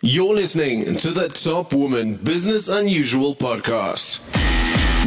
You're 0.00 0.32
listening 0.32 0.94
to 0.98 1.10
the 1.10 1.26
Top 1.26 1.72
Woman 1.72 2.14
Business 2.14 2.68
Unusual 2.68 3.34
podcast. 3.34 4.20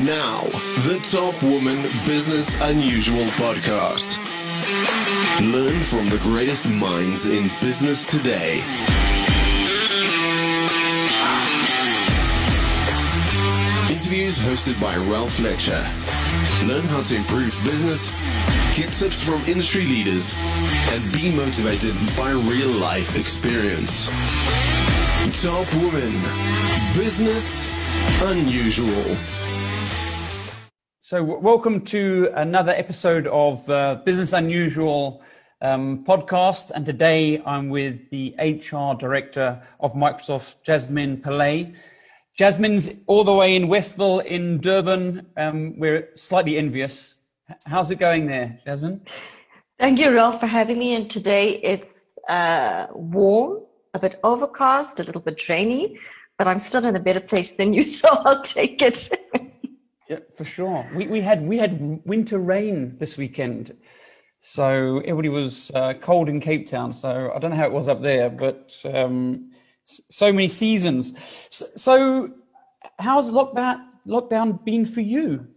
Now, 0.03 0.43
the 0.85 0.99
Top 1.09 1.41
Woman 1.41 1.81
Business 2.05 2.53
Unusual 2.59 3.23
podcast. 3.39 4.17
Learn 5.39 5.81
from 5.81 6.09
the 6.09 6.17
greatest 6.17 6.67
minds 6.67 7.29
in 7.29 7.49
business 7.61 8.03
today. 8.03 8.57
Interviews 13.89 14.37
hosted 14.39 14.79
by 14.81 14.97
Ralph 15.09 15.31
Fletcher. 15.35 15.87
Learn 16.65 16.83
how 16.83 17.01
to 17.03 17.15
improve 17.15 17.57
business, 17.63 18.13
get 18.75 18.91
tips 18.91 19.21
from 19.23 19.41
industry 19.45 19.85
leaders, 19.85 20.33
and 20.89 21.13
be 21.13 21.33
motivated 21.33 21.95
by 22.17 22.31
real 22.31 22.71
life 22.71 23.17
experience. 23.17 24.09
Top 25.29 25.71
Woman 25.75 26.11
Business 26.95 27.71
Unusual. 28.23 29.15
So, 30.99 31.19
w- 31.19 31.39
welcome 31.39 31.81
to 31.85 32.31
another 32.35 32.71
episode 32.71 33.27
of 33.27 33.69
uh, 33.69 34.01
Business 34.03 34.33
Unusual 34.33 35.21
um, 35.61 36.03
podcast. 36.05 36.71
And 36.71 36.87
today 36.87 37.39
I'm 37.45 37.69
with 37.69 38.09
the 38.09 38.33
HR 38.39 38.97
director 38.97 39.61
of 39.79 39.93
Microsoft, 39.93 40.63
Jasmine 40.63 41.17
Pillay. 41.17 41.75
Jasmine's 42.35 42.89
all 43.05 43.23
the 43.23 43.33
way 43.33 43.55
in 43.55 43.67
Westville 43.67 44.19
in 44.21 44.59
Durban. 44.59 45.27
Um, 45.37 45.77
we're 45.77 46.09
slightly 46.15 46.57
envious. 46.57 47.19
How's 47.67 47.91
it 47.91 47.99
going 47.99 48.25
there, 48.25 48.59
Jasmine? 48.65 49.01
Thank 49.77 49.99
you, 49.99 50.11
Ralph, 50.13 50.39
for 50.39 50.47
having 50.47 50.79
me. 50.79 50.95
And 50.95 51.09
today 51.11 51.59
it's 51.61 52.17
uh, 52.27 52.87
warm, 52.93 53.59
a 53.93 53.99
bit 53.99 54.19
overcast, 54.23 54.99
a 54.99 55.03
little 55.03 55.21
bit 55.21 55.47
rainy, 55.49 55.99
but 56.37 56.47
I'm 56.47 56.57
still 56.57 56.85
in 56.85 56.95
a 56.95 56.99
better 56.99 57.19
place 57.19 57.53
than 57.53 57.73
you, 57.77 57.85
so 57.85 58.09
I'll 58.09 58.43
take 58.43 58.81
it. 58.81 59.09
Yeah, 60.09 60.19
for 60.35 60.43
sure. 60.43 60.85
We, 60.93 61.07
we 61.07 61.21
had 61.21 61.47
we 61.47 61.57
had 61.57 62.01
winter 62.05 62.39
rain 62.39 62.97
this 62.97 63.17
weekend, 63.17 63.77
so 64.41 64.99
everybody 64.99 65.29
was 65.29 65.71
uh, 65.73 65.93
cold 66.01 66.27
in 66.27 66.41
Cape 66.41 66.67
Town. 66.67 66.93
So 66.93 67.31
I 67.33 67.39
don't 67.39 67.51
know 67.51 67.57
how 67.57 67.67
it 67.67 67.71
was 67.71 67.87
up 67.87 68.01
there, 68.01 68.29
but 68.29 68.75
um, 68.85 69.51
so 69.85 70.33
many 70.33 70.47
seasons. 70.49 71.13
So, 71.49 71.65
so 71.75 72.33
how's 72.99 73.31
lockdown 73.31 73.85
lockdown 74.05 74.63
been 74.65 74.83
for 74.83 75.01
you? 75.01 75.47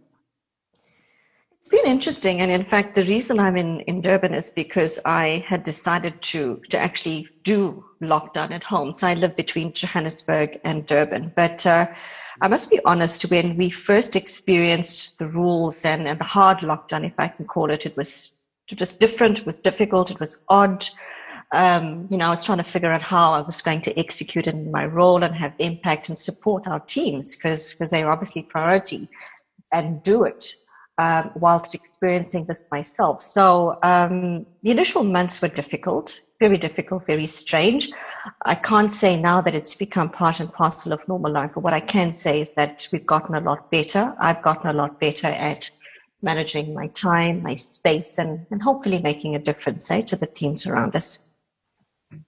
It's 1.65 1.71
been 1.71 1.91
interesting, 1.91 2.41
and 2.41 2.51
in 2.51 2.63
fact, 2.63 2.93
the 2.93 3.05
reason 3.05 3.39
I'm 3.39 3.57
in, 3.57 3.79
in 3.87 3.99
Durban 3.99 4.35
is 4.35 4.51
because 4.51 4.99
I 5.03 5.43
had 5.47 5.63
decided 5.63 6.21
to 6.21 6.61
to 6.69 6.77
actually 6.77 7.27
do 7.43 7.83
lockdown 8.03 8.51
at 8.51 8.63
home. 8.63 8.91
So 8.91 9.07
I 9.07 9.15
live 9.15 9.35
between 9.35 9.73
Johannesburg 9.73 10.59
and 10.63 10.85
Durban. 10.85 11.33
But 11.35 11.65
uh, 11.65 11.87
I 12.39 12.47
must 12.49 12.69
be 12.69 12.79
honest, 12.85 13.31
when 13.31 13.57
we 13.57 13.71
first 13.71 14.15
experienced 14.15 15.17
the 15.17 15.27
rules 15.27 15.83
and, 15.85 16.07
and 16.07 16.19
the 16.19 16.23
hard 16.23 16.59
lockdown, 16.59 17.03
if 17.03 17.15
I 17.17 17.29
can 17.29 17.47
call 17.47 17.71
it, 17.71 17.87
it 17.87 17.97
was 17.97 18.33
was 18.79 18.95
different, 18.95 19.39
it 19.39 19.47
was 19.47 19.59
difficult, 19.59 20.11
it 20.11 20.19
was 20.19 20.41
odd. 20.49 20.87
Um, 21.51 22.07
you 22.11 22.17
know, 22.17 22.27
I 22.27 22.29
was 22.29 22.43
trying 22.43 22.59
to 22.59 22.71
figure 22.75 22.91
out 22.91 23.01
how 23.01 23.31
I 23.31 23.41
was 23.41 23.63
going 23.63 23.81
to 23.81 23.99
execute 23.99 24.45
in 24.45 24.69
my 24.69 24.85
role 24.85 25.23
and 25.23 25.33
have 25.33 25.55
impact 25.57 26.09
and 26.09 26.17
support 26.17 26.67
our 26.67 26.81
teams 26.81 27.35
because 27.35 27.71
because 27.73 27.89
they 27.89 28.03
are 28.03 28.11
obviously 28.11 28.43
priority 28.43 29.09
and 29.71 30.03
do 30.03 30.25
it 30.25 30.53
um, 30.97 31.31
whilst 31.35 31.75
experiencing 31.75 32.45
this 32.45 32.67
myself. 32.71 33.21
So 33.21 33.77
um, 33.83 34.45
the 34.63 34.71
initial 34.71 35.03
months 35.03 35.41
were 35.41 35.47
difficult, 35.49 36.21
very 36.39 36.57
difficult, 36.57 37.05
very 37.05 37.25
strange. 37.25 37.91
I 38.45 38.55
can't 38.55 38.91
say 38.91 39.19
now 39.19 39.41
that 39.41 39.55
it's 39.55 39.75
become 39.75 40.09
part 40.09 40.39
and 40.39 40.51
parcel 40.51 40.93
of 40.93 41.07
normal 41.07 41.31
life, 41.31 41.51
but 41.53 41.63
what 41.63 41.73
I 41.73 41.81
can 41.81 42.11
say 42.13 42.39
is 42.39 42.51
that 42.51 42.87
we've 42.91 43.05
gotten 43.05 43.35
a 43.35 43.41
lot 43.41 43.69
better. 43.71 44.15
I've 44.19 44.41
gotten 44.41 44.69
a 44.69 44.73
lot 44.73 44.99
better 44.99 45.27
at 45.27 45.69
managing 46.21 46.73
my 46.73 46.87
time, 46.87 47.43
my 47.43 47.53
space, 47.53 48.17
and, 48.17 48.45
and 48.49 48.61
hopefully 48.61 48.99
making 48.99 49.35
a 49.35 49.39
difference 49.39 49.91
eh, 49.91 50.01
to 50.01 50.15
the 50.15 50.27
teams 50.27 50.65
around 50.65 50.95
us. 50.95 51.29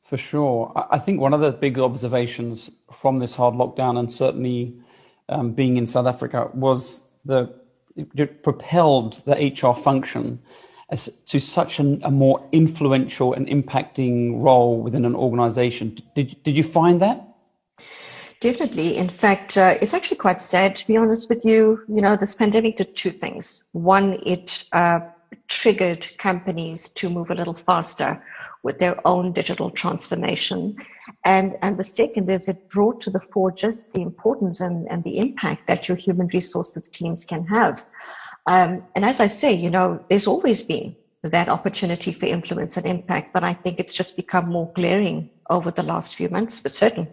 For 0.03 0.17
sure. 0.17 0.73
I 0.91 0.99
think 0.99 1.21
one 1.21 1.33
of 1.33 1.39
the 1.39 1.51
big 1.51 1.79
observations 1.79 2.69
from 2.91 3.19
this 3.19 3.35
hard 3.35 3.55
lockdown, 3.55 3.97
and 3.97 4.11
certainly 4.11 4.77
um, 5.29 5.53
being 5.53 5.77
in 5.77 5.87
South 5.87 6.05
Africa, 6.05 6.49
was 6.53 7.07
the 7.23 7.53
propelled 8.43 9.13
the 9.25 9.33
HR 9.35 9.73
function 9.73 10.39
as, 10.89 11.07
to 11.25 11.39
such 11.39 11.79
an, 11.79 12.01
a 12.03 12.11
more 12.11 12.47
influential 12.51 13.33
and 13.33 13.47
impacting 13.47 14.41
role 14.41 14.79
within 14.81 15.05
an 15.05 15.15
organization. 15.15 15.97
Did, 16.15 16.41
did 16.43 16.55
you 16.55 16.63
find 16.63 17.01
that? 17.01 17.23
Definitely. 18.39 18.97
In 18.97 19.09
fact, 19.09 19.57
uh, 19.57 19.77
it's 19.81 19.93
actually 19.93 20.17
quite 20.17 20.39
sad 20.39 20.75
to 20.75 20.87
be 20.87 20.95
honest 20.95 21.27
with 21.27 21.43
you. 21.43 21.83
You 21.87 22.01
know, 22.01 22.15
this 22.15 22.35
pandemic 22.35 22.77
did 22.77 22.95
two 22.95 23.09
things. 23.09 23.63
One, 23.71 24.19
it 24.25 24.65
uh, 24.73 24.99
triggered 25.47 26.07
companies 26.17 26.89
to 26.89 27.09
move 27.09 27.31
a 27.31 27.35
little 27.35 27.53
faster 27.53 28.21
with 28.63 28.79
their 28.79 28.95
own 29.07 29.31
digital 29.31 29.69
transformation. 29.69 30.75
And, 31.25 31.57
and 31.61 31.77
the 31.77 31.83
second 31.83 32.29
is 32.29 32.47
it 32.47 32.69
brought 32.69 33.01
to 33.03 33.09
the 33.09 33.19
fore 33.19 33.51
just 33.51 33.91
the 33.93 34.01
importance 34.01 34.61
and, 34.61 34.87
and 34.89 35.03
the 35.03 35.17
impact 35.17 35.67
that 35.67 35.87
your 35.87 35.97
human 35.97 36.27
resources 36.27 36.89
teams 36.89 37.23
can 37.23 37.45
have. 37.47 37.83
Um, 38.47 38.83
and 38.95 39.05
as 39.05 39.19
I 39.19 39.27
say, 39.27 39.53
you 39.53 39.69
know, 39.69 40.03
there's 40.09 40.27
always 40.27 40.63
been 40.63 40.95
that 41.23 41.49
opportunity 41.49 42.13
for 42.13 42.25
influence 42.25 42.77
and 42.77 42.85
impact, 42.85 43.33
but 43.33 43.43
I 43.43 43.53
think 43.53 43.79
it's 43.79 43.93
just 43.93 44.15
become 44.15 44.49
more 44.49 44.71
glaring 44.75 45.29
over 45.49 45.71
the 45.71 45.83
last 45.83 46.15
few 46.15 46.29
months 46.29 46.59
for 46.59 46.69
certain. 46.69 47.07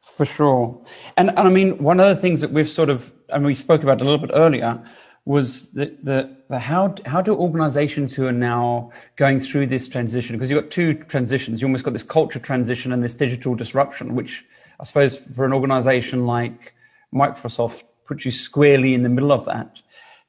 For 0.00 0.24
sure. 0.24 0.80
And, 1.16 1.30
and 1.30 1.40
I 1.40 1.50
mean, 1.50 1.82
one 1.82 1.98
of 1.98 2.06
the 2.06 2.16
things 2.16 2.40
that 2.40 2.50
we've 2.50 2.68
sort 2.68 2.88
of, 2.88 3.12
and 3.30 3.44
we 3.44 3.54
spoke 3.54 3.82
about 3.82 4.00
a 4.00 4.04
little 4.04 4.24
bit 4.24 4.30
earlier, 4.32 4.82
was 5.26 5.72
the, 5.72 5.86
the, 6.02 6.36
the 6.48 6.58
how, 6.58 6.94
how 7.06 7.22
do 7.22 7.34
organizations 7.34 8.14
who 8.14 8.26
are 8.26 8.32
now 8.32 8.90
going 9.16 9.40
through 9.40 9.66
this 9.66 9.88
transition, 9.88 10.36
because 10.36 10.50
you've 10.50 10.62
got 10.62 10.70
two 10.70 10.94
transitions, 10.94 11.60
you 11.60 11.66
almost 11.66 11.84
got 11.84 11.92
this 11.92 12.02
culture 12.02 12.38
transition 12.38 12.92
and 12.92 13.02
this 13.02 13.14
digital 13.14 13.54
disruption, 13.54 14.14
which 14.14 14.44
I 14.78 14.84
suppose 14.84 15.18
for 15.18 15.46
an 15.46 15.52
organization 15.52 16.26
like 16.26 16.74
Microsoft 17.12 17.84
puts 18.06 18.24
you 18.24 18.30
squarely 18.30 18.92
in 18.92 19.02
the 19.02 19.08
middle 19.08 19.32
of 19.32 19.46
that. 19.46 19.80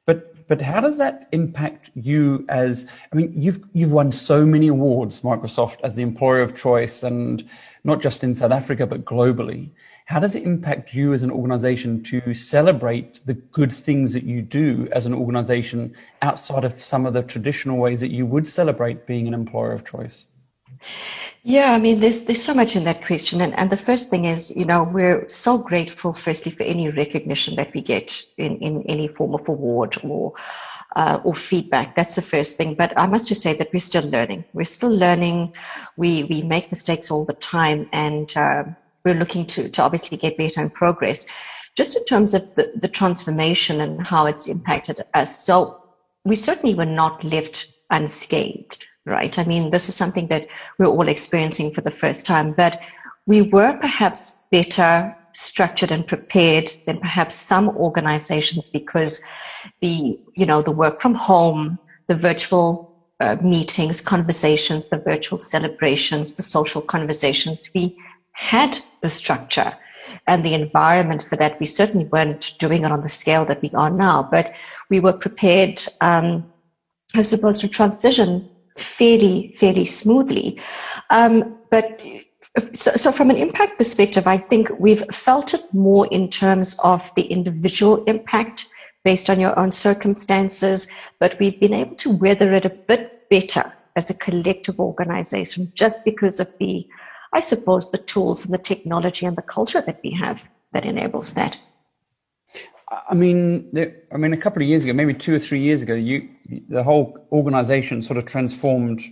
But, 0.06 0.46
but 0.48 0.62
how 0.62 0.80
does 0.80 0.96
that 0.98 1.28
impact 1.32 1.90
you 1.94 2.46
as, 2.48 2.88
I 3.12 3.16
mean, 3.16 3.34
you've, 3.36 3.58
you've 3.74 3.92
won 3.92 4.12
so 4.12 4.46
many 4.46 4.68
awards, 4.68 5.20
Microsoft, 5.20 5.78
as 5.82 5.96
the 5.96 6.02
employer 6.02 6.40
of 6.40 6.56
choice 6.56 7.02
and 7.02 7.46
not 7.84 8.00
just 8.00 8.24
in 8.24 8.32
South 8.32 8.52
Africa, 8.52 8.86
but 8.86 9.04
globally. 9.04 9.70
How 10.06 10.20
does 10.20 10.36
it 10.36 10.44
impact 10.44 10.94
you 10.94 11.12
as 11.12 11.24
an 11.24 11.32
organization 11.32 12.00
to 12.04 12.32
celebrate 12.32 13.20
the 13.26 13.34
good 13.34 13.72
things 13.72 14.12
that 14.12 14.22
you 14.22 14.40
do 14.40 14.88
as 14.92 15.04
an 15.04 15.12
organization 15.12 15.94
outside 16.22 16.64
of 16.64 16.72
some 16.72 17.06
of 17.06 17.12
the 17.12 17.24
traditional 17.24 17.78
ways 17.78 18.00
that 18.02 18.12
you 18.12 18.24
would 18.24 18.46
celebrate 18.46 19.06
being 19.06 19.26
an 19.26 19.34
employer 19.34 19.72
of 19.72 19.84
choice? 19.84 20.28
Yeah, 21.42 21.72
I 21.72 21.80
mean, 21.80 21.98
there's 21.98 22.22
there's 22.22 22.42
so 22.42 22.54
much 22.54 22.76
in 22.76 22.84
that 22.84 23.04
question, 23.04 23.40
and 23.40 23.52
and 23.54 23.68
the 23.70 23.76
first 23.76 24.08
thing 24.08 24.26
is, 24.26 24.54
you 24.54 24.64
know, 24.64 24.84
we're 24.84 25.28
so 25.28 25.58
grateful, 25.58 26.12
firstly, 26.12 26.52
for 26.52 26.62
any 26.62 26.88
recognition 26.90 27.56
that 27.56 27.72
we 27.74 27.80
get 27.80 28.22
in 28.36 28.58
in 28.58 28.82
any 28.88 29.08
form 29.08 29.34
of 29.34 29.48
award 29.48 29.96
or 30.04 30.34
uh, 30.94 31.18
or 31.24 31.34
feedback. 31.34 31.96
That's 31.96 32.14
the 32.14 32.22
first 32.22 32.56
thing. 32.56 32.74
But 32.74 32.92
I 32.96 33.06
must 33.06 33.26
just 33.26 33.42
say 33.42 33.54
that 33.54 33.70
we're 33.72 33.80
still 33.80 34.08
learning. 34.08 34.44
We're 34.52 34.64
still 34.64 34.94
learning. 34.94 35.54
We 35.96 36.24
we 36.24 36.42
make 36.42 36.70
mistakes 36.70 37.10
all 37.10 37.24
the 37.24 37.34
time, 37.34 37.88
and 37.92 38.36
uh, 38.36 38.64
we're 39.06 39.14
looking 39.14 39.46
to 39.46 39.70
to 39.70 39.82
obviously 39.82 40.18
get 40.18 40.36
better 40.36 40.60
and 40.60 40.74
progress. 40.74 41.24
Just 41.76 41.96
in 41.96 42.04
terms 42.04 42.34
of 42.34 42.54
the, 42.54 42.72
the 42.74 42.88
transformation 42.88 43.80
and 43.80 44.06
how 44.06 44.26
it's 44.26 44.48
impacted 44.48 45.02
us. 45.14 45.44
So 45.44 45.82
we 46.24 46.34
certainly 46.34 46.74
were 46.74 46.86
not 46.86 47.24
left 47.24 47.72
unscathed 47.90 48.84
right? 49.06 49.38
I 49.38 49.44
mean, 49.44 49.70
this 49.70 49.88
is 49.88 49.94
something 49.94 50.26
that 50.28 50.48
we're 50.78 50.86
all 50.86 51.08
experiencing 51.08 51.72
for 51.72 51.80
the 51.80 51.90
first 51.90 52.26
time, 52.26 52.52
but 52.52 52.82
we 53.26 53.42
were 53.42 53.78
perhaps 53.80 54.38
better 54.50 55.16
structured 55.32 55.90
and 55.90 56.06
prepared 56.06 56.72
than 56.86 56.98
perhaps 56.98 57.34
some 57.34 57.68
organizations 57.70 58.68
because 58.68 59.22
the, 59.80 60.18
you 60.34 60.46
know, 60.46 60.62
the 60.62 60.72
work 60.72 61.00
from 61.00 61.14
home, 61.14 61.78
the 62.08 62.14
virtual 62.14 62.94
uh, 63.20 63.36
meetings, 63.42 64.00
conversations, 64.00 64.88
the 64.88 64.98
virtual 64.98 65.38
celebrations, 65.38 66.34
the 66.34 66.42
social 66.42 66.82
conversations, 66.82 67.70
we 67.74 67.96
had 68.36 68.78
the 69.00 69.08
structure 69.08 69.72
and 70.26 70.44
the 70.44 70.54
environment 70.54 71.22
for 71.22 71.36
that. 71.36 71.58
We 71.58 71.66
certainly 71.66 72.06
weren't 72.06 72.52
doing 72.58 72.84
it 72.84 72.92
on 72.92 73.00
the 73.00 73.08
scale 73.08 73.44
that 73.46 73.62
we 73.62 73.70
are 73.70 73.90
now, 73.90 74.28
but 74.30 74.54
we 74.90 75.00
were 75.00 75.14
prepared, 75.14 75.82
um, 76.00 76.44
I 77.14 77.22
suppose, 77.22 77.58
to 77.60 77.68
transition 77.68 78.48
fairly 78.76 79.48
fairly 79.56 79.86
smoothly. 79.86 80.60
Um, 81.08 81.58
but 81.70 82.00
so, 82.74 82.92
so, 82.92 83.10
from 83.10 83.30
an 83.30 83.36
impact 83.36 83.78
perspective, 83.78 84.26
I 84.26 84.36
think 84.36 84.68
we've 84.78 85.04
felt 85.10 85.54
it 85.54 85.62
more 85.72 86.06
in 86.08 86.28
terms 86.28 86.78
of 86.84 87.10
the 87.14 87.22
individual 87.22 88.04
impact 88.04 88.68
based 89.02 89.30
on 89.30 89.40
your 89.40 89.58
own 89.58 89.70
circumstances, 89.70 90.88
but 91.20 91.38
we've 91.38 91.58
been 91.58 91.72
able 91.72 91.96
to 91.96 92.10
weather 92.10 92.54
it 92.54 92.66
a 92.66 92.70
bit 92.70 93.30
better 93.30 93.72
as 93.96 94.10
a 94.10 94.14
collective 94.14 94.78
organization 94.78 95.72
just 95.74 96.04
because 96.04 96.38
of 96.38 96.52
the 96.58 96.86
I 97.32 97.40
suppose, 97.40 97.90
the 97.90 97.98
tools 97.98 98.44
and 98.44 98.54
the 98.54 98.58
technology 98.58 99.26
and 99.26 99.36
the 99.36 99.42
culture 99.42 99.80
that 99.80 100.00
we 100.02 100.10
have 100.12 100.48
that 100.72 100.84
enables 100.84 101.34
that. 101.34 101.58
I 103.08 103.14
mean, 103.14 103.70
I 104.12 104.16
mean, 104.16 104.32
a 104.32 104.36
couple 104.36 104.62
of 104.62 104.68
years 104.68 104.84
ago, 104.84 104.92
maybe 104.92 105.14
two 105.14 105.34
or 105.34 105.38
three 105.38 105.60
years 105.60 105.82
ago, 105.82 105.94
you 105.94 106.28
the 106.68 106.84
whole 106.84 107.26
organization 107.32 108.00
sort 108.00 108.16
of 108.16 108.24
transformed 108.26 109.02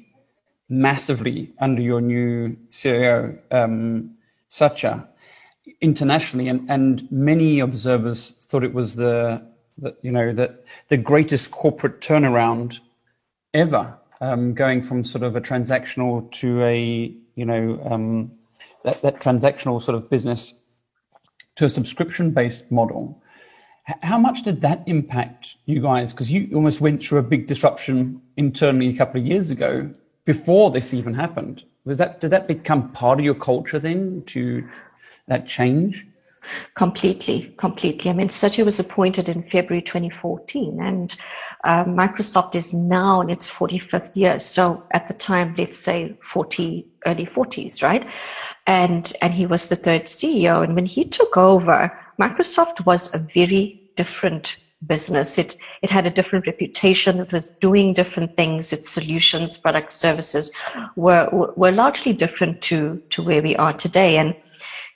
massively 0.68 1.52
under 1.60 1.82
your 1.82 2.00
new 2.00 2.56
CEO, 2.70 3.36
um, 3.50 4.14
Satya, 4.48 5.06
internationally, 5.80 6.48
and, 6.48 6.68
and 6.70 7.10
many 7.10 7.58
observers 7.58 8.30
thought 8.30 8.62
it 8.62 8.74
was 8.74 8.94
the, 8.94 9.44
the 9.78 9.96
you 10.02 10.12
know 10.12 10.32
the 10.32 10.56
the 10.88 10.96
greatest 10.96 11.50
corporate 11.50 12.00
turnaround 12.00 12.78
ever, 13.52 13.98
um, 14.20 14.54
going 14.54 14.82
from 14.82 15.02
sort 15.02 15.24
of 15.24 15.34
a 15.34 15.40
transactional 15.40 16.30
to 16.30 16.62
a 16.62 17.12
you 17.34 17.44
know 17.44 17.80
um, 17.90 18.32
that, 18.84 19.02
that 19.02 19.20
transactional 19.20 19.80
sort 19.80 19.96
of 19.96 20.08
business 20.10 20.54
to 21.56 21.64
a 21.64 21.68
subscription 21.68 22.30
based 22.30 22.70
model. 22.70 23.20
How 24.02 24.18
much 24.18 24.42
did 24.42 24.62
that 24.62 24.82
impact 24.86 25.56
you 25.66 25.80
guys? 25.80 26.12
Because 26.12 26.30
you 26.30 26.48
almost 26.54 26.80
went 26.80 27.02
through 27.02 27.18
a 27.18 27.22
big 27.22 27.46
disruption 27.46 28.22
internally 28.36 28.88
a 28.88 28.96
couple 28.96 29.20
of 29.20 29.26
years 29.26 29.50
ago 29.50 29.90
before 30.24 30.70
this 30.70 30.94
even 30.94 31.12
happened. 31.12 31.64
Was 31.84 31.98
that 31.98 32.20
did 32.20 32.30
that 32.30 32.48
become 32.48 32.90
part 32.92 33.18
of 33.18 33.24
your 33.24 33.34
culture 33.34 33.78
then 33.78 34.22
to 34.26 34.66
that 35.28 35.46
change? 35.46 36.06
Completely, 36.74 37.54
completely. 37.56 38.10
I 38.10 38.14
mean, 38.14 38.28
Satya 38.28 38.64
was 38.64 38.78
appointed 38.80 39.28
in 39.28 39.48
February 39.50 39.82
2014, 39.82 40.80
and 40.80 41.16
uh, 41.64 41.84
Microsoft 41.84 42.54
is 42.54 42.74
now 42.74 43.20
in 43.20 43.30
its 43.30 43.50
45th 43.50 44.16
year. 44.16 44.38
So 44.38 44.86
at 44.92 45.08
the 45.08 45.14
time, 45.14 45.54
let's 45.56 45.78
say 45.78 46.16
40, 46.22 46.86
early 47.06 47.26
40s, 47.26 47.82
right? 47.82 48.06
And 48.66 49.12
and 49.22 49.32
he 49.32 49.46
was 49.46 49.68
the 49.68 49.76
third 49.76 50.04
CEO. 50.04 50.62
And 50.64 50.74
when 50.74 50.86
he 50.86 51.04
took 51.04 51.36
over, 51.36 51.98
Microsoft 52.20 52.84
was 52.86 53.12
a 53.14 53.18
very 53.18 53.90
different 53.96 54.56
business. 54.86 55.38
It 55.38 55.56
it 55.82 55.90
had 55.90 56.06
a 56.06 56.10
different 56.10 56.46
reputation. 56.46 57.20
It 57.20 57.32
was 57.32 57.48
doing 57.60 57.94
different 57.94 58.36
things. 58.36 58.72
Its 58.72 58.90
solutions, 58.90 59.56
products, 59.56 59.94
services 59.94 60.50
were 60.96 61.28
were 61.56 61.72
largely 61.72 62.12
different 62.12 62.60
to 62.62 63.02
to 63.10 63.22
where 63.22 63.42
we 63.42 63.56
are 63.56 63.72
today. 63.72 64.16
And 64.18 64.34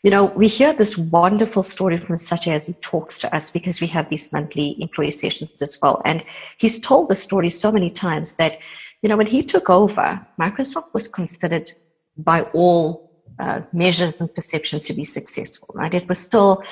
you 0.02 0.10
know, 0.10 0.26
we 0.36 0.46
hear 0.46 0.72
this 0.72 0.96
wonderful 0.96 1.62
story 1.62 1.98
from 1.98 2.16
Satya 2.16 2.54
as 2.54 2.66
he 2.66 2.74
talks 2.74 3.18
to 3.20 3.34
us 3.34 3.50
because 3.50 3.80
we 3.80 3.86
have 3.88 4.08
these 4.08 4.32
monthly 4.32 4.76
employee 4.80 5.10
sessions 5.10 5.60
as 5.60 5.76
well. 5.82 6.00
And 6.04 6.24
he's 6.58 6.80
told 6.80 7.08
the 7.08 7.14
story 7.16 7.48
so 7.48 7.72
many 7.72 7.90
times 7.90 8.36
that, 8.36 8.58
you 9.02 9.08
know, 9.08 9.16
when 9.16 9.26
he 9.26 9.42
took 9.42 9.68
over, 9.68 10.24
Microsoft 10.40 10.94
was 10.94 11.08
considered 11.08 11.68
by 12.16 12.42
all 12.54 13.08
uh, 13.40 13.62
measures 13.72 14.20
and 14.20 14.32
perceptions 14.34 14.84
to 14.84 14.94
be 14.94 15.04
successful, 15.04 15.68
right? 15.74 15.94
It 15.94 16.08
was 16.08 16.18
still 16.18 16.62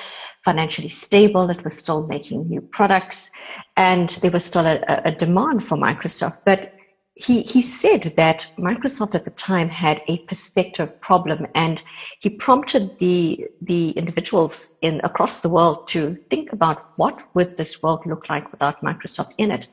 financially 0.43 0.87
stable. 0.87 1.49
It 1.49 1.63
was 1.63 1.77
still 1.77 2.07
making 2.07 2.47
new 2.47 2.61
products 2.61 3.29
and 3.75 4.09
there 4.21 4.31
was 4.31 4.45
still 4.45 4.65
a, 4.65 4.81
a 5.05 5.11
demand 5.11 5.63
for 5.63 5.77
Microsoft. 5.77 6.37
But 6.45 6.73
he, 7.17 7.41
he 7.41 7.61
said 7.61 8.03
that 8.15 8.47
Microsoft 8.59 9.15
at 9.15 9.25
the 9.25 9.31
time 9.31 9.69
had 9.69 10.03
a 10.07 10.19
perspective 10.19 11.01
problem 11.01 11.47
and 11.55 11.81
he 12.19 12.29
prompted 12.29 12.97
the, 12.99 13.47
the 13.61 13.91
individuals 13.91 14.75
in 14.81 15.01
across 15.03 15.39
the 15.39 15.49
world 15.49 15.87
to 15.87 16.15
think 16.29 16.53
about 16.53 16.91
what 16.97 17.19
would 17.33 17.57
this 17.57 17.81
world 17.81 18.05
look 18.05 18.29
like 18.29 18.51
without 18.51 18.81
Microsoft 18.81 19.31
in 19.39 19.49
it. 19.49 19.67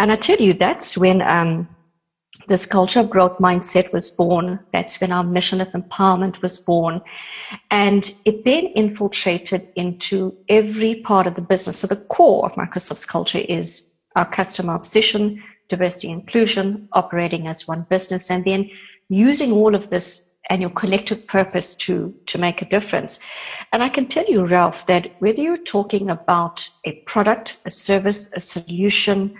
And 0.00 0.10
I 0.10 0.16
tell 0.16 0.38
you, 0.38 0.54
that's 0.54 0.98
when, 0.98 1.22
um, 1.22 1.68
this 2.48 2.66
culture 2.66 3.00
of 3.00 3.10
growth 3.10 3.38
mindset 3.38 3.92
was 3.92 4.10
born. 4.10 4.58
That's 4.72 5.00
when 5.00 5.12
our 5.12 5.22
mission 5.22 5.60
of 5.60 5.68
empowerment 5.68 6.42
was 6.42 6.58
born. 6.58 7.00
And 7.70 8.12
it 8.24 8.44
then 8.44 8.66
infiltrated 8.74 9.68
into 9.76 10.36
every 10.48 10.96
part 10.96 11.28
of 11.28 11.36
the 11.36 11.42
business. 11.42 11.78
So 11.78 11.86
the 11.86 11.96
core 11.96 12.46
of 12.46 12.56
Microsoft's 12.56 13.06
culture 13.06 13.38
is 13.38 13.92
our 14.16 14.28
customer 14.28 14.74
obsession, 14.74 15.42
diversity 15.72 16.10
inclusion, 16.10 16.88
operating 16.92 17.46
as 17.48 17.66
one 17.66 17.86
business, 17.94 18.30
and 18.30 18.44
then 18.44 18.70
using 19.08 19.52
all 19.52 19.74
of 19.74 19.88
this 19.90 20.22
and 20.50 20.60
your 20.60 20.70
collective 20.70 21.26
purpose 21.26 21.74
to, 21.74 22.14
to 22.26 22.38
make 22.38 22.62
a 22.62 22.68
difference. 22.76 23.20
And 23.72 23.82
I 23.82 23.88
can 23.88 24.06
tell 24.06 24.26
you, 24.26 24.44
Ralph, 24.44 24.84
that 24.86 25.14
whether 25.20 25.40
you're 25.40 25.70
talking 25.76 26.10
about 26.10 26.68
a 26.84 26.92
product, 27.06 27.58
a 27.64 27.70
service, 27.70 28.28
a 28.34 28.40
solution, 28.40 29.34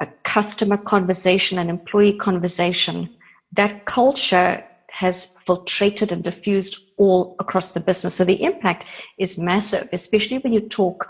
a 0.00 0.06
customer 0.24 0.76
conversation, 0.76 1.58
an 1.58 1.70
employee 1.70 2.18
conversation, 2.18 3.08
that 3.52 3.84
culture 3.86 4.62
has 4.90 5.34
filtrated 5.46 6.12
and 6.12 6.24
diffused 6.24 6.76
all 6.96 7.36
across 7.38 7.70
the 7.70 7.80
business. 7.80 8.14
So 8.16 8.24
the 8.24 8.42
impact 8.42 8.84
is 9.18 9.38
massive, 9.38 9.88
especially 9.92 10.38
when 10.38 10.52
you 10.52 10.60
talk 10.60 11.08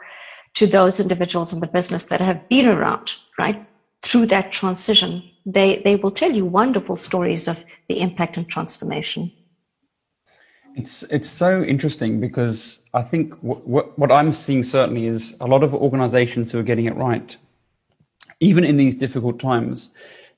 to 0.55 0.67
those 0.67 1.01
individuals 1.01 1.53
in 1.53 1.61
the 1.61 1.67
business 1.67 2.05
that 2.07 2.21
have 2.21 2.49
been 2.49 2.69
around, 2.69 3.15
right? 3.39 3.68
Through 4.09 4.27
that 4.27 4.51
transition, 4.51 5.23
they, 5.45 5.83
they 5.85 5.97
will 5.97 6.11
tell 6.11 6.33
you 6.33 6.47
wonderful 6.47 6.97
stories 6.97 7.47
of 7.47 7.63
the 7.89 8.01
impact 8.01 8.39
and 8.39 8.49
transformation. 8.49 9.31
It's 10.77 11.03
it's 11.05 11.29
so 11.29 11.63
interesting 11.63 12.21
because 12.21 12.79
I 12.95 13.03
think 13.03 13.35
what 13.43 13.99
what 13.99 14.13
I'm 14.13 14.33
seeing 14.33 14.63
certainly 14.63 15.07
is 15.07 15.37
a 15.41 15.47
lot 15.47 15.63
of 15.65 15.75
organizations 15.75 16.53
who 16.53 16.59
are 16.61 16.69
getting 16.71 16.85
it 16.85 16.95
right, 16.95 17.37
even 18.39 18.65
in 18.65 18.77
these 18.77 18.97
difficult 18.97 19.41
times, 19.41 19.91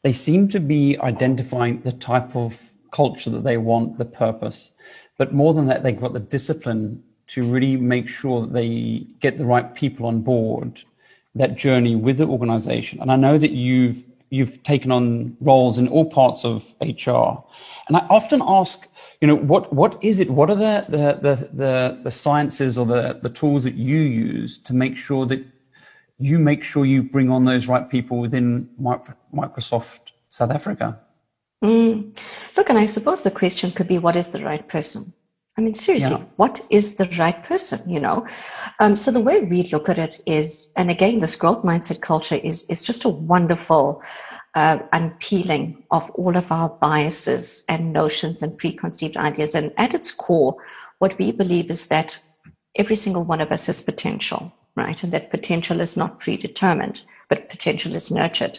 they 0.02 0.12
seem 0.12 0.48
to 0.48 0.60
be 0.60 0.98
identifying 1.00 1.82
the 1.82 1.92
type 1.92 2.34
of 2.34 2.72
culture 2.90 3.30
that 3.30 3.44
they 3.44 3.58
want, 3.58 3.98
the 3.98 4.04
purpose, 4.04 4.72
but 5.18 5.34
more 5.34 5.52
than 5.52 5.66
that, 5.66 5.82
they've 5.82 6.00
got 6.00 6.14
the 6.14 6.26
discipline 6.36 7.02
to 7.28 7.44
really 7.44 7.76
make 7.76 8.08
sure 8.08 8.40
that 8.40 8.52
they 8.52 9.06
get 9.20 9.36
the 9.36 9.44
right 9.44 9.74
people 9.74 10.06
on 10.06 10.22
board 10.22 10.82
that 11.34 11.56
journey 11.56 11.94
with 11.94 12.18
the 12.18 12.26
organization. 12.26 13.00
And 13.00 13.10
I 13.10 13.16
know 13.16 13.38
that 13.38 13.52
you've 13.52 14.04
you've 14.30 14.62
taken 14.62 14.92
on 14.92 15.36
roles 15.40 15.76
in 15.76 15.88
all 15.88 16.08
parts 16.08 16.44
of 16.44 16.74
HR. 16.80 17.42
And 17.88 17.96
I 17.96 18.06
often 18.08 18.40
ask, 18.46 18.88
you 19.20 19.28
know, 19.28 19.36
what 19.36 19.72
what 19.72 20.02
is 20.02 20.20
it? 20.20 20.30
What 20.30 20.50
are 20.50 20.56
the 20.56 20.84
the 20.88 21.18
the 21.20 21.50
the, 21.52 22.00
the 22.04 22.10
sciences 22.10 22.78
or 22.78 22.86
the, 22.86 23.18
the 23.22 23.30
tools 23.30 23.64
that 23.64 23.74
you 23.74 23.98
use 23.98 24.58
to 24.58 24.74
make 24.74 24.96
sure 24.96 25.26
that 25.26 25.44
you 26.18 26.38
make 26.38 26.62
sure 26.62 26.84
you 26.84 27.02
bring 27.02 27.30
on 27.30 27.44
those 27.44 27.66
right 27.66 27.88
people 27.88 28.20
within 28.20 28.68
Microsoft 28.80 30.12
South 30.28 30.50
Africa? 30.50 30.98
Mm. 31.64 32.18
Look, 32.56 32.70
and 32.70 32.78
I 32.78 32.86
suppose 32.86 33.22
the 33.22 33.30
question 33.30 33.70
could 33.70 33.88
be, 33.88 33.98
what 33.98 34.16
is 34.16 34.28
the 34.28 34.42
right 34.44 34.66
person? 34.68 35.12
I 35.60 35.62
mean, 35.62 35.74
seriously, 35.74 36.16
yeah. 36.16 36.24
what 36.36 36.64
is 36.70 36.94
the 36.94 37.04
right 37.18 37.44
person? 37.44 37.86
You 37.86 38.00
know, 38.00 38.26
um, 38.78 38.96
so 38.96 39.10
the 39.10 39.20
way 39.20 39.44
we 39.44 39.64
look 39.64 39.90
at 39.90 39.98
it 39.98 40.18
is, 40.24 40.72
and 40.74 40.90
again, 40.90 41.18
this 41.20 41.36
growth 41.36 41.62
mindset 41.62 42.00
culture 42.00 42.36
is 42.36 42.64
is 42.70 42.82
just 42.82 43.04
a 43.04 43.10
wonderful 43.10 44.02
uh, 44.54 44.78
unpeeling 44.94 45.84
of 45.90 46.10
all 46.12 46.34
of 46.34 46.50
our 46.50 46.70
biases 46.70 47.62
and 47.68 47.92
notions 47.92 48.42
and 48.42 48.56
preconceived 48.56 49.18
ideas. 49.18 49.54
And 49.54 49.74
at 49.76 49.92
its 49.92 50.12
core, 50.12 50.56
what 50.98 51.18
we 51.18 51.30
believe 51.30 51.70
is 51.70 51.88
that 51.88 52.18
every 52.76 52.96
single 52.96 53.24
one 53.24 53.42
of 53.42 53.52
us 53.52 53.66
has 53.66 53.82
potential, 53.82 54.50
right? 54.76 55.04
And 55.04 55.12
that 55.12 55.30
potential 55.30 55.82
is 55.82 55.94
not 55.94 56.20
predetermined, 56.20 57.02
but 57.28 57.50
potential 57.50 57.94
is 57.94 58.10
nurtured. 58.10 58.58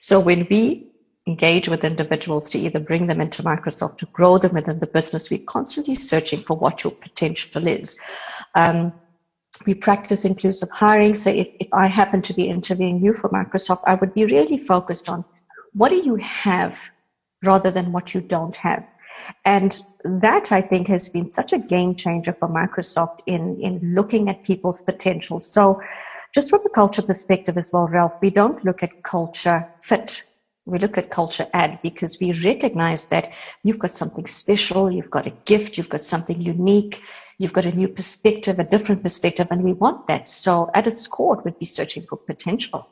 So 0.00 0.20
when 0.20 0.46
we 0.50 0.89
engage 1.26 1.68
with 1.68 1.84
individuals 1.84 2.48
to 2.50 2.58
either 2.58 2.80
bring 2.80 3.06
them 3.06 3.20
into 3.20 3.42
Microsoft, 3.42 3.98
to 3.98 4.06
grow 4.06 4.38
them 4.38 4.54
within 4.54 4.78
the 4.78 4.86
business. 4.86 5.30
We're 5.30 5.44
constantly 5.46 5.94
searching 5.94 6.42
for 6.42 6.56
what 6.56 6.82
your 6.82 6.92
potential 6.92 7.66
is. 7.66 7.98
Um, 8.54 8.92
we 9.66 9.74
practice 9.74 10.24
inclusive 10.24 10.70
hiring. 10.70 11.14
So 11.14 11.30
if, 11.30 11.48
if 11.60 11.68
I 11.72 11.86
happen 11.86 12.22
to 12.22 12.32
be 12.32 12.48
interviewing 12.48 13.02
you 13.04 13.12
for 13.12 13.28
Microsoft, 13.28 13.82
I 13.86 13.94
would 13.96 14.14
be 14.14 14.24
really 14.24 14.58
focused 14.58 15.08
on 15.08 15.24
what 15.74 15.90
do 15.90 15.96
you 15.96 16.16
have 16.16 16.78
rather 17.42 17.70
than 17.70 17.92
what 17.92 18.14
you 18.14 18.20
don't 18.20 18.56
have. 18.56 18.88
And 19.44 19.78
that 20.04 20.50
I 20.50 20.62
think 20.62 20.88
has 20.88 21.10
been 21.10 21.26
such 21.26 21.52
a 21.52 21.58
game 21.58 21.94
changer 21.94 22.32
for 22.32 22.48
Microsoft 22.48 23.20
in, 23.26 23.60
in 23.60 23.94
looking 23.94 24.28
at 24.30 24.42
people's 24.42 24.82
potential. 24.82 25.38
So 25.38 25.80
just 26.34 26.48
from 26.50 26.64
a 26.64 26.70
culture 26.70 27.02
perspective 27.02 27.58
as 27.58 27.70
well, 27.72 27.86
Ralph, 27.86 28.14
we 28.22 28.30
don't 28.30 28.64
look 28.64 28.82
at 28.82 29.02
culture 29.02 29.68
fit 29.82 30.22
we 30.70 30.78
look 30.78 30.96
at 30.98 31.10
culture 31.10 31.46
add 31.52 31.80
because 31.82 32.18
we 32.20 32.32
recognize 32.44 33.06
that 33.06 33.34
you've 33.62 33.78
got 33.78 33.90
something 33.90 34.26
special, 34.26 34.90
you've 34.90 35.10
got 35.10 35.26
a 35.26 35.30
gift, 35.44 35.76
you've 35.76 35.88
got 35.88 36.04
something 36.04 36.40
unique, 36.40 37.02
you've 37.38 37.52
got 37.52 37.66
a 37.66 37.72
new 37.72 37.88
perspective, 37.88 38.58
a 38.58 38.64
different 38.64 39.02
perspective, 39.02 39.48
and 39.50 39.62
we 39.62 39.72
want 39.72 40.06
that. 40.08 40.28
So 40.28 40.70
at 40.74 40.86
its 40.86 41.06
core, 41.06 41.38
it 41.38 41.44
would 41.44 41.58
be 41.58 41.64
searching 41.64 42.06
for 42.08 42.16
potential. 42.16 42.88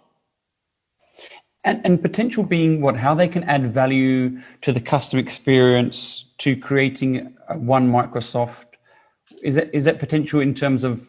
And, 1.65 1.81
and 1.85 2.01
potential 2.01 2.45
being 2.45 2.81
what? 2.81 2.97
How 2.97 3.15
they 3.15 3.29
can 3.29 3.45
add 3.45 3.73
value 3.73 4.41
to 4.63 4.73
the 4.73 4.81
customer 4.81 5.21
experience, 5.21 6.33
to 6.39 6.57
creating 6.57 7.37
uh, 7.49 7.55
one 7.55 7.91
Microsoft. 7.91 8.67
Is 9.43 9.57
that, 9.57 9.75
is 9.75 9.85
that 9.85 9.99
potential 9.99 10.41
in 10.41 10.55
terms 10.55 10.85
of 10.85 11.03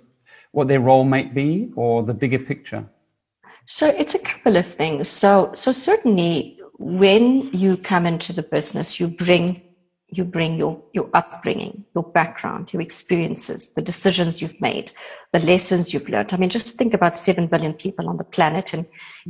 what 0.51 0.67
their 0.67 0.79
role 0.79 1.03
might 1.03 1.33
be 1.33 1.71
or 1.75 2.03
the 2.03 2.13
bigger 2.13 2.39
picture? 2.39 2.85
So 3.65 3.88
it's 3.88 4.15
a 4.15 4.19
couple 4.19 4.57
of 4.57 4.65
things. 4.65 5.07
So 5.07 5.51
so 5.53 5.71
certainly 5.71 6.58
when 6.79 7.51
you 7.53 7.77
come 7.77 8.05
into 8.05 8.33
the 8.33 8.43
business, 8.43 9.00
you 9.00 9.07
bring 9.07 9.62
you 10.12 10.25
bring 10.25 10.57
your, 10.57 10.81
your 10.93 11.09
upbringing, 11.13 11.86
your 11.93 12.03
background, 12.03 12.74
your 12.74 12.81
experiences, 12.81 13.74
the 13.75 13.81
decisions 13.81 14.41
you've 14.41 14.59
made, 14.59 14.91
the 15.33 15.39
lessons 15.39 15.93
you've 15.93 16.09
learned. 16.09 16.33
I 16.33 16.38
mean, 16.38 16.50
just 16.50 16.77
think 16.77 16.93
about 16.95 17.15
7 17.15 17.48
billion 17.48 17.74
people 17.74 18.09
on 18.09 18.17
the 18.17 18.24
planet 18.24 18.74
and 18.74 18.88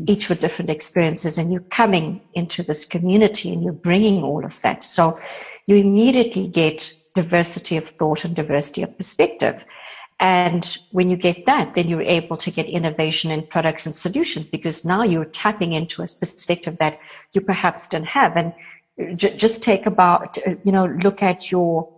each 0.08 0.30
with 0.30 0.40
different 0.40 0.72
experiences 0.72 1.38
and 1.38 1.52
you're 1.52 1.66
coming 1.70 2.22
into 2.34 2.64
this 2.64 2.86
community 2.86 3.52
and 3.52 3.62
you're 3.62 3.74
bringing 3.74 4.24
all 4.24 4.46
of 4.46 4.60
that. 4.62 4.84
So 4.84 5.20
you 5.68 5.76
immediately 5.76 6.48
get 6.48 6.94
diversity 7.14 7.76
of 7.76 7.86
thought 7.86 8.24
and 8.24 8.36
diversity 8.36 8.84
of 8.84 8.96
perspective. 8.98 9.66
And 10.20 10.78
when 10.92 11.10
you 11.10 11.16
get 11.16 11.46
that, 11.46 11.76
then 11.76 11.88
you're 11.88 12.02
able 12.02 12.36
to 12.38 12.52
get 12.52 12.66
innovation 12.66 13.32
in 13.32 13.48
products 13.48 13.86
and 13.86 13.96
solutions 13.96 14.50
because 14.50 14.84
now 14.84 15.04
you're 15.04 15.26
tapping 15.26 15.74
into 15.74 16.02
a 16.02 16.08
perspective 16.08 16.78
that 16.80 17.00
you 17.34 17.42
perhaps 17.42 17.88
didn't 17.88 18.08
have. 18.08 18.36
And 18.36 18.54
just 19.16 19.64
take 19.64 19.86
about, 19.86 20.38
you 20.66 20.72
know, 20.72 20.86
look 20.86 21.24
at 21.24 21.52
your 21.52 21.90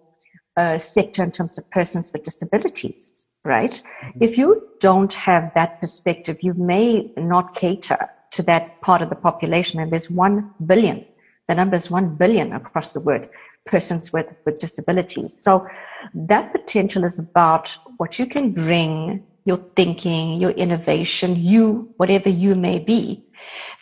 uh, 0.56 0.78
sector 0.78 1.24
in 1.24 1.32
terms 1.32 1.58
of 1.58 1.70
persons 1.72 2.12
with 2.14 2.24
disabilities, 2.24 3.26
right? 3.44 3.82
Mm-hmm. 4.04 4.24
If 4.24 4.38
you 4.38 4.70
don't 4.80 5.14
have 5.14 5.52
that 5.56 5.80
perspective, 5.80 6.38
you 6.42 6.54
may 6.54 7.12
not 7.18 7.56
cater 7.56 8.10
to 8.32 8.44
that 8.44 8.82
part 8.82 9.02
of 9.02 9.10
the 9.10 9.16
population. 9.16 9.80
And 9.80 9.92
there's 9.92 10.12
one 10.12 10.54
billion. 10.66 11.06
The 11.48 11.56
number 11.56 11.76
is 11.76 11.90
one 11.90 12.16
billion 12.16 12.54
across 12.54 12.94
the 12.94 13.00
world 13.02 13.28
persons 13.66 14.12
with, 14.12 14.34
with 14.46 14.60
disabilities. 14.60 15.34
So 15.42 15.66
that 16.14 16.52
potential 16.52 17.04
is 17.04 17.20
about 17.20 17.76
what 17.98 18.20
you 18.20 18.26
can 18.26 18.54
bring, 18.54 19.22
your 19.46 19.58
thinking, 19.76 20.40
your 20.40 20.52
innovation, 20.52 21.36
you, 21.36 21.94
whatever 21.98 22.30
you 22.30 22.56
may 22.56 22.80
be, 22.80 23.24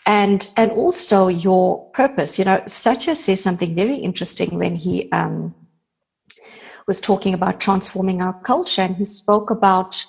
and 0.06 0.48
and 0.58 0.72
also 0.72 1.28
your 1.28 1.92
purpose. 1.94 2.40
You 2.40 2.46
know, 2.46 2.62
Satya 2.68 3.16
says 3.16 3.42
something 3.42 3.76
very 3.76 3.96
interesting 3.96 4.58
when 4.58 4.76
he 4.76 5.12
um, 5.12 5.54
was 6.88 7.02
talking 7.02 7.34
about 7.34 7.60
transforming 7.60 8.22
our 8.22 8.34
culture, 8.42 8.82
and 8.82 8.96
he 8.96 9.06
spoke 9.06 9.52
about 9.52 10.04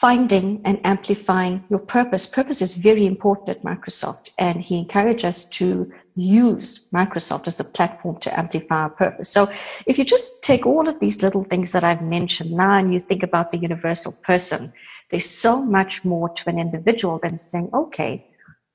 finding 0.00 0.60
and 0.66 0.78
amplifying 0.84 1.64
your 1.70 1.78
purpose. 1.78 2.26
Purpose 2.26 2.60
is 2.60 2.74
very 2.74 3.06
important 3.06 3.48
at 3.48 3.62
Microsoft, 3.62 4.28
and 4.38 4.60
he 4.60 4.76
encouraged 4.76 5.24
us 5.24 5.46
to 5.46 5.90
use 6.14 6.90
Microsoft 6.92 7.46
as 7.46 7.58
a 7.60 7.64
platform 7.64 8.18
to 8.20 8.38
amplify 8.38 8.82
our 8.82 8.90
purpose. 8.90 9.30
So 9.30 9.50
if 9.86 9.96
you 9.96 10.04
just 10.04 10.42
take 10.42 10.66
all 10.66 10.86
of 10.86 11.00
these 11.00 11.22
little 11.22 11.44
things 11.44 11.72
that 11.72 11.82
I've 11.82 12.02
mentioned 12.02 12.50
now 12.50 12.72
and 12.72 12.92
you 12.92 13.00
think 13.00 13.22
about 13.22 13.50
the 13.50 13.56
universal 13.56 14.12
person, 14.12 14.70
there's 15.10 15.30
so 15.30 15.62
much 15.62 16.04
more 16.04 16.28
to 16.28 16.50
an 16.50 16.58
individual 16.58 17.18
than 17.22 17.38
saying, 17.38 17.70
okay, 17.72 18.26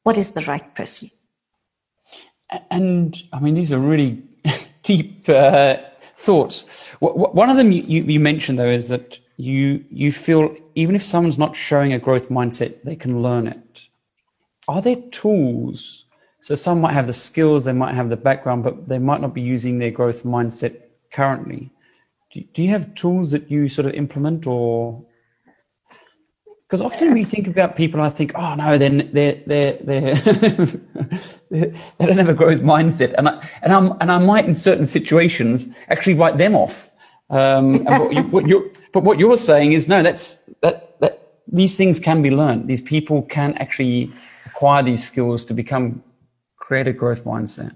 what 0.02 0.18
is 0.18 0.32
the 0.32 0.42
right 0.42 0.74
person? 0.74 1.10
And 2.72 3.16
I 3.32 3.40
mean, 3.40 3.54
these 3.54 3.72
are 3.72 3.78
really 3.78 4.24
deep 4.84 5.30
uh, 5.30 5.78
thoughts. 6.16 6.88
One 7.00 7.52
of 7.52 7.58
them 7.58 7.72
you, 7.72 8.04
you 8.06 8.20
mentioned, 8.20 8.58
though, 8.58 8.70
is 8.70 8.90
that 8.90 9.20
you 9.42 9.84
you 9.90 10.12
feel 10.12 10.56
even 10.76 10.96
if 10.96 11.02
someone's 11.02 11.40
not 11.40 11.56
showing 11.56 11.94
a 11.94 12.00
growth 12.00 12.30
mindset, 12.30 12.84
they 12.84 12.96
can 12.96 13.22
learn 13.22 13.48
it. 13.48 13.88
Are 14.68 14.82
there 14.82 14.98
tools? 15.12 16.06
So 16.42 16.56
some 16.56 16.82
might 16.82 16.94
have 16.94 17.08
the 17.08 17.14
skills, 17.14 17.66
they 17.66 17.74
might 17.74 17.94
have 17.94 18.10
the 18.10 18.18
background, 18.18 18.64
but 18.64 18.88
they 18.88 18.98
might 18.98 19.22
not 19.22 19.34
be 19.34 19.42
using 19.42 19.78
their 19.78 19.92
growth 19.92 20.24
mindset 20.24 20.82
currently. 21.12 21.72
Do, 22.32 22.42
do 22.54 22.64
you 22.64 22.70
have 22.70 22.96
tools 22.96 23.32
that 23.32 23.52
you 23.52 23.70
sort 23.70 23.88
of 23.88 23.94
implement 23.94 24.48
or 24.48 25.06
because 26.72 26.82
often 26.82 27.14
we 27.14 27.26
think 27.26 27.50
about 27.50 27.76
people, 27.76 28.00
and 28.00 28.08
I 28.08 28.10
think, 28.10 28.32
oh 28.36 28.56
no, 28.56 28.78
they're 28.78 28.90
they're 28.90 29.44
they're, 29.46 29.74
they're 29.74 30.16
they 31.50 31.74
don't 32.00 32.18
have 32.18 32.30
a 32.30 32.34
growth 32.34 32.62
mindset, 32.62 33.14
and 33.18 33.28
I 33.28 33.46
and 33.62 33.74
I'm 33.74 33.92
and 34.00 34.10
I 34.10 34.20
might 34.20 34.46
in 34.46 34.56
certain 34.56 34.88
situations 34.88 35.76
actually 35.90 36.14
write 36.14 36.38
them 36.38 36.56
off. 36.56 36.91
Um, 37.32 37.86
what, 37.86 38.14
you, 38.14 38.24
what 38.24 38.48
you're, 38.48 38.70
but 38.92 39.04
what 39.04 39.18
you're 39.18 39.38
saying 39.38 39.72
is 39.72 39.88
no, 39.88 40.04
that's 40.04 40.44
that 40.62 41.00
that 41.00 41.32
these 41.48 41.78
things 41.78 42.00
can 42.00 42.22
be 42.22 42.30
learned. 42.30 42.68
These 42.68 42.82
people 42.82 43.24
can 43.24 43.58
actually 43.58 44.12
acquire 44.46 44.84
these 44.84 45.04
skills 45.04 45.46
to 45.46 45.54
become 45.54 46.04
create 46.58 46.88
a 46.88 46.94
growth 46.94 47.24
mindset. 47.24 47.76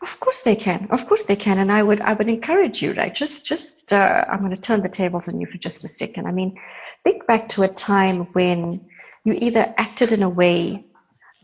Of 0.00 0.20
course 0.20 0.42
they 0.42 0.54
can. 0.54 0.86
Of 0.90 1.06
course 1.06 1.24
they 1.24 1.36
can, 1.36 1.58
and 1.58 1.72
I 1.72 1.82
would 1.82 2.00
I 2.00 2.12
would 2.12 2.28
encourage 2.28 2.82
you. 2.82 2.92
Right, 2.92 3.14
just 3.14 3.44
just 3.44 3.92
uh, 3.92 4.24
I'm 4.28 4.38
going 4.38 4.54
to 4.54 4.60
turn 4.60 4.80
the 4.80 4.88
tables 4.88 5.28
on 5.28 5.40
you 5.40 5.46
for 5.48 5.58
just 5.58 5.84
a 5.84 5.88
second. 5.88 6.26
I 6.26 6.32
mean 6.32 6.56
think 7.02 7.26
back 7.26 7.48
to 7.50 7.62
a 7.64 7.68
time 7.68 8.26
when 8.32 8.80
you 9.24 9.34
either 9.34 9.74
acted 9.76 10.12
in 10.12 10.22
a 10.22 10.28
way 10.28 10.84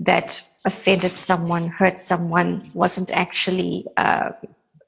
that 0.01 0.41
offended 0.65 1.17
someone, 1.17 1.67
hurt 1.67 1.99
someone, 1.99 2.71
wasn't 2.75 3.11
actually 3.11 3.87
uh, 3.97 4.31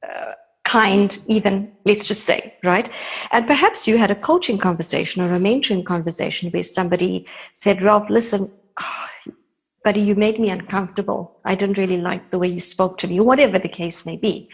uh, 0.09 0.33
kind, 0.73 1.23
even, 1.27 1.71
let's 1.85 2.07
just 2.07 2.25
say, 2.25 2.55
right? 2.65 2.89
And 3.31 3.47
perhaps 3.47 3.87
you 3.87 3.99
had 3.99 4.11
a 4.11 4.15
coaching 4.15 4.57
conversation 4.57 5.21
or 5.21 5.35
a 5.35 5.39
mentoring 5.39 5.85
conversation 5.85 6.51
where 6.51 6.63
somebody 6.63 7.27
said, 7.53 7.83
Rob, 7.83 8.09
listen, 8.09 8.51
buddy, 9.85 10.01
you 10.01 10.15
made 10.15 10.41
me 10.41 10.49
uncomfortable. 10.49 11.41
I 11.45 11.57
didn't 11.57 11.77
really 11.77 11.99
like 11.99 12.31
the 12.31 12.39
way 12.39 12.49
you 12.49 12.61
spoke 12.61 12.97
to 12.99 13.07
me, 13.07 13.21
whatever 13.21 13.59
the 13.59 13.69
case 13.69 14.07
may 14.07 14.17
be. 14.17 14.49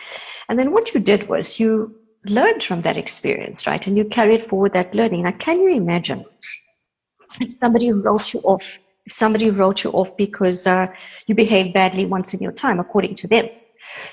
And 0.48 0.58
then 0.58 0.72
what 0.72 0.92
you 0.92 0.98
did 0.98 1.28
was 1.28 1.60
you 1.60 1.94
learned 2.26 2.64
from 2.64 2.82
that 2.82 2.96
experience, 2.96 3.68
right? 3.68 3.87
And 3.87 3.96
you 3.96 4.04
carried 4.04 4.44
forward 4.44 4.72
that 4.72 4.92
learning. 4.92 5.22
Now, 5.22 5.32
can 5.38 5.60
you 5.60 5.68
imagine 5.68 6.25
if 7.40 7.52
somebody 7.52 7.92
wrote 7.92 8.34
you 8.34 8.40
off, 8.40 8.64
if 9.06 9.12
somebody 9.12 9.50
wrote 9.50 9.84
you 9.84 9.90
off 9.90 10.16
because 10.16 10.66
uh, 10.66 10.88
you 11.28 11.37
behaved 11.37 11.75
badly 11.75 12.06
once 12.06 12.34
in 12.34 12.40
your 12.40 12.52
time, 12.64 12.80
according 12.80 13.14
to 13.16 13.28
them? 13.28 13.46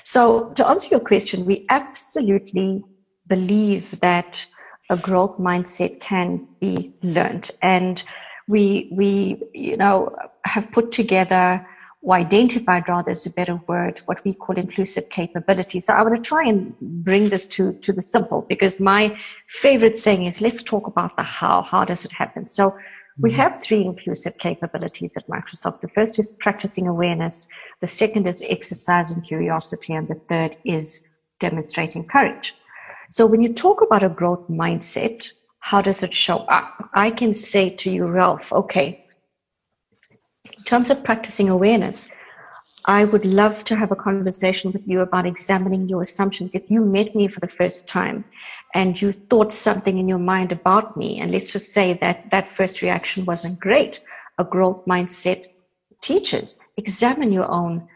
So, 0.04 0.52
to 0.56 0.66
answer 0.66 0.88
your 0.90 1.00
question, 1.00 1.44
we 1.44 1.66
absolutely 1.70 2.82
believe 3.26 3.98
that 4.00 4.46
a 4.90 4.96
growth 4.96 5.36
mindset 5.38 6.00
can 6.00 6.48
be 6.60 6.94
learned, 7.02 7.50
and 7.62 8.02
we 8.48 8.88
we 8.92 9.36
you 9.54 9.76
know 9.76 10.14
have 10.44 10.70
put 10.72 10.92
together 10.92 11.66
or 12.06 12.14
identified 12.14 12.84
rather 12.88 13.10
is 13.10 13.26
a 13.26 13.30
better 13.30 13.58
word, 13.66 14.00
what 14.06 14.24
we 14.24 14.32
call 14.34 14.56
inclusive 14.56 15.08
capability. 15.08 15.80
So 15.80 15.92
I 15.92 16.02
want 16.02 16.14
to 16.14 16.22
try 16.22 16.44
and 16.46 16.72
bring 16.80 17.28
this 17.28 17.48
to, 17.48 17.72
to 17.82 17.92
the 17.92 18.02
simple 18.02 18.46
because 18.48 18.78
my 18.78 19.16
favorite 19.48 19.96
saying 19.96 20.26
is 20.26 20.40
let's 20.40 20.62
talk 20.62 20.86
about 20.86 21.16
the 21.16 21.24
how. 21.24 21.62
How 21.62 21.84
does 21.84 22.04
it 22.04 22.12
happen? 22.12 22.46
So 22.46 22.72
we 23.18 23.30
mm-hmm. 23.30 23.40
have 23.40 23.62
three 23.62 23.82
inclusive 23.82 24.36
capabilities 24.38 25.16
at 25.16 25.28
Microsoft. 25.28 25.80
The 25.80 25.88
first 25.88 26.18
is 26.18 26.28
practicing 26.28 26.86
awareness. 26.86 27.48
The 27.80 27.86
second 27.86 28.26
is 28.26 28.44
exercising 28.46 29.22
curiosity. 29.22 29.94
And 29.94 30.06
the 30.06 30.20
third 30.28 30.56
is 30.64 31.08
demonstrating 31.40 32.04
courage. 32.04 32.54
So 33.10 33.26
when 33.26 33.42
you 33.42 33.54
talk 33.54 33.82
about 33.82 34.02
a 34.02 34.08
growth 34.08 34.48
mindset, 34.48 35.30
how 35.60 35.80
does 35.80 36.02
it 36.02 36.12
show 36.12 36.38
up? 36.38 36.90
I 36.94 37.10
can 37.10 37.32
say 37.32 37.70
to 37.70 37.90
you, 37.90 38.06
Ralph, 38.06 38.52
okay, 38.52 39.04
in 40.56 40.64
terms 40.64 40.90
of 40.90 41.02
practicing 41.02 41.48
awareness, 41.48 42.08
I 42.88 43.04
would 43.04 43.24
love 43.24 43.64
to 43.64 43.74
have 43.74 43.90
a 43.90 43.96
conversation 43.96 44.70
with 44.70 44.86
you 44.86 45.00
about 45.00 45.26
examining 45.26 45.88
your 45.88 46.02
assumptions. 46.02 46.54
If 46.54 46.70
you 46.70 46.84
met 46.84 47.16
me 47.16 47.26
for 47.26 47.40
the 47.40 47.48
first 47.48 47.88
time 47.88 48.24
and 48.74 49.00
you 49.00 49.10
thought 49.10 49.52
something 49.52 49.98
in 49.98 50.06
your 50.06 50.20
mind 50.20 50.52
about 50.52 50.96
me, 50.96 51.18
and 51.18 51.32
let's 51.32 51.52
just 51.52 51.72
say 51.72 51.94
that 51.94 52.30
that 52.30 52.48
first 52.48 52.82
reaction 52.82 53.24
wasn't 53.24 53.58
great, 53.58 54.00
a 54.38 54.44
growth 54.44 54.84
mindset 54.86 55.46
teaches 56.00 56.58
examine 56.76 57.32
your 57.32 57.50
own 57.50 57.88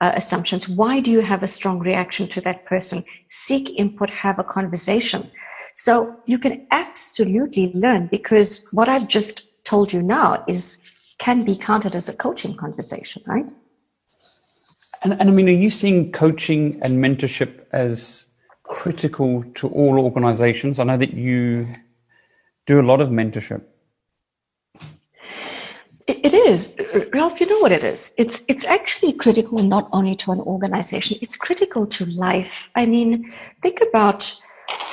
uh, 0.00 0.12
assumptions. 0.14 0.66
Why 0.66 1.00
do 1.00 1.10
you 1.10 1.20
have 1.20 1.42
a 1.42 1.46
strong 1.46 1.80
reaction 1.80 2.26
to 2.28 2.40
that 2.40 2.64
person? 2.64 3.04
Seek 3.26 3.78
input, 3.78 4.08
have 4.08 4.38
a 4.38 4.44
conversation. 4.44 5.30
So 5.74 6.20
you 6.24 6.38
can 6.38 6.66
absolutely 6.70 7.70
learn 7.74 8.08
because 8.10 8.66
what 8.72 8.88
I've 8.88 9.08
just 9.08 9.64
told 9.64 9.92
you 9.92 10.00
now 10.02 10.42
is 10.48 10.78
can 11.18 11.44
be 11.44 11.54
counted 11.54 11.94
as 11.94 12.08
a 12.08 12.16
coaching 12.16 12.56
conversation, 12.56 13.22
right? 13.26 13.46
And, 15.02 15.12
and 15.12 15.28
I 15.28 15.32
mean, 15.32 15.48
are 15.48 15.52
you 15.52 15.70
seeing 15.70 16.12
coaching 16.12 16.78
and 16.82 17.02
mentorship 17.02 17.64
as 17.72 18.26
critical 18.64 19.44
to 19.54 19.68
all 19.68 19.98
organizations? 19.98 20.78
I 20.78 20.84
know 20.84 20.96
that 20.96 21.14
you 21.14 21.68
do 22.66 22.80
a 22.80 22.82
lot 22.82 23.00
of 23.00 23.10
mentorship. 23.10 23.62
It 26.06 26.32
is, 26.32 26.74
Ralph. 27.12 27.38
You 27.40 27.46
know 27.46 27.58
what 27.58 27.70
it 27.70 27.84
is. 27.84 28.14
It's 28.16 28.42
it's 28.48 28.64
actually 28.64 29.12
critical 29.12 29.62
not 29.62 29.90
only 29.92 30.16
to 30.16 30.32
an 30.32 30.40
organization. 30.40 31.18
It's 31.20 31.36
critical 31.36 31.86
to 31.86 32.06
life. 32.06 32.70
I 32.74 32.86
mean, 32.86 33.30
think 33.62 33.82
about, 33.82 34.34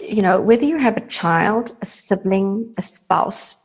you 0.04 0.22
know, 0.22 0.42
whether 0.42 0.66
you 0.66 0.78
have 0.78 0.98
a 0.98 1.08
child, 1.08 1.76
a 1.82 1.86
sibling, 1.86 2.74
a 2.78 2.82
spouse 2.82 3.56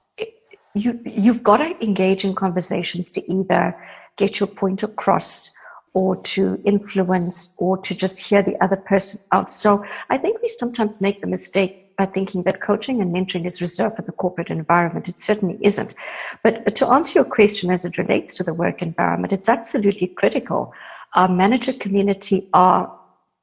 you 0.74 1.00
you've 1.04 1.42
got 1.42 1.58
to 1.58 1.84
engage 1.84 2.24
in 2.24 2.34
conversations 2.34 3.10
to 3.12 3.32
either 3.32 3.76
get 4.16 4.38
your 4.38 4.46
point 4.46 4.82
across 4.82 5.50
or 5.92 6.16
to 6.22 6.60
influence 6.64 7.54
or 7.58 7.76
to 7.78 7.94
just 7.94 8.20
hear 8.20 8.42
the 8.42 8.56
other 8.62 8.76
person 8.76 9.20
out. 9.32 9.50
So 9.50 9.84
I 10.08 10.18
think 10.18 10.40
we 10.42 10.48
sometimes 10.48 11.00
make 11.00 11.20
the 11.20 11.26
mistake 11.26 11.76
by 11.98 12.06
thinking 12.06 12.42
that 12.44 12.62
coaching 12.62 13.00
and 13.00 13.14
mentoring 13.14 13.46
is 13.46 13.60
reserved 13.60 13.96
for 13.96 14.02
the 14.02 14.12
corporate 14.12 14.50
environment. 14.50 15.08
It 15.08 15.18
certainly 15.18 15.58
isn't. 15.62 15.94
But, 16.42 16.74
to 16.76 16.86
answer 16.88 17.18
your 17.18 17.24
question 17.24 17.70
as 17.70 17.84
it 17.84 17.98
relates 17.98 18.34
to 18.36 18.44
the 18.44 18.54
work 18.54 18.82
environment, 18.82 19.32
it's 19.32 19.48
absolutely 19.48 20.08
critical. 20.16 20.72
Our 21.14 21.28
manager 21.28 21.72
community 21.72 22.48
are 22.52 22.90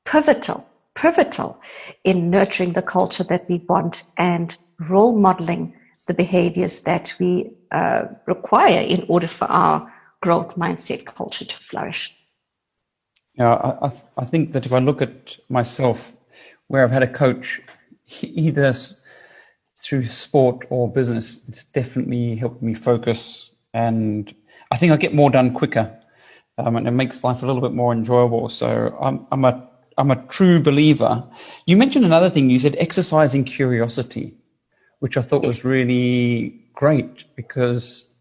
pivotal 0.06 0.68
pivotal 0.98 1.62
in 2.04 2.30
nurturing 2.30 2.74
the 2.74 2.82
culture 2.82 3.24
that 3.24 3.46
we 3.48 3.64
want 3.70 4.04
and 4.18 4.56
role 4.90 5.16
modeling 5.18 5.74
the 6.08 6.14
behaviors 6.14 6.82
that 6.82 7.14
we 7.20 7.52
uh, 7.72 8.04
require 8.26 8.82
in 8.82 9.06
order 9.08 9.28
for 9.28 9.46
our 9.46 9.92
growth 10.22 10.56
mindset 10.56 11.06
culture 11.06 11.46
to 11.46 11.56
flourish. 11.58 12.17
Yeah, 13.38 13.54
I, 13.54 13.92
I 14.18 14.26
think 14.26 14.54
that 14.54 14.66
if 14.66 14.74
I 14.74 14.80
look 14.80 15.02
at 15.02 15.38
myself, 15.50 16.16
where 16.68 16.84
I've 16.84 16.92
had 16.92 17.04
a 17.04 17.08
coach, 17.08 17.62
either 18.22 18.74
through 19.80 20.04
sport 20.06 20.66
or 20.70 20.92
business, 20.92 21.48
it's 21.48 21.64
definitely 21.66 22.36
helped 22.36 22.62
me 22.62 22.74
focus, 22.74 23.52
and 23.74 24.34
I 24.72 24.78
think 24.78 24.92
I 24.92 24.98
get 24.98 25.14
more 25.14 25.30
done 25.30 25.54
quicker, 25.54 25.96
um, 26.58 26.76
and 26.76 26.88
it 26.88 26.92
makes 26.92 27.24
life 27.24 27.44
a 27.44 27.46
little 27.46 27.62
bit 27.62 27.74
more 27.74 27.94
enjoyable. 27.94 28.50
So 28.50 28.98
I'm, 29.00 29.28
I'm 29.32 29.46
a 29.46 29.70
I'm 30.00 30.12
a 30.12 30.24
true 30.28 30.62
believer. 30.62 31.24
You 31.66 31.78
mentioned 31.78 32.06
another 32.06 32.30
thing. 32.30 32.50
You 32.50 32.60
said 32.60 32.76
exercising 32.78 33.44
curiosity, 33.46 34.36
which 35.00 35.18
I 35.18 35.22
thought 35.22 35.46
was 35.46 35.66
really 35.66 36.60
great 36.74 37.26
because 37.36 38.14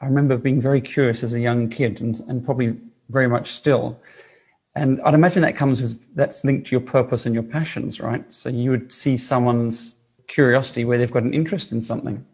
I 0.00 0.06
remember 0.06 0.36
being 0.36 0.60
very 0.60 0.80
curious 0.80 1.22
as 1.22 1.32
a 1.32 1.40
young 1.40 1.70
kid 1.70 2.00
and, 2.00 2.18
and 2.28 2.44
probably 2.44 2.76
very 3.10 3.28
much 3.28 3.52
still. 3.52 4.00
And 4.76 5.00
I'd 5.02 5.14
imagine 5.14 5.42
that 5.42 5.56
comes 5.56 5.80
with 5.80 6.14
that's 6.16 6.44
linked 6.44 6.66
to 6.68 6.72
your 6.72 6.80
purpose 6.80 7.26
and 7.26 7.34
your 7.34 7.44
passions, 7.44 8.00
right? 8.00 8.24
So 8.34 8.48
you 8.48 8.70
would 8.70 8.92
see 8.92 9.16
someone's 9.16 10.00
curiosity 10.26 10.84
where 10.84 10.98
they've 10.98 11.12
got 11.12 11.22
an 11.22 11.34
interest 11.34 11.70
in 11.70 11.80
something. 11.80 12.24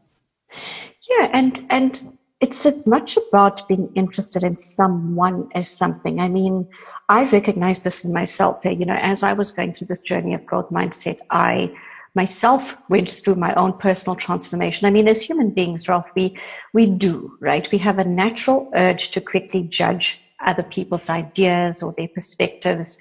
Yeah, 1.08 1.28
and 1.32 1.66
and 1.70 2.18
it's 2.40 2.64
as 2.64 2.86
much 2.86 3.18
about 3.28 3.68
being 3.68 3.90
interested 3.94 4.42
in 4.42 4.56
someone 4.56 5.48
as 5.54 5.68
something. 5.68 6.20
I 6.20 6.28
mean, 6.28 6.66
I 7.10 7.24
recognize 7.24 7.82
this 7.82 8.04
in 8.04 8.12
myself. 8.12 8.64
Eh, 8.64 8.70
you 8.70 8.86
know, 8.86 8.96
as 8.96 9.22
I 9.22 9.34
was 9.34 9.50
going 9.50 9.74
through 9.74 9.88
this 9.88 10.00
journey 10.00 10.32
of 10.32 10.46
growth 10.46 10.70
mindset, 10.70 11.18
I 11.30 11.70
myself 12.14 12.76
went 12.88 13.10
through 13.10 13.36
my 13.36 13.54
own 13.54 13.74
personal 13.74 14.16
transformation. 14.16 14.86
I 14.86 14.90
mean, 14.90 15.06
as 15.06 15.22
human 15.22 15.50
beings, 15.50 15.88
Ralph, 15.88 16.06
we, 16.16 16.36
we 16.72 16.86
do, 16.86 17.36
right? 17.40 17.70
We 17.70 17.78
have 17.78 17.98
a 17.98 18.04
natural 18.04 18.70
urge 18.74 19.10
to 19.12 19.20
quickly 19.20 19.62
judge 19.62 20.18
other 20.46 20.62
people's 20.62 21.08
ideas 21.08 21.82
or 21.82 21.94
their 21.96 22.08
perspectives, 22.08 22.98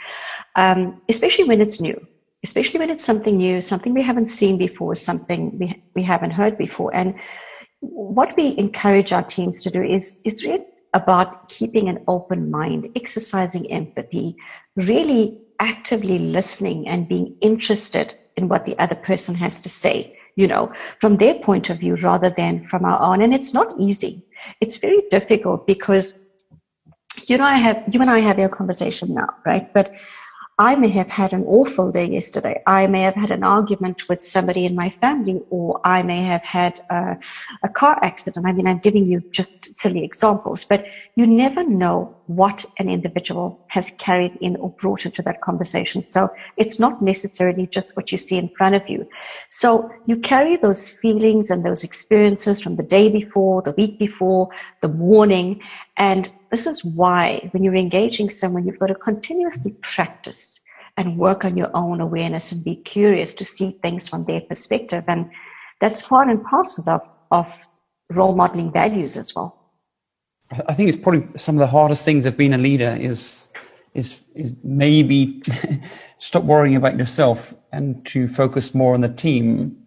um, 0.56 1.02
especially 1.10 1.46
when 1.46 1.62
it's 1.62 1.80
new, 1.80 2.00
especially 2.44 2.80
when 2.80 2.90
it's 2.90 3.04
something 3.04 3.38
new, 3.38 3.60
something 3.60 3.94
we 3.94 4.02
haven't 4.02 4.26
seen 4.26 4.58
before, 4.58 4.96
something 4.96 5.58
we, 5.58 5.84
we 5.96 6.04
haven't 6.04 6.32
heard 6.32 6.58
before. 6.58 6.94
And 6.94 7.16
what 7.80 8.36
we 8.36 8.58
encourage 8.58 9.14
our 9.14 9.24
teams 9.24 9.64
to 9.64 9.70
do 9.70 9.82
is, 9.82 10.20
is 10.26 10.44
really 10.44 10.66
about 10.94 11.50
keeping 11.50 11.88
an 11.88 12.04
open 12.08 12.50
mind, 12.50 12.90
exercising 12.96 13.72
empathy, 13.72 14.36
really 14.76 15.42
actively 15.60 16.18
listening 16.18 16.88
and 16.88 17.08
being 17.08 17.36
interested 17.42 18.16
in 18.38 18.48
what 18.48 18.66
the 18.66 18.78
other 18.80 18.96
person 18.96 19.36
has 19.36 19.60
to 19.62 19.70
say, 19.70 20.18
you 20.36 20.48
know, 20.48 20.72
from 21.00 21.18
their 21.18 21.36
point 21.36 21.70
of 21.70 21.80
view 21.80 21.96
rather 21.96 22.30
than 22.30 22.64
from 22.64 22.86
our 22.86 23.00
own. 23.02 23.22
And 23.22 23.34
it's 23.34 23.54
not 23.54 23.76
easy. 23.78 24.26
It's 24.62 24.78
very 24.78 25.04
difficult 25.12 25.68
because 25.68 26.18
you 27.30 27.38
know, 27.38 27.46
I 27.46 27.58
have, 27.58 27.84
you 27.88 28.02
and 28.02 28.10
I 28.10 28.20
have 28.20 28.40
our 28.40 28.50
conversation 28.50 29.14
now, 29.14 29.30
right? 29.46 29.68
But 29.74 29.94
I 30.60 30.76
may 30.76 30.90
have 30.90 31.08
had 31.08 31.32
an 31.32 31.46
awful 31.46 31.90
day 31.90 32.06
yesterday. 32.06 32.62
I 32.68 32.86
may 32.88 33.02
have 33.04 33.16
had 33.16 33.32
an 33.32 33.46
argument 33.46 34.10
with 34.10 34.22
somebody 34.22 34.66
in 34.66 34.76
my 34.76 34.90
family, 34.90 35.42
or 35.50 35.80
I 35.86 36.04
may 36.04 36.22
have 36.24 36.44
had 36.44 36.82
a, 36.90 37.18
a, 37.64 37.70
car 37.70 37.98
accident. 38.02 38.46
I 38.46 38.52
mean, 38.52 38.68
I'm 38.68 38.80
giving 38.80 39.06
you 39.06 39.24
just 39.32 39.74
silly 39.74 40.04
examples, 40.04 40.66
but 40.66 40.86
you 41.16 41.26
never 41.26 41.64
know 41.64 42.19
what 42.30 42.64
an 42.78 42.90
individual 42.90 43.60
has 43.70 43.90
carried 43.98 44.38
in 44.40 44.56
or 44.58 44.70
brought 44.80 45.04
into 45.04 45.24
that 45.24 45.42
conversation. 45.42 46.04
So 46.04 46.30
it's 46.58 46.80
not 46.80 47.02
necessarily 47.02 47.66
just 47.66 47.98
what 47.98 48.12
you 48.12 48.20
see 48.20 48.38
in 48.38 48.50
front 48.56 48.76
of 48.76 48.84
you. 48.88 49.10
So 49.50 49.90
you 50.06 50.18
carry 50.18 50.56
those 50.56 50.88
feelings 50.88 51.50
and 51.50 51.66
those 51.66 51.84
experiences 51.84 52.62
from 52.62 52.76
the 52.76 52.84
day 52.84 53.10
before, 53.10 53.64
the 53.64 53.74
week 53.80 53.98
before, 53.98 54.48
the 54.82 54.90
morning, 54.90 55.60
and 55.98 56.32
this 56.52 56.68
is 56.68 56.86
why 56.86 57.50
when 57.50 57.64
you're 57.64 57.76
engaging 57.76 58.30
someone, 58.30 58.64
you've 58.64 58.78
got 58.78 58.88
to 58.88 58.96
continuously 58.96 59.76
practice 59.82 60.62
and 60.98 61.18
work 61.18 61.46
on 61.46 61.58
your 61.58 61.72
own 61.74 62.00
awareness 62.00 62.52
and 62.52 62.64
be 62.64 62.76
curious 62.76 63.34
to 63.34 63.44
see 63.46 63.80
things 63.82 64.08
from 64.08 64.24
their 64.26 64.42
perspective. 64.42 65.04
And 65.08 65.32
that's 65.82 66.04
part 66.04 66.28
and 66.28 66.44
parcel 66.44 66.88
of, 66.88 67.02
of 67.32 67.58
role 68.12 68.36
modeling 68.36 68.72
values 68.72 69.18
as 69.18 69.34
well. 69.36 69.59
I 70.68 70.74
think 70.74 70.90
it's 70.90 70.98
probably 70.98 71.28
some 71.36 71.56
of 71.56 71.60
the 71.60 71.68
hardest 71.68 72.06
things 72.06 72.26
of 72.26 72.38
being 72.38 72.54
a 72.54 72.58
leader 72.58 72.98
is 73.00 73.52
is 73.94 74.26
is 74.36 74.54
maybe 74.64 75.42
stop 76.20 76.44
worrying 76.44 76.76
about 76.76 76.98
yourself 76.98 77.54
and 77.72 78.06
to 78.08 78.28
focus 78.28 78.74
more 78.74 78.94
on 78.94 79.02
the 79.02 79.10
team. 79.10 79.78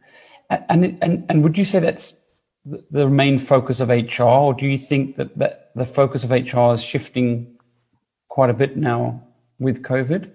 And 0.51 0.99
and 1.03 1.25
and 1.29 1.43
would 1.43 1.57
you 1.59 1.65
say 1.65 1.81
that's 1.81 2.23
the 2.65 3.09
main 3.09 3.39
focus 3.39 3.81
of 3.81 3.89
HR, 3.89 4.23
or 4.23 4.55
do 4.55 4.67
you 4.67 4.79
think 4.79 5.17
that, 5.17 5.37
that 5.39 5.73
the 5.75 5.85
focus 5.85 6.25
of 6.25 6.31
HR 6.31 6.73
is 6.73 6.83
shifting 6.83 7.59
quite 8.29 8.51
a 8.51 8.55
bit 8.55 8.77
now 8.77 9.23
with 9.59 9.83
COVID? 9.83 10.31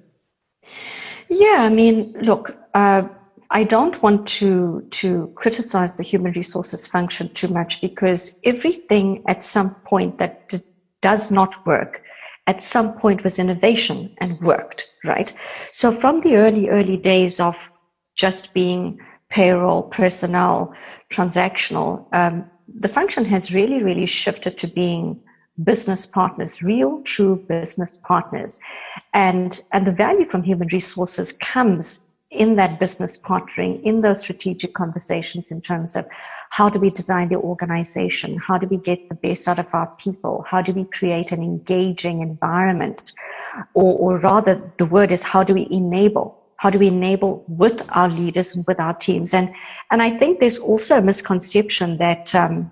Yeah, 1.30 1.58
I 1.60 1.70
mean, 1.70 2.14
look, 2.22 2.58
uh, 2.74 3.08
I 3.50 3.64
don't 3.64 4.02
want 4.02 4.28
to 4.40 4.88
to 4.92 5.32
criticize 5.36 5.96
the 5.96 6.04
human 6.04 6.34
resources 6.34 6.86
function 6.86 7.34
too 7.34 7.48
much 7.48 7.82
because 7.82 8.38
everything 8.44 9.24
at 9.28 9.44
some 9.44 9.76
point 9.86 10.18
that 10.20 10.50
d- 10.50 10.60
does 11.02 11.32
not 11.32 11.66
work 11.66 12.02
at 12.48 12.64
some 12.64 12.94
point 12.94 13.24
was 13.24 13.40
innovation 13.40 14.16
and 14.20 14.40
worked, 14.42 14.86
right? 15.06 15.34
So 15.72 15.92
from 15.92 16.22
the 16.22 16.38
early 16.38 16.70
early 16.70 16.98
days 16.98 17.40
of 17.40 17.56
just 18.16 18.54
being 18.54 19.00
payroll, 19.30 19.84
personnel, 19.84 20.74
transactional, 21.12 22.08
um, 22.14 22.50
the 22.68 22.88
function 22.88 23.26
has 23.26 23.54
really, 23.54 23.84
really 23.84 24.06
shifted 24.06 24.58
to 24.58 24.68
being 24.68 25.22
business 25.64 26.06
partners, 26.06 26.62
real, 26.62 27.02
true 27.04 27.44
business 27.48 28.00
partners. 28.04 28.60
And, 29.14 29.60
and 29.74 29.88
the 29.88 29.92
value 29.92 30.30
from 30.30 30.44
human 30.44 30.68
resources 30.72 31.32
comes 31.32 32.07
in 32.30 32.56
that 32.58 32.80
business 32.80 33.18
partnering, 33.18 33.82
in 33.84 34.02
those 34.02 34.20
strategic 34.20 34.74
conversations 34.74 35.50
in 35.50 35.62
terms 35.62 35.96
of 35.96 36.06
how 36.50 36.70
do 36.70 36.80
we 36.80 36.90
design 36.90 37.30
the 37.30 37.36
organization? 37.36 38.38
How 38.38 38.58
do 38.58 38.68
we 38.68 38.78
get 38.78 39.08
the 39.08 39.16
best 39.16 39.48
out 39.48 39.60
of 39.60 39.68
our 39.74 39.88
people? 39.98 40.44
How 40.48 40.62
do 40.62 40.74
we 40.74 40.86
create 40.86 41.32
an 41.32 41.42
engaging 41.42 42.22
environment? 42.22 43.14
Or, 43.74 43.98
or 43.98 44.20
rather, 44.20 44.62
the 44.78 44.86
word 44.86 45.12
is 45.12 45.24
how 45.24 45.44
do 45.44 45.54
we 45.54 45.68
enable 45.72 46.38
how 46.58 46.72
do 46.72 46.80
we 46.80 46.88
enable 46.88 47.46
with 47.48 47.84
our 47.90 48.10
leaders 48.10 48.56
and 48.56 48.66
with 48.68 48.80
our 48.80 48.94
teams? 48.94 49.34
And 49.34 49.54
and 49.92 50.02
I 50.02 50.18
think 50.18 50.40
there's 50.40 50.58
also 50.58 50.98
a 50.98 51.02
misconception 51.02 51.98
that 51.98 52.34
um, 52.36 52.72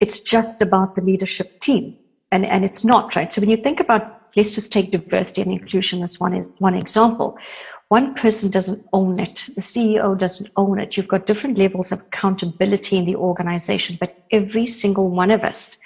it's 0.00 0.20
just 0.20 0.60
about 0.60 0.94
the 0.94 1.02
leadership 1.02 1.60
team, 1.60 1.96
and 2.30 2.44
and 2.44 2.64
it's 2.64 2.84
not 2.84 3.16
right. 3.16 3.32
So 3.32 3.40
when 3.40 3.50
you 3.50 3.56
think 3.56 3.80
about 3.80 4.20
let's 4.36 4.54
just 4.54 4.70
take 4.70 4.92
diversity 4.92 5.42
and 5.42 5.50
inclusion 5.50 6.02
as 6.02 6.20
one 6.20 6.40
one 6.58 6.74
example. 6.74 7.38
One 7.90 8.14
person 8.14 8.52
doesn't 8.52 8.86
own 8.92 9.18
it. 9.18 9.46
The 9.56 9.60
CEO 9.60 10.16
doesn't 10.16 10.48
own 10.56 10.78
it. 10.78 10.96
You've 10.96 11.08
got 11.08 11.26
different 11.26 11.58
levels 11.58 11.90
of 11.90 12.00
accountability 12.00 12.96
in 12.96 13.04
the 13.04 13.16
organization, 13.16 13.96
but 13.98 14.24
every 14.30 14.68
single 14.68 15.10
one 15.10 15.32
of 15.32 15.42
us 15.42 15.76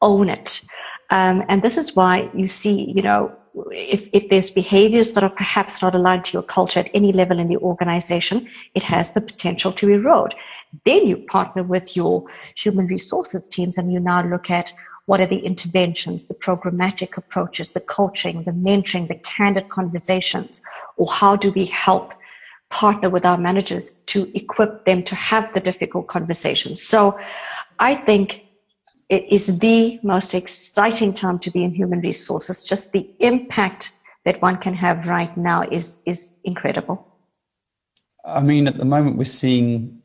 own 0.00 0.30
it. 0.30 0.62
Um, 1.10 1.44
and 1.50 1.60
this 1.60 1.76
is 1.76 1.94
why 1.94 2.30
you 2.32 2.46
see, 2.46 2.90
you 2.90 3.02
know, 3.02 3.36
if, 3.70 4.08
if 4.14 4.30
there's 4.30 4.50
behaviors 4.50 5.12
that 5.12 5.22
are 5.22 5.28
perhaps 5.28 5.82
not 5.82 5.94
aligned 5.94 6.24
to 6.24 6.32
your 6.32 6.42
culture 6.42 6.80
at 6.80 6.90
any 6.94 7.12
level 7.12 7.38
in 7.38 7.48
the 7.48 7.58
organization, 7.58 8.48
it 8.74 8.82
has 8.82 9.10
the 9.10 9.20
potential 9.20 9.70
to 9.72 9.90
erode. 9.90 10.34
Then 10.86 11.06
you 11.06 11.18
partner 11.18 11.62
with 11.62 11.94
your 11.94 12.24
human 12.56 12.86
resources 12.86 13.46
teams 13.48 13.76
and 13.76 13.92
you 13.92 14.00
now 14.00 14.26
look 14.26 14.50
at 14.50 14.72
what 15.06 15.20
are 15.20 15.26
the 15.26 15.38
interventions, 15.38 16.26
the 16.26 16.34
programmatic 16.34 17.16
approaches, 17.16 17.70
the 17.70 17.80
coaching, 17.80 18.42
the 18.44 18.52
mentoring, 18.52 19.08
the 19.08 19.16
candid 19.16 19.68
conversations, 19.68 20.62
or 20.96 21.10
how 21.12 21.36
do 21.36 21.50
we 21.52 21.66
help 21.66 22.14
partner 22.70 23.10
with 23.10 23.24
our 23.24 23.38
managers 23.38 23.94
to 24.06 24.30
equip 24.34 24.84
them 24.84 25.02
to 25.04 25.14
have 25.14 25.52
the 25.54 25.60
difficult 25.60 26.08
conversations. 26.08 26.82
So 26.82 27.18
I 27.78 27.94
think 27.94 28.46
it 29.08 29.24
is 29.30 29.58
the 29.58 30.00
most 30.02 30.34
exciting 30.34 31.12
time 31.12 31.38
to 31.40 31.50
be 31.50 31.62
in 31.62 31.72
human 31.72 32.00
resources. 32.00 32.64
Just 32.64 32.92
the 32.92 33.08
impact 33.18 33.92
that 34.24 34.40
one 34.40 34.56
can 34.56 34.74
have 34.74 35.06
right 35.06 35.34
now 35.36 35.62
is 35.62 35.98
is 36.06 36.32
incredible. 36.44 37.06
I 38.24 38.40
mean, 38.40 38.66
at 38.66 38.78
the 38.78 38.86
moment, 38.86 39.18
we're 39.18 39.24
seeing 39.24 40.02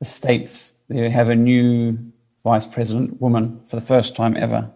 the 0.00 0.04
states 0.04 0.74
they 0.88 1.08
have 1.08 1.30
a 1.30 1.36
new 1.36 1.98
vice 2.44 2.66
president 2.66 3.20
woman 3.20 3.60
for 3.66 3.76
the 3.76 3.86
first 3.86 4.14
time 4.14 4.36
ever. 4.36 4.70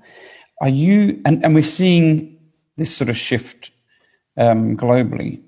Are 0.61 0.68
you 0.68 1.20
and, 1.24 1.44
and 1.44 1.54
we're 1.54 1.62
seeing 1.62 2.38
this 2.78 2.96
sort 2.96 3.11
of 3.11 3.16
shift 3.16 3.70
um, 4.38 4.76
globally. 4.76 5.42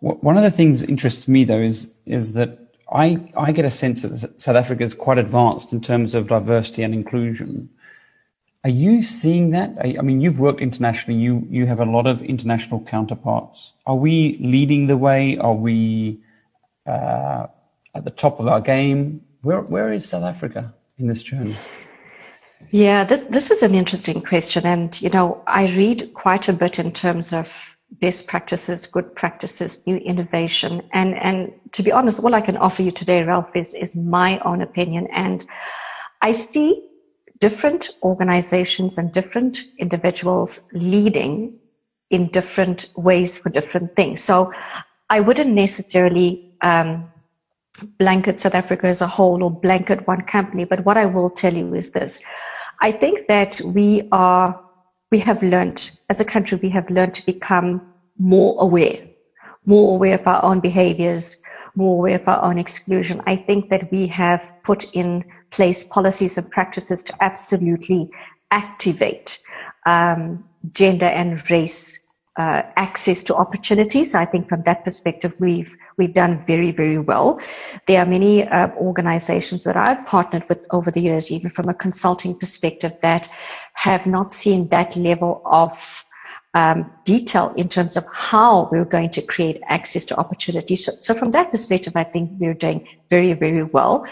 One 0.00 0.36
of 0.36 0.42
the 0.42 0.50
things 0.50 0.80
that 0.80 0.88
interests 0.88 1.28
me 1.28 1.44
though 1.44 1.60
is 1.60 1.98
is 2.06 2.32
that 2.34 2.58
I, 2.92 3.32
I 3.36 3.50
get 3.50 3.64
a 3.64 3.70
sense 3.70 4.02
that 4.02 4.40
South 4.40 4.54
Africa 4.54 4.84
is 4.84 4.94
quite 4.94 5.18
advanced 5.18 5.72
in 5.72 5.80
terms 5.80 6.14
of 6.14 6.28
diversity 6.28 6.84
and 6.84 6.94
inclusion. 6.94 7.68
Are 8.62 8.70
you 8.70 9.02
seeing 9.02 9.50
that? 9.50 9.76
I 9.80 10.02
mean, 10.02 10.20
you've 10.20 10.38
worked 10.38 10.60
internationally. 10.60 11.20
You 11.20 11.46
you 11.50 11.66
have 11.66 11.80
a 11.80 11.84
lot 11.84 12.06
of 12.06 12.22
international 12.22 12.80
counterparts. 12.80 13.74
Are 13.86 13.96
we 13.96 14.38
leading 14.40 14.86
the 14.86 14.96
way? 14.96 15.36
Are 15.38 15.54
we 15.54 16.20
uh, 16.86 17.46
at 17.94 18.04
the 18.04 18.10
top 18.10 18.38
of 18.38 18.46
our 18.46 18.60
game? 18.60 19.22
Where 19.42 19.62
where 19.62 19.92
is 19.92 20.08
South 20.08 20.24
Africa 20.24 20.74
in 20.98 21.06
this 21.06 21.22
journey? 21.22 21.56
Yeah, 22.70 23.04
this 23.04 23.20
this 23.22 23.50
is 23.50 23.62
an 23.62 23.74
interesting 23.74 24.22
question, 24.22 24.66
and 24.66 25.00
you 25.00 25.10
know, 25.10 25.42
I 25.46 25.66
read 25.76 26.14
quite 26.14 26.48
a 26.48 26.52
bit 26.52 26.78
in 26.78 26.92
terms 26.92 27.32
of 27.32 27.52
best 28.00 28.26
practices, 28.26 28.86
good 28.86 29.14
practices, 29.14 29.86
new 29.86 29.96
innovation, 29.96 30.82
and 30.92 31.14
and 31.14 31.52
to 31.72 31.82
be 31.82 31.92
honest, 31.92 32.22
all 32.22 32.34
I 32.34 32.40
can 32.40 32.56
offer 32.56 32.82
you 32.82 32.90
today, 32.90 33.22
Ralph, 33.22 33.54
is 33.54 33.74
is 33.74 33.94
my 33.94 34.38
own 34.40 34.62
opinion, 34.62 35.06
and 35.12 35.46
I 36.22 36.32
see 36.32 36.88
different 37.38 37.90
organizations 38.02 38.98
and 38.98 39.12
different 39.12 39.58
individuals 39.78 40.60
leading 40.72 41.58
in 42.10 42.28
different 42.28 42.90
ways 42.96 43.38
for 43.38 43.50
different 43.50 43.94
things. 43.94 44.22
So 44.22 44.52
I 45.10 45.20
wouldn't 45.20 45.50
necessarily 45.50 46.54
um, 46.62 47.12
blanket 47.78 48.40
South 48.40 48.54
Africa 48.54 48.86
as 48.86 49.00
a 49.00 49.06
whole 49.06 49.42
or 49.42 49.50
blanket 49.50 50.06
one 50.06 50.22
company, 50.22 50.64
but 50.64 50.84
what 50.84 50.96
I 50.96 51.06
will 51.06 51.30
tell 51.30 51.54
you 51.54 51.74
is 51.74 51.90
this. 51.90 52.22
I 52.80 52.92
think 52.92 53.28
that 53.28 53.60
we 53.60 54.08
are, 54.12 54.60
we 55.10 55.18
have 55.20 55.42
learned, 55.42 55.90
as 56.10 56.20
a 56.20 56.24
country, 56.24 56.58
we 56.62 56.70
have 56.70 56.88
learned 56.90 57.14
to 57.14 57.26
become 57.26 57.80
more 58.18 58.56
aware, 58.60 59.06
more 59.64 59.94
aware 59.94 60.18
of 60.18 60.26
our 60.26 60.44
own 60.44 60.60
behaviors, 60.60 61.38
more 61.74 61.96
aware 61.96 62.20
of 62.20 62.28
our 62.28 62.42
own 62.42 62.58
exclusion. 62.58 63.22
I 63.26 63.36
think 63.36 63.70
that 63.70 63.90
we 63.92 64.06
have 64.08 64.48
put 64.64 64.84
in 64.94 65.24
place 65.50 65.84
policies 65.84 66.38
and 66.38 66.50
practices 66.50 67.02
to 67.04 67.22
absolutely 67.22 68.10
activate 68.50 69.38
um, 69.86 70.44
gender 70.72 71.06
and 71.06 71.48
race 71.50 72.05
uh, 72.36 72.62
access 72.76 73.22
to 73.24 73.34
opportunities. 73.34 74.14
I 74.14 74.26
think 74.26 74.48
from 74.48 74.62
that 74.62 74.84
perspective, 74.84 75.32
we've 75.38 75.74
we've 75.96 76.14
done 76.14 76.44
very 76.46 76.70
very 76.70 76.98
well. 76.98 77.40
There 77.86 78.00
are 78.00 78.06
many 78.06 78.46
uh, 78.46 78.68
organizations 78.76 79.64
that 79.64 79.76
I've 79.76 80.04
partnered 80.06 80.48
with 80.48 80.66
over 80.70 80.90
the 80.90 81.00
years, 81.00 81.30
even 81.30 81.50
from 81.50 81.68
a 81.68 81.74
consulting 81.74 82.38
perspective, 82.38 82.92
that 83.02 83.28
have 83.74 84.06
not 84.06 84.32
seen 84.32 84.68
that 84.68 84.96
level 84.96 85.42
of 85.44 86.04
um, 86.56 86.90
detail 87.04 87.52
in 87.56 87.68
terms 87.68 87.98
of 87.98 88.04
how 88.12 88.68
we're 88.72 88.86
going 88.86 89.10
to 89.10 89.20
create 89.20 89.60
access 89.68 90.06
to 90.06 90.16
opportunities. 90.16 90.86
So, 90.86 90.92
so, 90.98 91.14
from 91.14 91.30
that 91.32 91.50
perspective, 91.50 91.92
I 91.96 92.04
think 92.04 92.30
we're 92.38 92.54
doing 92.54 92.88
very, 93.10 93.34
very 93.34 93.62
well. 93.62 94.06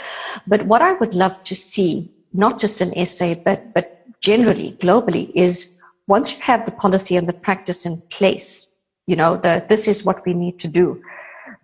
But 0.47 0.67
what 0.67 0.83
I 0.83 0.93
would 0.95 1.15
love 1.15 1.43
to 1.45 1.55
see, 1.55 2.11
not 2.35 2.59
just 2.61 2.83
in 2.83 3.07
SA, 3.07 3.35
but, 3.45 3.73
but 3.73 4.21
generally, 4.21 4.73
globally, 4.81 5.31
is 5.35 5.74
once 6.07 6.35
you 6.35 6.41
have 6.43 6.65
the 6.67 6.73
policy 6.73 7.17
and 7.17 7.29
the 7.29 7.33
practice 7.33 7.87
in 7.87 8.01
place, 8.11 8.75
you 9.07 9.17
know, 9.17 9.37
the, 9.37 9.65
this 9.69 9.89
is 9.89 10.05
what 10.05 10.25
we 10.27 10.35
need 10.35 10.59
to 10.61 10.69
do. 10.69 11.03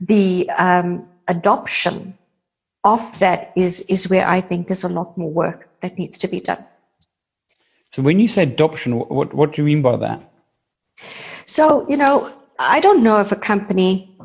The 0.00 0.48
um, 0.50 1.08
adoption 1.28 2.16
of 2.84 3.18
that 3.18 3.52
is, 3.56 3.82
is 3.82 4.08
where 4.08 4.26
I 4.26 4.40
think 4.40 4.66
there's 4.66 4.84
a 4.84 4.88
lot 4.88 5.16
more 5.16 5.30
work 5.30 5.68
that 5.80 5.98
needs 5.98 6.18
to 6.20 6.28
be 6.28 6.40
done. 6.40 6.64
So 7.86 8.02
when 8.02 8.18
you 8.18 8.28
say 8.28 8.44
adoption, 8.44 8.98
what, 8.98 9.34
what 9.34 9.52
do 9.52 9.62
you 9.62 9.66
mean 9.66 9.82
by 9.82 9.96
that? 9.96 10.22
So, 11.44 11.86
you 11.88 11.96
know, 11.96 12.32
I 12.58 12.80
don't 12.80 13.02
know 13.02 13.18
if 13.18 13.32
a 13.32 13.36
company, 13.36 14.16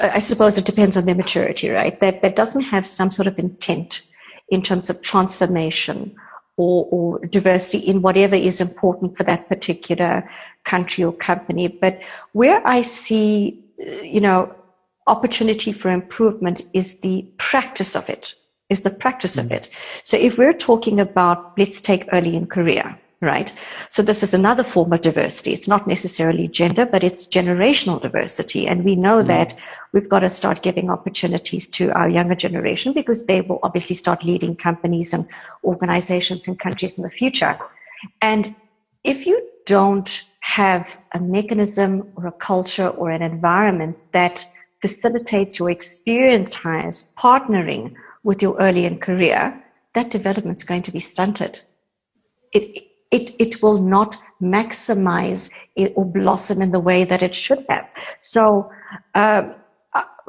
I 0.00 0.18
suppose 0.20 0.56
it 0.56 0.64
depends 0.64 0.96
on 0.96 1.04
their 1.04 1.14
maturity, 1.14 1.70
right? 1.70 1.98
That, 2.00 2.22
that 2.22 2.36
doesn't 2.36 2.62
have 2.62 2.86
some 2.86 3.10
sort 3.10 3.26
of 3.26 3.38
intent 3.38 4.02
in 4.48 4.62
terms 4.62 4.88
of 4.88 5.02
transformation 5.02 6.14
or, 6.56 6.86
or 6.90 7.26
diversity 7.26 7.78
in 7.78 8.02
whatever 8.02 8.36
is 8.36 8.60
important 8.60 9.16
for 9.16 9.24
that 9.24 9.48
particular 9.48 10.28
country 10.64 11.04
or 11.04 11.12
company. 11.12 11.68
But 11.68 12.02
where 12.32 12.66
I 12.66 12.82
see, 12.82 13.64
you 14.02 14.20
know, 14.20 14.54
opportunity 15.06 15.72
for 15.72 15.90
improvement 15.90 16.62
is 16.72 17.00
the 17.00 17.26
practice 17.38 17.96
of 17.96 18.08
it, 18.08 18.34
is 18.70 18.80
the 18.80 18.90
practice 18.90 19.36
mm-hmm. 19.36 19.46
of 19.46 19.52
it. 19.52 19.68
So 20.02 20.16
if 20.16 20.38
we're 20.38 20.52
talking 20.52 21.00
about, 21.00 21.58
let's 21.58 21.80
take 21.80 22.08
early 22.12 22.36
in 22.36 22.46
career, 22.46 22.98
right? 23.24 23.52
So 23.88 24.02
this 24.02 24.22
is 24.22 24.34
another 24.34 24.62
form 24.62 24.92
of 24.92 25.00
diversity. 25.00 25.52
It's 25.52 25.68
not 25.68 25.86
necessarily 25.86 26.48
gender, 26.48 26.86
but 26.86 27.02
it's 27.02 27.26
generational 27.26 28.00
diversity. 28.00 28.66
And 28.68 28.84
we 28.84 28.94
know 28.94 29.22
mm. 29.22 29.26
that 29.26 29.56
we've 29.92 30.08
got 30.08 30.20
to 30.20 30.28
start 30.28 30.62
giving 30.62 30.90
opportunities 30.90 31.68
to 31.68 31.90
our 31.92 32.08
younger 32.08 32.34
generation 32.34 32.92
because 32.92 33.26
they 33.26 33.40
will 33.40 33.60
obviously 33.62 33.96
start 33.96 34.24
leading 34.24 34.56
companies 34.56 35.14
and 35.14 35.26
organizations 35.64 36.46
and 36.46 36.58
countries 36.58 36.96
in 36.98 37.02
the 37.02 37.10
future. 37.10 37.58
And 38.20 38.54
if 39.02 39.26
you 39.26 39.48
don't 39.66 40.24
have 40.40 40.98
a 41.12 41.20
mechanism 41.20 42.12
or 42.16 42.26
a 42.26 42.32
culture 42.32 42.88
or 42.88 43.10
an 43.10 43.22
environment 43.22 43.96
that 44.12 44.46
facilitates 44.82 45.58
your 45.58 45.70
experienced 45.70 46.54
hires 46.54 47.08
partnering 47.18 47.94
with 48.22 48.42
your 48.42 48.56
early 48.58 48.84
in 48.84 48.98
career, 48.98 49.62
that 49.94 50.10
development 50.10 50.58
is 50.58 50.64
going 50.64 50.82
to 50.82 50.92
be 50.92 51.00
stunted. 51.00 51.60
It, 52.52 52.88
it, 53.16 53.34
it 53.38 53.62
will 53.62 53.80
not 53.80 54.16
maximize 54.42 55.50
it 55.76 55.92
or 55.96 56.04
blossom 56.04 56.60
in 56.60 56.70
the 56.72 56.80
way 56.80 57.04
that 57.04 57.22
it 57.22 57.34
should 57.34 57.64
have. 57.68 57.86
So, 58.20 58.70
uh, 59.14 59.42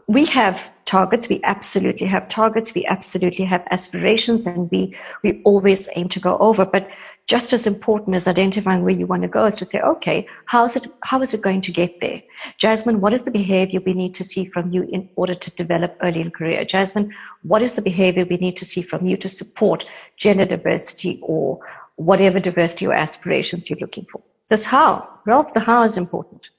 we 0.08 0.26
have 0.26 0.70
targets. 0.86 1.28
We 1.30 1.42
absolutely 1.44 2.06
have 2.08 2.28
targets. 2.28 2.76
We 2.76 2.86
absolutely 2.86 3.46
have 3.46 3.66
aspirations 3.72 4.46
and 4.46 4.70
we, 4.70 4.94
we 5.24 5.42
always 5.44 5.90
aim 5.96 6.10
to 6.10 6.20
go 6.20 6.38
over. 6.38 6.64
But 6.64 6.90
just 7.26 7.54
as 7.54 7.66
important 7.66 8.16
as 8.16 8.28
identifying 8.28 8.84
where 8.84 8.94
you 8.94 9.08
want 9.08 9.24
to 9.24 9.28
go 9.28 9.46
is 9.46 9.56
to 9.56 9.66
say, 9.66 9.82
okay, 9.82 10.28
how 10.46 10.66
is 10.66 10.76
it, 10.76 10.86
how 11.02 11.22
is 11.22 11.34
it 11.34 11.42
going 11.42 11.62
to 11.62 11.72
get 11.72 12.00
there? 12.02 12.22
Jasmine, 12.60 13.02
what 13.02 13.14
is 13.14 13.24
the 13.24 13.32
behavior 13.32 13.80
we 13.84 13.94
need 13.94 14.14
to 14.14 14.24
see 14.24 14.46
from 14.46 14.72
you 14.72 14.84
in 14.84 15.10
order 15.16 15.34
to 15.34 15.52
develop 15.56 15.98
early 16.04 16.22
in 16.22 16.30
career? 16.30 16.64
Jasmine, 16.66 17.12
what 17.42 17.64
is 17.64 17.74
the 17.74 17.82
behavior 17.82 18.28
we 18.30 18.38
need 18.38 18.58
to 18.58 18.66
see 18.66 18.84
from 18.84 19.08
you 19.08 19.18
to 19.18 19.28
support 19.28 19.88
gender 20.18 20.46
diversity 20.46 21.20
or, 21.24 21.60
whatever 21.96 22.40
diversity 22.40 22.88
or 22.88 22.94
aspirations 22.94 23.70
you're 23.70 23.80
looking 23.80 24.06
for. 24.12 24.22
That's 24.50 24.66
how. 24.66 25.08
Ralph, 25.26 25.54
the 25.54 25.60
how 25.60 25.84
is 25.84 25.98
important. 25.98 26.50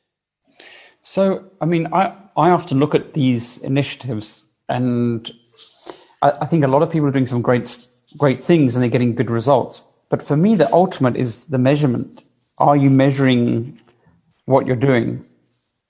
So, 1.03 1.44
I 1.61 1.66
mean, 1.66 1.87
I, 1.92 2.14
I 2.37 2.51
often 2.51 2.81
look 2.81 2.94
at 2.94 3.14
these 3.14 3.59
initiatives 3.59 4.44
and 4.68 5.31
I, 6.22 6.33
I 6.40 6.46
think 6.46 6.64
a 6.64 6.68
lot 6.68 6.83
of 6.83 6.90
people 6.90 7.07
are 7.09 7.12
doing 7.12 7.27
some 7.27 7.42
great, 7.42 7.87
great 8.16 8.42
things 8.42 8.75
and 8.75 8.83
they're 8.83 8.90
getting 8.90 9.14
good 9.14 9.31
results. 9.31 9.83
But 10.09 10.22
for 10.22 10.37
me, 10.37 10.57
the 10.57 10.72
ultimate 10.72 11.16
is 11.16 11.46
the 11.46 11.59
measurement. 11.59 12.22
Are 12.59 12.77
you 12.77 12.90
measuring 12.90 13.79
what 14.46 14.66
you're 14.66 14.77
doing? 14.77 15.25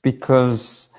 Because 0.03 0.93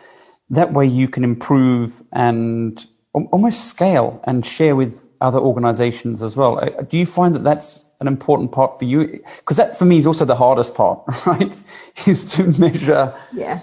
that 0.50 0.74
way 0.74 0.86
you 0.86 1.08
can 1.08 1.24
improve 1.24 2.02
and 2.14 2.86
almost 3.14 3.66
scale 3.66 4.22
and 4.26 4.46
share 4.46 4.76
with 4.76 5.04
other 5.22 5.40
organizations 5.40 6.22
as 6.22 6.38
well. 6.38 6.60
Uh, 6.60 6.82
do 6.84 6.98
you 6.98 7.06
find 7.06 7.36
that 7.36 7.44
that's 7.44 7.87
an 8.00 8.08
important 8.08 8.52
part 8.52 8.78
for 8.78 8.86
you? 8.86 9.20
Because 9.38 9.58
that 9.58 9.78
for 9.78 9.86
me 9.86 9.98
is 9.98 10.08
also 10.08 10.26
the 10.26 10.36
hardest 10.36 10.76
part, 10.76 11.02
right? 11.26 11.58
is 12.06 12.26
to 12.34 12.44
measure. 12.60 13.14
Yeah. 13.34 13.62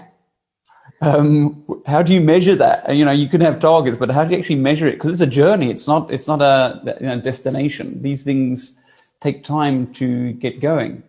Um, 1.00 1.64
how 1.86 2.02
do 2.02 2.14
you 2.14 2.20
measure 2.20 2.56
that? 2.56 2.94
You 2.94 3.04
know, 3.04 3.12
you 3.12 3.28
can 3.28 3.40
have 3.40 3.60
targets, 3.60 3.98
but 3.98 4.10
how 4.10 4.24
do 4.24 4.32
you 4.32 4.38
actually 4.38 4.56
measure 4.56 4.86
it? 4.86 4.94
Because 4.94 5.12
it's 5.12 5.20
a 5.20 5.26
journey. 5.26 5.70
It's 5.70 5.86
not. 5.86 6.10
It's 6.10 6.26
not 6.26 6.40
a 6.40 6.96
you 7.00 7.06
know, 7.06 7.20
destination. 7.20 8.00
These 8.00 8.24
things 8.24 8.78
take 9.20 9.44
time 9.44 9.92
to 9.94 10.32
get 10.34 10.60
going. 10.60 11.02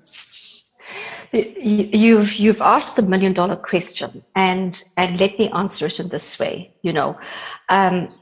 You've 1.31 2.33
you've 2.35 2.61
asked 2.61 2.95
the 2.95 3.01
million 3.01 3.33
dollar 3.33 3.55
question, 3.55 4.23
and 4.35 4.81
and 4.97 5.19
let 5.19 5.37
me 5.37 5.49
answer 5.51 5.85
it 5.85 5.99
in 5.99 6.09
this 6.09 6.39
way. 6.39 6.73
You 6.81 6.93
know, 6.93 7.17
um, 7.69 8.13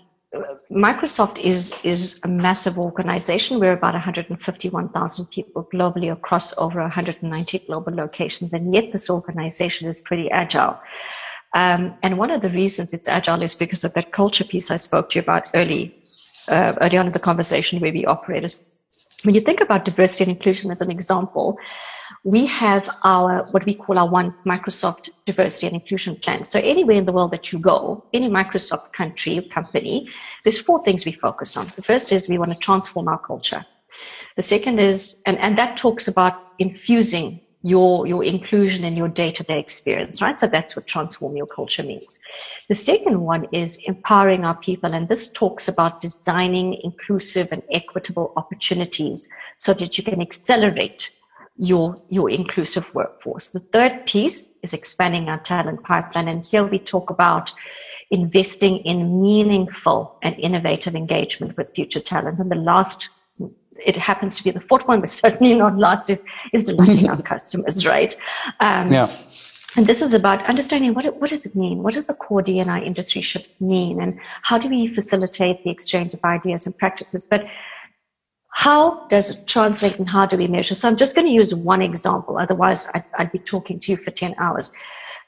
Microsoft 0.72 1.40
is 1.40 1.74
is 1.84 2.20
a 2.24 2.28
massive 2.28 2.80
organization. 2.80 3.60
We're 3.60 3.74
about 3.74 3.94
151,000 3.94 5.26
people 5.28 5.68
globally 5.72 6.12
across 6.12 6.58
over 6.58 6.82
190 6.82 7.60
global 7.60 7.94
locations, 7.94 8.54
and 8.54 8.74
yet 8.74 8.92
this 8.92 9.10
organization 9.10 9.88
is 9.88 10.00
pretty 10.00 10.32
agile. 10.32 10.80
Um, 11.54 11.96
and 12.02 12.18
one 12.18 12.32
of 12.32 12.42
the 12.42 12.50
reasons 12.50 12.94
it's 12.94 13.08
agile 13.08 13.44
is 13.44 13.54
because 13.54 13.84
of 13.84 13.94
that 13.94 14.12
culture 14.12 14.44
piece 14.44 14.72
I 14.72 14.78
spoke 14.78 15.12
to 15.12 15.20
you 15.20 15.22
about 15.22 15.52
early, 15.54 15.96
uh, 16.48 16.74
early 16.82 16.98
on 16.98 17.06
in 17.06 17.12
the 17.12 17.20
conversation 17.20 17.80
where 17.80 17.94
we 17.94 18.06
operate. 18.06 18.58
When 19.24 19.36
you 19.36 19.42
think 19.42 19.62
about 19.62 19.86
diversity 19.86 20.26
and 20.26 20.32
inclusion 20.32 20.70
as 20.72 20.82
an 20.82 20.92
example, 20.92 21.58
we 22.26 22.46
have 22.46 22.90
our 23.04 23.48
what 23.52 23.66
we 23.66 23.74
call 23.74 23.98
our 23.98 24.10
one 24.10 24.34
Microsoft 24.46 25.10
diversity 25.26 25.68
and 25.68 25.76
inclusion 25.76 26.16
plan. 26.18 26.44
So 26.44 26.60
anywhere 26.60 26.98
in 26.98 27.06
the 27.06 27.14
world 27.14 27.32
that 27.32 27.52
you 27.52 27.60
go, 27.60 28.06
any 28.14 28.30
Microsoft 28.30 28.92
country 28.92 29.48
company, 29.50 30.10
there's 30.44 30.60
four 30.60 30.84
things 30.84 31.06
we 31.06 31.14
focus 31.14 31.56
on. 31.58 31.72
The 31.76 31.82
first 31.82 32.12
is 32.12 32.28
we 32.28 32.38
want 32.38 32.52
to 32.52 32.58
transform 32.58 33.08
our 33.08 33.20
culture. 33.20 33.66
The 34.36 34.44
second 34.44 34.80
is, 34.80 35.22
and, 35.26 35.38
and 35.40 35.58
that 35.58 35.78
talks 35.78 36.08
about 36.08 36.34
infusing 36.60 37.42
your 37.64 38.06
your 38.06 38.24
inclusion 38.24 38.84
in 38.84 38.96
your 38.98 39.08
day-to-day 39.08 39.58
experience 39.58 40.22
right? 40.22 40.40
So 40.40 40.48
that's 40.48 40.76
what 40.76 40.86
transform 40.86 41.38
your 41.38 41.48
culture 41.48 41.84
means. 41.84 42.20
The 42.68 42.76
second 42.76 43.20
one 43.22 43.48
is 43.54 43.78
empowering 43.86 44.46
our 44.46 44.58
people 44.58 44.94
and 44.94 45.08
this 45.08 45.30
talks 45.30 45.70
about 45.70 46.02
designing 46.02 46.80
inclusive 46.84 47.48
and 47.52 47.64
equitable 47.72 48.34
opportunities 48.36 49.30
so 49.58 49.74
that 49.74 49.98
you 49.98 50.04
can 50.04 50.22
accelerate 50.22 51.12
your 51.56 52.02
your 52.10 52.30
inclusive 52.30 52.94
workforce. 52.94 53.50
The 53.50 53.60
third 53.60 54.06
piece 54.08 54.50
is 54.62 54.74
expanding 54.74 55.30
our 55.30 55.40
talent 55.40 55.84
pipeline 55.84 56.28
and 56.28 56.46
here 56.46 56.66
we 56.66 56.80
talk 56.80 57.10
about 57.10 57.54
investing 58.12 58.78
in 58.80 59.22
meaningful 59.22 60.18
and 60.22 60.38
innovative 60.38 60.96
engagement 60.96 61.56
with 61.58 61.74
future 61.74 62.02
talent. 62.02 62.40
And 62.40 62.52
the 62.52 62.56
last 62.56 63.10
it 63.86 63.96
happens 63.96 64.38
to 64.38 64.44
be 64.44 64.52
the 64.52 64.60
fourth 64.60 64.88
one, 64.88 65.02
but 65.02 65.10
certainly 65.10 65.54
not 65.66 65.78
last, 65.78 66.10
is, 66.10 66.24
is 66.54 66.66
delighting 66.66 67.10
our 67.10 67.22
customers, 67.22 67.86
right? 67.86 68.16
Um, 68.60 68.92
yeah. 68.92 69.16
And 69.76 69.88
this 69.88 70.04
is 70.04 70.14
about 70.14 70.46
understanding 70.46 70.94
what, 70.94 71.06
what 71.20 71.32
does 71.32 71.46
it 71.46 71.56
mean? 71.56 71.82
What 71.82 71.96
does 71.96 72.06
the 72.06 72.14
core 72.14 72.44
D&I 72.44 72.82
industry 72.82 73.22
shifts 73.22 73.60
mean? 73.60 74.02
And 74.02 74.20
how 74.44 74.60
do 74.60 74.70
we 74.70 74.86
facilitate 74.88 75.64
the 75.64 75.72
exchange 75.72 76.14
of 76.14 76.24
ideas 76.24 76.68
and 76.68 76.78
practices? 76.78 77.26
But 77.26 77.46
how 78.50 79.08
does 79.08 79.32
it 79.32 79.48
translate 79.48 79.98
and 79.98 80.08
how 80.08 80.28
do 80.28 80.38
we 80.38 80.46
measure? 80.46 80.76
So 80.76 80.88
I'm 80.88 80.96
just 80.96 81.16
going 81.16 81.26
to 81.26 81.34
use 81.34 81.56
one 81.56 81.82
example. 81.82 82.38
Otherwise, 82.38 82.88
I'd, 82.94 83.04
I'd 83.18 83.32
be 83.32 83.40
talking 83.40 83.80
to 83.80 83.92
you 83.92 83.98
for 83.98 84.12
10 84.12 84.36
hours 84.38 84.72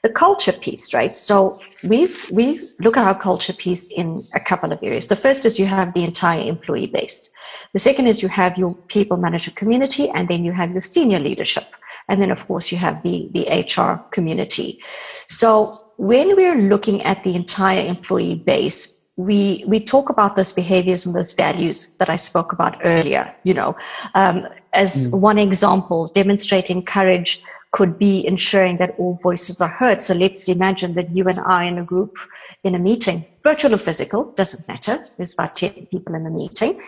the 0.06 0.12
culture 0.12 0.52
piece, 0.52 0.94
right? 0.94 1.16
So 1.16 1.60
we've 1.82 2.30
we 2.30 2.70
look 2.78 2.96
at 2.96 3.04
our 3.10 3.18
culture 3.28 3.52
piece 3.52 3.88
in 3.88 4.24
a 4.34 4.40
couple 4.50 4.70
of 4.72 4.78
areas. 4.88 5.08
The 5.08 5.22
first 5.24 5.44
is 5.44 5.58
you 5.58 5.66
have 5.66 5.94
the 5.94 6.04
entire 6.04 6.42
employee 6.54 6.86
base. 6.98 7.30
The 7.72 7.80
second 7.80 8.06
is 8.06 8.22
you 8.22 8.28
have 8.28 8.56
your 8.56 8.74
people 8.94 9.16
manager 9.16 9.50
community, 9.50 10.08
and 10.10 10.28
then 10.28 10.44
you 10.44 10.52
have 10.52 10.70
your 10.70 10.82
senior 10.94 11.18
leadership, 11.18 11.66
and 12.08 12.22
then 12.22 12.30
of 12.30 12.46
course 12.46 12.70
you 12.70 12.78
have 12.78 13.02
the 13.02 13.16
the 13.36 13.44
HR 13.74 13.92
community. 14.16 14.80
So 15.26 15.50
when 15.96 16.36
we're 16.36 16.60
looking 16.72 17.02
at 17.02 17.24
the 17.24 17.34
entire 17.34 17.84
employee 17.94 18.36
base, 18.36 18.80
we 19.16 19.64
we 19.66 19.80
talk 19.80 20.06
about 20.08 20.36
those 20.36 20.52
behaviors 20.52 21.04
and 21.04 21.16
those 21.16 21.32
values 21.32 21.78
that 21.98 22.08
I 22.08 22.16
spoke 22.16 22.52
about 22.52 22.74
earlier. 22.84 23.24
You 23.42 23.54
know, 23.54 23.70
um, 24.14 24.46
as 24.72 24.90
mm. 25.08 25.20
one 25.30 25.38
example, 25.38 26.12
demonstrating 26.14 26.84
courage 26.84 27.42
could 27.72 27.98
be 27.98 28.26
ensuring 28.26 28.78
that 28.78 28.94
all 28.98 29.18
voices 29.22 29.60
are 29.60 29.68
heard. 29.68 30.02
So 30.02 30.14
let's 30.14 30.48
imagine 30.48 30.94
that 30.94 31.14
you 31.14 31.28
and 31.28 31.40
I 31.40 31.64
in 31.64 31.78
a 31.78 31.84
group 31.84 32.16
in 32.64 32.74
a 32.74 32.78
meeting, 32.78 33.26
virtual 33.42 33.74
or 33.74 33.78
physical, 33.78 34.32
doesn't 34.32 34.66
matter. 34.68 35.06
There's 35.16 35.34
about 35.34 35.56
10 35.56 35.86
people 35.86 36.14
in 36.14 36.24
the 36.24 36.30
meeting. 36.30 36.80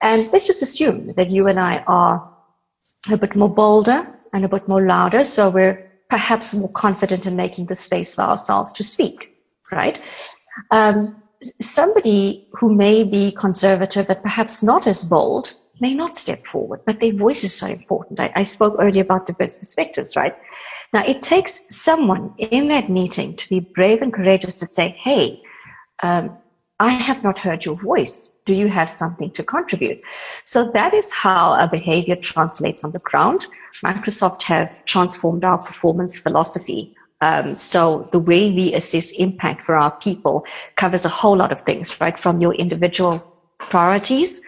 And 0.00 0.30
let's 0.32 0.46
just 0.46 0.62
assume 0.62 1.12
that 1.14 1.30
you 1.30 1.48
and 1.48 1.58
I 1.58 1.78
are 1.86 2.34
a 3.10 3.16
bit 3.16 3.34
more 3.34 3.48
bolder 3.48 4.06
and 4.32 4.44
a 4.44 4.48
bit 4.48 4.68
more 4.68 4.86
louder. 4.86 5.24
So 5.24 5.50
we're 5.50 5.90
perhaps 6.08 6.54
more 6.54 6.72
confident 6.72 7.26
in 7.26 7.36
making 7.36 7.66
the 7.66 7.74
space 7.74 8.14
for 8.14 8.22
ourselves 8.22 8.72
to 8.72 8.84
speak, 8.84 9.34
right? 9.72 10.00
Um, 10.70 11.22
somebody 11.60 12.48
who 12.52 12.74
may 12.74 13.04
be 13.04 13.32
conservative 13.32 14.08
but 14.08 14.22
perhaps 14.22 14.62
not 14.62 14.86
as 14.86 15.04
bold 15.04 15.54
may 15.80 15.94
not 15.94 16.16
step 16.16 16.46
forward, 16.46 16.80
but 16.86 17.00
their 17.00 17.12
voice 17.12 17.44
is 17.44 17.54
so 17.54 17.66
important. 17.66 18.20
I, 18.20 18.32
I 18.34 18.42
spoke 18.44 18.76
earlier 18.78 19.02
about 19.02 19.26
diverse 19.26 19.58
perspectives, 19.58 20.16
right? 20.16 20.36
Now, 20.92 21.04
it 21.04 21.22
takes 21.22 21.76
someone 21.76 22.34
in 22.38 22.68
that 22.68 22.88
meeting 22.88 23.36
to 23.36 23.48
be 23.48 23.60
brave 23.60 24.02
and 24.02 24.12
courageous 24.12 24.56
to 24.56 24.66
say, 24.66 24.96
hey, 24.98 25.42
um, 26.02 26.36
I 26.80 26.90
have 26.90 27.22
not 27.22 27.38
heard 27.38 27.64
your 27.64 27.76
voice. 27.76 28.26
Do 28.46 28.54
you 28.54 28.68
have 28.68 28.88
something 28.88 29.30
to 29.32 29.42
contribute? 29.42 30.00
So 30.44 30.70
that 30.72 30.94
is 30.94 31.12
how 31.12 31.52
our 31.52 31.68
behavior 31.68 32.16
translates 32.16 32.82
on 32.84 32.92
the 32.92 33.00
ground. 33.00 33.46
Microsoft 33.84 34.42
have 34.44 34.84
transformed 34.86 35.44
our 35.44 35.58
performance 35.58 36.18
philosophy. 36.18 36.94
Um, 37.20 37.56
so 37.56 38.08
the 38.12 38.20
way 38.20 38.50
we 38.50 38.72
assess 38.74 39.10
impact 39.12 39.64
for 39.64 39.76
our 39.76 39.90
people 39.98 40.46
covers 40.76 41.04
a 41.04 41.10
whole 41.10 41.36
lot 41.36 41.52
of 41.52 41.62
things, 41.62 42.00
right? 42.00 42.18
From 42.18 42.40
your 42.40 42.54
individual 42.54 43.22
priorities 43.58 44.40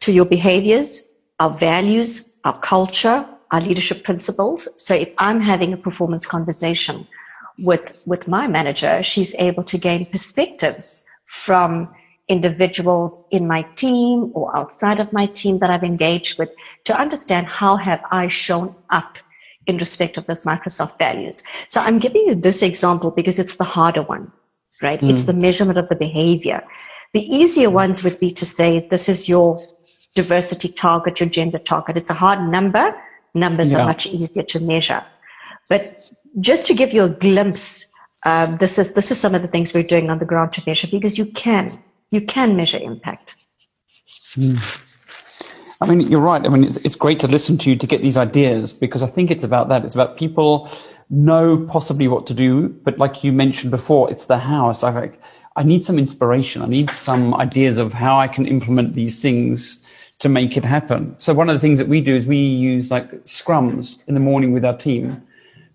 to 0.00 0.12
your 0.12 0.24
behaviors, 0.24 1.12
our 1.38 1.50
values, 1.50 2.38
our 2.44 2.58
culture, 2.60 3.26
our 3.50 3.60
leadership 3.60 4.04
principles. 4.04 4.68
So 4.76 4.94
if 4.94 5.12
I'm 5.18 5.40
having 5.40 5.72
a 5.72 5.76
performance 5.76 6.26
conversation 6.26 7.06
with, 7.58 7.96
with 8.06 8.28
my 8.28 8.46
manager, 8.46 9.02
she's 9.02 9.34
able 9.34 9.64
to 9.64 9.78
gain 9.78 10.06
perspectives 10.06 11.04
from 11.26 11.94
individuals 12.28 13.26
in 13.30 13.46
my 13.46 13.62
team 13.74 14.30
or 14.34 14.56
outside 14.56 15.00
of 15.00 15.12
my 15.12 15.26
team 15.26 15.58
that 15.58 15.70
I've 15.70 15.82
engaged 15.82 16.38
with 16.38 16.48
to 16.84 16.98
understand 16.98 17.46
how 17.46 17.76
have 17.76 18.00
I 18.10 18.28
shown 18.28 18.74
up 18.90 19.18
in 19.66 19.76
respect 19.78 20.16
of 20.16 20.26
this 20.26 20.44
Microsoft 20.44 20.98
values. 20.98 21.42
So 21.68 21.80
I'm 21.80 21.98
giving 21.98 22.26
you 22.26 22.34
this 22.34 22.62
example 22.62 23.10
because 23.10 23.38
it's 23.38 23.56
the 23.56 23.64
harder 23.64 24.02
one, 24.02 24.32
right? 24.80 25.00
Mm. 25.00 25.10
It's 25.10 25.24
the 25.24 25.32
measurement 25.32 25.78
of 25.78 25.88
the 25.88 25.96
behavior. 25.96 26.62
The 27.12 27.22
easier 27.22 27.68
ones 27.68 28.04
would 28.04 28.18
be 28.20 28.30
to 28.32 28.44
say, 28.44 28.86
this 28.88 29.08
is 29.08 29.28
your 29.28 29.60
diversity 30.14 30.68
target, 30.68 31.20
your 31.20 31.28
gender 31.28 31.58
target. 31.58 31.96
It's 31.96 32.10
a 32.10 32.14
hard 32.14 32.40
number. 32.48 32.94
Numbers 33.34 33.72
yeah. 33.72 33.80
are 33.80 33.86
much 33.86 34.06
easier 34.06 34.42
to 34.42 34.60
measure. 34.60 35.04
But 35.68 36.04
just 36.40 36.66
to 36.66 36.74
give 36.74 36.92
you 36.92 37.04
a 37.04 37.08
glimpse, 37.08 37.86
um, 38.24 38.56
this 38.58 38.78
is 38.78 38.92
this 38.92 39.10
is 39.10 39.20
some 39.20 39.34
of 39.34 39.42
the 39.42 39.48
things 39.48 39.72
we're 39.72 39.82
doing 39.82 40.10
on 40.10 40.18
the 40.18 40.24
ground 40.24 40.52
to 40.54 40.62
measure 40.66 40.88
because 40.90 41.16
you 41.16 41.26
can 41.26 41.78
you 42.10 42.20
can 42.20 42.56
measure 42.56 42.78
impact. 42.78 43.36
Mm. 44.36 44.86
I 45.82 45.86
mean, 45.86 46.00
you're 46.02 46.20
right. 46.20 46.44
I 46.44 46.48
mean, 46.50 46.64
it's, 46.64 46.76
it's 46.78 46.96
great 46.96 47.18
to 47.20 47.26
listen 47.26 47.56
to 47.58 47.70
you 47.70 47.76
to 47.76 47.86
get 47.86 48.02
these 48.02 48.16
ideas 48.16 48.72
because 48.74 49.02
I 49.02 49.06
think 49.06 49.30
it's 49.30 49.44
about 49.44 49.68
that. 49.70 49.84
It's 49.84 49.94
about 49.94 50.18
people 50.18 50.68
know 51.08 51.66
possibly 51.66 52.06
what 52.06 52.26
to 52.26 52.34
do, 52.34 52.68
but 52.68 52.98
like 52.98 53.24
you 53.24 53.32
mentioned 53.32 53.70
before, 53.70 54.10
it's 54.10 54.26
the 54.26 54.38
how. 54.38 54.68
It's 54.68 54.82
like 54.82 55.20
I 55.56 55.62
need 55.62 55.84
some 55.84 55.98
inspiration. 55.98 56.62
I 56.62 56.66
need 56.66 56.90
some 56.90 57.34
ideas 57.34 57.78
of 57.78 57.94
how 57.94 58.18
I 58.18 58.28
can 58.28 58.46
implement 58.46 58.92
these 58.92 59.22
things 59.22 59.79
to 60.20 60.28
make 60.28 60.56
it 60.56 60.64
happen. 60.64 61.14
So 61.18 61.34
one 61.34 61.48
of 61.48 61.54
the 61.54 61.60
things 61.60 61.78
that 61.78 61.88
we 61.88 62.00
do 62.00 62.14
is 62.14 62.26
we 62.26 62.36
use 62.36 62.90
like 62.90 63.10
scrums 63.24 64.06
in 64.06 64.14
the 64.14 64.20
morning 64.20 64.52
with 64.52 64.64
our 64.64 64.76
team, 64.76 65.22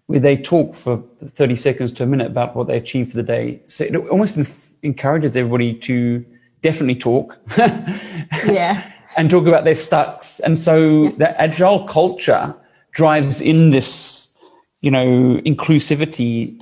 where 0.05 0.19
they 0.19 0.37
talk 0.37 0.75
for 0.75 1.03
30 1.25 1.55
seconds 1.55 1.93
to 1.93 2.03
a 2.03 2.05
minute 2.05 2.27
about 2.27 2.55
what 2.55 2.67
they 2.67 2.77
achieved 2.77 3.11
for 3.11 3.17
the 3.17 3.23
day. 3.23 3.59
So 3.65 3.83
it 3.83 3.95
almost 3.95 4.39
encourages 4.83 5.35
everybody 5.35 5.73
to 5.73 6.23
definitely 6.61 6.95
talk. 6.95 7.37
yeah. 8.45 8.91
and 9.17 9.29
talk 9.29 9.47
about 9.47 9.63
their 9.63 9.75
stucks. 9.75 10.39
And 10.41 10.57
so 10.57 11.03
yeah. 11.03 11.11
the 11.17 11.41
agile 11.41 11.87
culture 11.87 12.55
drives 12.91 13.41
in 13.41 13.71
this, 13.71 14.37
you 14.81 14.91
know, 14.91 15.41
inclusivity 15.43 16.61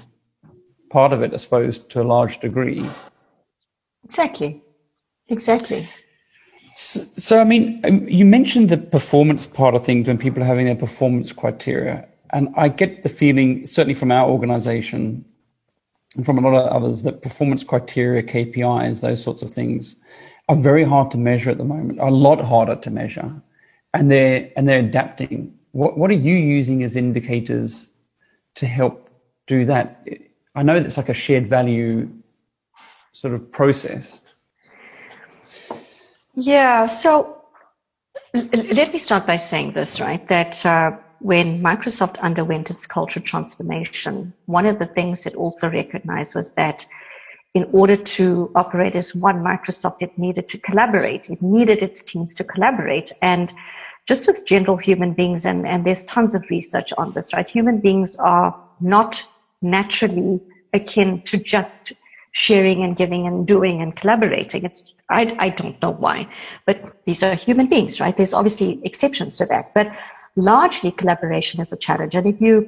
part 0.89 1.11
of 1.11 1.21
it, 1.21 1.33
I 1.33 1.37
suppose, 1.37 1.79
to 1.79 2.01
a 2.01 2.03
large 2.03 2.39
degree. 2.39 2.89
Exactly. 4.05 4.61
Exactly. 5.27 5.87
So, 6.75 7.01
so, 7.01 7.39
I 7.39 7.43
mean, 7.43 7.81
um, 7.85 8.07
you 8.07 8.25
mentioned 8.25 8.69
the 8.69 8.77
performance 8.77 9.45
part 9.45 9.75
of 9.75 9.85
things 9.85 10.07
when 10.07 10.17
people 10.17 10.41
are 10.41 10.45
having 10.45 10.65
their 10.65 10.75
performance 10.75 11.31
criteria. 11.31 12.07
And 12.31 12.49
I 12.57 12.69
get 12.69 13.03
the 13.03 13.09
feeling, 13.09 13.67
certainly 13.67 13.93
from 13.93 14.11
our 14.11 14.27
organization 14.27 15.23
and 16.15 16.25
from 16.25 16.39
a 16.39 16.41
lot 16.41 16.65
of 16.65 16.71
others, 16.71 17.03
that 17.03 17.21
performance 17.21 17.63
criteria, 17.63 18.23
KPIs, 18.23 19.01
those 19.01 19.23
sorts 19.23 19.43
of 19.43 19.51
things 19.51 19.97
are 20.49 20.55
very 20.55 20.83
hard 20.83 21.11
to 21.11 21.17
measure 21.17 21.51
at 21.51 21.59
the 21.59 21.63
moment, 21.63 21.99
a 21.99 22.09
lot 22.09 22.43
harder 22.43 22.75
to 22.75 22.89
measure. 22.89 23.31
And 23.93 24.09
they're, 24.09 24.49
and 24.57 24.67
they're 24.67 24.79
adapting. 24.79 25.53
What, 25.73 25.97
what 25.97 26.09
are 26.09 26.15
you 26.15 26.35
using 26.35 26.81
as 26.81 26.95
indicators 26.95 27.91
to 28.55 28.65
help 28.65 29.09
do 29.45 29.65
that? 29.65 30.07
I 30.55 30.63
know 30.63 30.75
it's 30.75 30.97
like 30.97 31.09
a 31.09 31.13
shared 31.13 31.47
value 31.47 32.09
sort 33.11 33.35
of 33.35 33.51
process 33.51 34.22
yeah. 36.35 36.85
So 36.85 37.43
let 38.33 38.93
me 38.93 38.99
start 38.99 39.27
by 39.27 39.35
saying 39.35 39.71
this, 39.71 39.99
right? 39.99 40.27
That 40.27 40.65
uh, 40.65 40.97
when 41.19 41.61
Microsoft 41.61 42.19
underwent 42.19 42.69
its 42.69 42.85
culture 42.85 43.19
transformation, 43.19 44.33
one 44.45 44.65
of 44.65 44.79
the 44.79 44.85
things 44.85 45.25
it 45.25 45.35
also 45.35 45.69
recognized 45.69 46.35
was 46.35 46.53
that 46.53 46.85
in 47.53 47.69
order 47.71 47.95
to 47.95 48.51
operate 48.55 48.95
as 48.95 49.13
one 49.13 49.43
Microsoft, 49.43 49.97
it 49.99 50.17
needed 50.17 50.47
to 50.49 50.57
collaborate. 50.57 51.29
It 51.29 51.41
needed 51.41 51.83
its 51.83 52.03
teams 52.03 52.33
to 52.35 52.43
collaborate. 52.43 53.11
And 53.21 53.53
just 54.07 54.27
as 54.27 54.41
general 54.41 54.75
human 54.75 55.13
beings, 55.13 55.45
and, 55.45 55.67
and 55.67 55.85
there's 55.85 56.03
tons 56.05 56.35
of 56.35 56.43
research 56.49 56.91
on 56.97 57.13
this, 57.13 57.31
right? 57.33 57.47
Human 57.47 57.79
beings 57.79 58.15
are 58.17 58.59
not 58.81 59.23
naturally 59.61 60.41
akin 60.73 61.21
to 61.21 61.37
just 61.37 61.93
sharing 62.33 62.83
and 62.83 62.97
giving 62.97 63.25
and 63.25 63.47
doing 63.47 63.81
and 63.81 63.95
collaborating. 63.95 64.65
It's, 64.65 64.93
I, 65.09 65.35
I 65.39 65.49
don't 65.49 65.81
know 65.81 65.91
why, 65.91 66.27
but 66.65 66.81
these 67.05 67.23
are 67.23 67.33
human 67.33 67.67
beings, 67.67 67.99
right? 67.99 68.15
There's 68.15 68.33
obviously 68.33 68.81
exceptions 68.83 69.37
to 69.37 69.45
that, 69.47 69.73
but 69.73 69.87
largely 70.35 70.91
collaboration 70.91 71.61
is 71.61 71.71
a 71.71 71.77
challenge. 71.77 72.15
And 72.15 72.27
if 72.27 72.41
you, 72.41 72.67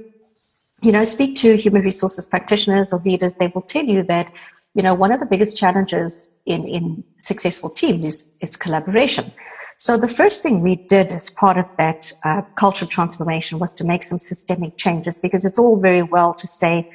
you 0.81 0.91
know, 0.91 1.03
speak 1.03 1.35
to 1.37 1.57
human 1.57 1.81
resources 1.81 2.25
practitioners 2.25 2.93
or 2.93 2.99
leaders, 2.99 3.35
they 3.35 3.51
will 3.53 3.63
tell 3.63 3.85
you 3.85 4.03
that 4.03 4.31
you 4.75 4.83
know, 4.83 4.93
one 4.93 5.13
of 5.13 5.21
the 5.21 5.25
biggest 5.25 5.55
challenges 5.55 6.29
in, 6.45 6.67
in 6.67 7.03
successful 7.19 7.69
teams 7.69 8.03
is, 8.03 8.35
is 8.41 8.57
collaboration. 8.57 9.31
So 9.77 9.97
the 9.97 10.07
first 10.07 10.43
thing 10.43 10.61
we 10.61 10.83
did 10.89 11.13
as 11.13 11.29
part 11.29 11.57
of 11.57 11.65
that 11.77 12.11
uh, 12.25 12.41
cultural 12.57 12.89
transformation 12.89 13.57
was 13.57 13.73
to 13.75 13.85
make 13.85 14.03
some 14.03 14.19
systemic 14.19 14.75
changes 14.75 15.17
because 15.17 15.45
it's 15.45 15.57
all 15.57 15.79
very 15.79 16.03
well 16.03 16.33
to 16.33 16.45
say, 16.45 16.85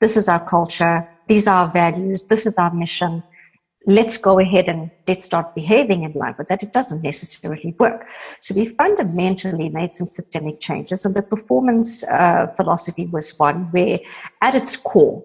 this 0.00 0.16
is 0.16 0.28
our 0.28 0.44
culture, 0.44 1.06
these 1.28 1.46
are 1.46 1.66
our 1.66 1.72
values, 1.72 2.24
this 2.24 2.46
is 2.46 2.54
our 2.56 2.72
mission. 2.72 3.22
Let's 3.86 4.18
go 4.18 4.38
ahead 4.38 4.68
and 4.68 4.90
let's 5.06 5.24
start 5.24 5.54
behaving 5.54 6.02
in 6.02 6.12
line 6.12 6.34
with 6.36 6.48
that. 6.48 6.62
It 6.62 6.72
doesn't 6.72 7.02
necessarily 7.02 7.74
work. 7.78 8.06
So 8.40 8.54
we 8.54 8.66
fundamentally 8.66 9.68
made 9.68 9.94
some 9.94 10.08
systemic 10.08 10.60
changes. 10.60 11.04
And 11.04 11.14
the 11.14 11.22
performance 11.22 12.04
uh, 12.04 12.48
philosophy 12.56 13.06
was 13.06 13.38
one 13.38 13.70
where 13.70 14.00
at 14.42 14.54
its 14.54 14.76
core, 14.76 15.24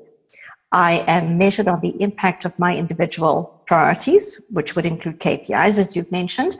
I 0.71 1.03
am 1.07 1.37
measured 1.37 1.67
on 1.67 1.81
the 1.81 2.01
impact 2.01 2.45
of 2.45 2.57
my 2.57 2.75
individual 2.75 3.63
priorities, 3.67 4.41
which 4.49 4.75
would 4.75 4.85
include 4.85 5.19
KPIs, 5.19 5.77
as 5.77 5.95
you've 5.95 6.11
mentioned. 6.11 6.57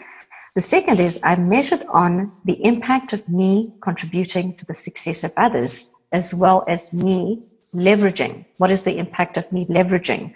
The 0.56 0.62
second 0.62 1.00
is 1.00 1.20
I'm 1.24 1.50
measured 1.50 1.84
on 1.90 2.32
the 2.46 2.64
impact 2.64 3.14
of 3.14 3.28
me 3.28 3.74
contributing 3.82 4.56
to 4.58 4.66
the 4.66 4.74
success 4.74 5.24
of 5.24 5.34
others, 5.36 5.86
as 6.12 6.34
well 6.34 6.64
as 6.68 6.94
me 6.94 7.44
leveraging. 7.74 8.46
What 8.58 8.72
is 8.72 8.84
the 8.84 8.98
impact 8.98 9.38
of 9.38 9.52
me 9.52 9.66
leveraging 9.66 10.34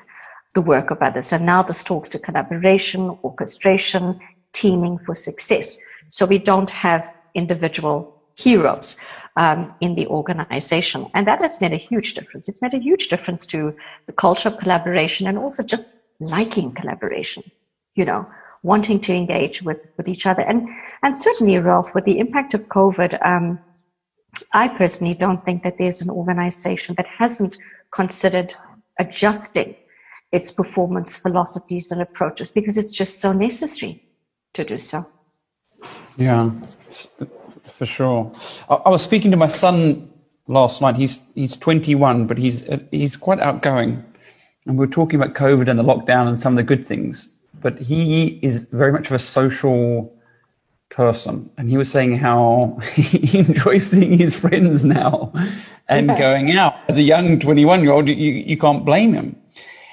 the 0.53 0.61
work 0.61 0.91
of 0.91 0.99
others? 1.01 1.33
And 1.33 1.45
now 1.45 1.63
this 1.63 1.83
talks 1.83 2.09
to 2.09 2.19
collaboration, 2.19 3.17
orchestration, 3.23 4.19
teaming 4.53 4.97
for 5.05 5.13
success. 5.13 5.77
So 6.09 6.25
we 6.25 6.37
don't 6.37 6.69
have 6.69 7.13
individual 7.35 8.21
heroes 8.35 8.97
um, 9.35 9.73
in 9.81 9.95
the 9.95 10.07
organization. 10.07 11.07
And 11.13 11.27
that 11.27 11.41
has 11.41 11.59
made 11.61 11.73
a 11.73 11.77
huge 11.77 12.13
difference. 12.13 12.47
It's 12.47 12.61
made 12.61 12.73
a 12.73 12.79
huge 12.79 13.09
difference 13.09 13.45
to 13.47 13.75
the 14.05 14.13
culture 14.13 14.49
of 14.49 14.57
collaboration 14.57 15.27
and 15.27 15.37
also 15.37 15.63
just 15.63 15.91
liking 16.19 16.71
collaboration, 16.73 17.43
you 17.95 18.05
know, 18.05 18.27
wanting 18.63 18.99
to 19.01 19.13
engage 19.13 19.61
with, 19.61 19.79
with 19.97 20.07
each 20.07 20.25
other. 20.25 20.41
And, 20.41 20.67
and 21.03 21.15
certainly, 21.15 21.57
Ralph, 21.59 21.93
with 21.93 22.05
the 22.05 22.17
impact 22.17 22.53
of 22.53 22.61
COVID, 22.61 23.23
um, 23.25 23.59
I 24.53 24.67
personally 24.67 25.13
don't 25.13 25.43
think 25.45 25.63
that 25.63 25.77
there's 25.77 26.01
an 26.01 26.09
organization 26.09 26.95
that 26.95 27.07
hasn't 27.07 27.57
considered 27.91 28.53
adjusting 28.99 29.75
its 30.31 30.51
performance 30.51 31.15
philosophies 31.15 31.91
and 31.91 32.01
approaches 32.01 32.51
because 32.51 32.77
it's 32.77 32.91
just 32.91 33.21
so 33.21 33.31
necessary 33.31 34.03
to 34.53 34.63
do 34.63 34.77
so. 34.77 35.05
Yeah, 36.17 36.51
for 37.63 37.85
sure. 37.85 38.31
I, 38.69 38.89
was 38.89 39.03
speaking 39.03 39.31
to 39.31 39.37
my 39.37 39.47
son 39.47 40.09
last 40.47 40.81
night. 40.81 40.95
He's 40.95 41.31
he's 41.35 41.55
21, 41.55 42.25
but 42.25 42.37
he's 42.39 42.67
uh, 42.67 42.79
he's 42.89 43.15
quite 43.15 43.39
outgoing, 43.39 44.03
and 44.65 44.77
we 44.77 44.85
are 44.85 44.89
talking 44.89 45.21
about 45.21 45.35
COVID 45.35 45.69
and 45.69 45.77
the 45.77 45.83
lockdown 45.83 46.27
and 46.27 46.39
some 46.39 46.53
of 46.53 46.57
the 46.57 46.63
good 46.63 46.85
things. 46.85 47.29
But 47.61 47.79
he 47.79 48.39
is 48.41 48.67
very 48.69 48.91
much 48.91 49.07
of 49.07 49.13
a 49.13 49.19
social 49.19 50.16
person, 50.89 51.49
and 51.57 51.69
he 51.69 51.77
was 51.77 51.91
saying 51.91 52.17
how 52.17 52.79
he 52.93 53.39
enjoys 53.39 53.87
seeing 53.87 54.17
his 54.17 54.39
friends 54.39 54.83
now 54.83 55.31
and 55.87 56.07
yeah. 56.07 56.17
going 56.17 56.51
out. 56.51 56.75
As 56.87 56.97
a 56.97 57.01
young 57.03 57.39
21 57.39 57.83
year 57.83 57.91
old, 57.91 58.07
you 58.07 58.15
you 58.15 58.57
can't 58.57 58.85
blame 58.85 59.13
him. 59.13 59.35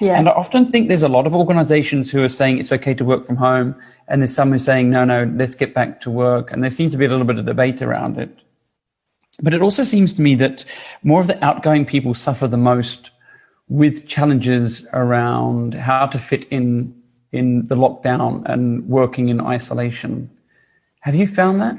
Yeah. 0.01 0.17
And 0.17 0.27
I 0.27 0.33
often 0.33 0.65
think 0.65 0.87
there's 0.87 1.03
a 1.03 1.09
lot 1.09 1.25
of 1.25 1.33
organizations 1.33 2.11
who 2.11 2.23
are 2.23 2.29
saying 2.29 2.57
it's 2.57 2.71
okay 2.71 2.93
to 2.93 3.05
work 3.05 3.25
from 3.25 3.37
home. 3.37 3.75
And 4.07 4.21
there's 4.21 4.35
some 4.35 4.49
who 4.49 4.55
are 4.55 4.59
saying, 4.59 4.89
no, 4.89 5.05
no, 5.05 5.23
let's 5.35 5.55
get 5.55 5.73
back 5.73 6.01
to 6.01 6.11
work. 6.11 6.51
And 6.51 6.61
there 6.61 6.69
seems 6.69 6.91
to 6.91 6.97
be 6.97 7.05
a 7.05 7.09
little 7.09 7.25
bit 7.25 7.39
of 7.39 7.45
debate 7.45 7.81
around 7.81 8.17
it. 8.19 8.29
But 9.41 9.53
it 9.53 9.61
also 9.61 9.83
seems 9.83 10.13
to 10.15 10.21
me 10.21 10.35
that 10.35 10.65
more 11.03 11.21
of 11.21 11.27
the 11.27 11.43
outgoing 11.43 11.85
people 11.85 12.13
suffer 12.13 12.47
the 12.47 12.57
most 12.57 13.11
with 13.67 14.07
challenges 14.07 14.87
around 14.93 15.73
how 15.73 16.05
to 16.07 16.19
fit 16.19 16.45
in 16.49 16.93
in 17.31 17.65
the 17.65 17.75
lockdown 17.75 18.45
and 18.45 18.87
working 18.87 19.27
in 19.27 19.41
isolation. 19.41 20.29
Have 21.05 21.13
you 21.13 21.27
found 21.27 21.61
that? 21.61 21.77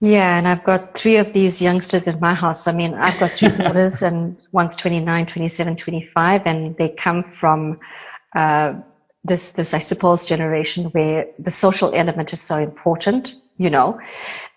Yeah, 0.00 0.38
and 0.38 0.48
I've 0.48 0.64
got 0.64 0.94
three 0.94 1.18
of 1.18 1.34
these 1.34 1.60
youngsters 1.60 2.06
in 2.06 2.18
my 2.20 2.32
house. 2.32 2.66
I 2.66 2.72
mean, 2.72 2.94
I've 2.94 3.20
got 3.20 3.32
three 3.32 3.48
daughters, 3.58 4.00
and 4.00 4.38
one's 4.50 4.76
29, 4.76 5.26
27, 5.26 5.76
25, 5.76 6.46
and 6.46 6.74
they 6.78 6.88
come 6.88 7.22
from 7.22 7.78
uh, 8.34 8.80
this, 9.24 9.50
this, 9.50 9.74
I 9.74 9.78
suppose, 9.78 10.24
generation 10.24 10.86
where 10.86 11.26
the 11.38 11.50
social 11.50 11.94
element 11.94 12.32
is 12.32 12.40
so 12.40 12.56
important, 12.56 13.34
you 13.58 13.68
know. 13.68 14.00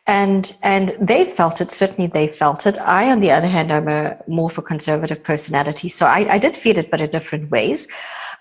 And 0.08 0.56
and 0.64 0.96
they 1.02 1.26
felt 1.26 1.60
it. 1.60 1.72
Certainly, 1.72 2.08
they 2.08 2.30
felt 2.30 2.66
it. 2.66 2.78
I, 2.78 3.12
on 3.12 3.20
the 3.20 3.32
other 3.32 3.48
hand, 3.48 3.74
I'm 3.74 3.90
a 3.90 4.18
more 4.28 4.50
of 4.50 4.58
a 4.58 4.62
conservative 4.62 5.24
personality, 5.24 5.90
so 5.90 6.06
I, 6.06 6.36
I 6.36 6.38
did 6.38 6.56
feel 6.56 6.78
it, 6.78 6.90
but 6.90 7.02
in 7.02 7.12
different 7.12 7.52
ways. 7.52 7.90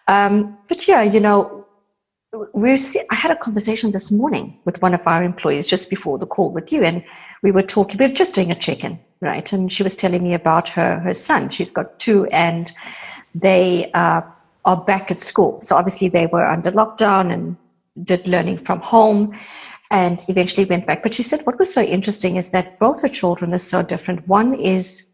Um, 0.06 0.56
but 0.68 0.86
yeah, 0.86 1.02
you 1.02 1.20
know, 1.20 1.66
we're, 2.32 2.78
I 3.10 3.14
had 3.14 3.32
a 3.32 3.36
conversation 3.36 3.90
this 3.90 4.10
morning 4.10 4.58
with 4.64 4.80
one 4.82 4.94
of 4.94 5.06
our 5.06 5.22
employees 5.24 5.66
just 5.66 5.90
before 5.90 6.18
the 6.18 6.26
call 6.26 6.52
with 6.52 6.72
you, 6.72 6.82
and 6.82 7.04
we 7.42 7.50
were 7.50 7.62
talking, 7.62 7.98
we 7.98 8.06
were 8.06 8.14
just 8.14 8.34
doing 8.34 8.52
a 8.52 8.54
check-in, 8.54 9.00
right? 9.20 9.52
And 9.52 9.72
she 9.72 9.82
was 9.82 9.96
telling 9.96 10.22
me 10.22 10.34
about 10.34 10.68
her, 10.70 11.00
her 11.00 11.14
son. 11.14 11.48
She's 11.48 11.70
got 11.70 11.98
two, 11.98 12.26
and 12.26 12.70
they 13.34 13.90
uh, 13.92 14.22
are 14.64 14.76
back 14.84 15.10
at 15.10 15.20
school. 15.20 15.60
So 15.60 15.76
obviously 15.76 16.08
they 16.08 16.26
were 16.26 16.46
under 16.46 16.70
lockdown 16.70 17.32
and 17.32 17.56
did 18.04 18.26
learning 18.26 18.64
from 18.64 18.80
home 18.80 19.36
and 19.90 20.22
eventually 20.28 20.66
went 20.66 20.86
back. 20.86 21.02
But 21.02 21.14
she 21.14 21.24
said 21.24 21.44
what 21.44 21.58
was 21.58 21.72
so 21.72 21.82
interesting 21.82 22.36
is 22.36 22.50
that 22.50 22.78
both 22.78 23.02
her 23.02 23.08
children 23.08 23.52
are 23.54 23.58
so 23.58 23.82
different. 23.82 24.26
One 24.28 24.54
is 24.54 25.06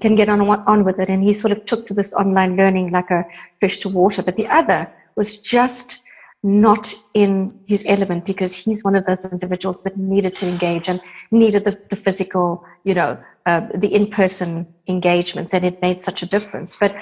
can 0.00 0.14
get 0.14 0.28
on 0.28 0.40
on 0.40 0.84
with 0.84 0.98
it, 1.00 1.08
and 1.08 1.22
he 1.22 1.32
sort 1.32 1.52
of 1.52 1.64
took 1.66 1.86
to 1.86 1.94
this 1.94 2.12
online 2.14 2.56
learning 2.56 2.90
like 2.90 3.10
a 3.10 3.24
fish 3.60 3.78
to 3.80 3.88
water. 3.88 4.22
But 4.22 4.36
the 4.36 4.46
other 4.46 4.90
was 5.16 5.36
just 5.36 6.01
not 6.42 6.92
in 7.14 7.60
his 7.66 7.84
element 7.86 8.26
because 8.26 8.54
he's 8.54 8.82
one 8.82 8.96
of 8.96 9.06
those 9.06 9.24
individuals 9.30 9.82
that 9.84 9.96
needed 9.96 10.34
to 10.36 10.48
engage 10.48 10.88
and 10.88 11.00
needed 11.30 11.64
the, 11.64 11.78
the 11.88 11.96
physical, 11.96 12.64
you 12.84 12.94
know, 12.94 13.16
uh, 13.46 13.68
the 13.74 13.94
in-person 13.94 14.66
engagements, 14.88 15.54
and 15.54 15.64
it 15.64 15.80
made 15.82 16.00
such 16.00 16.22
a 16.22 16.26
difference. 16.26 16.76
But 16.76 16.96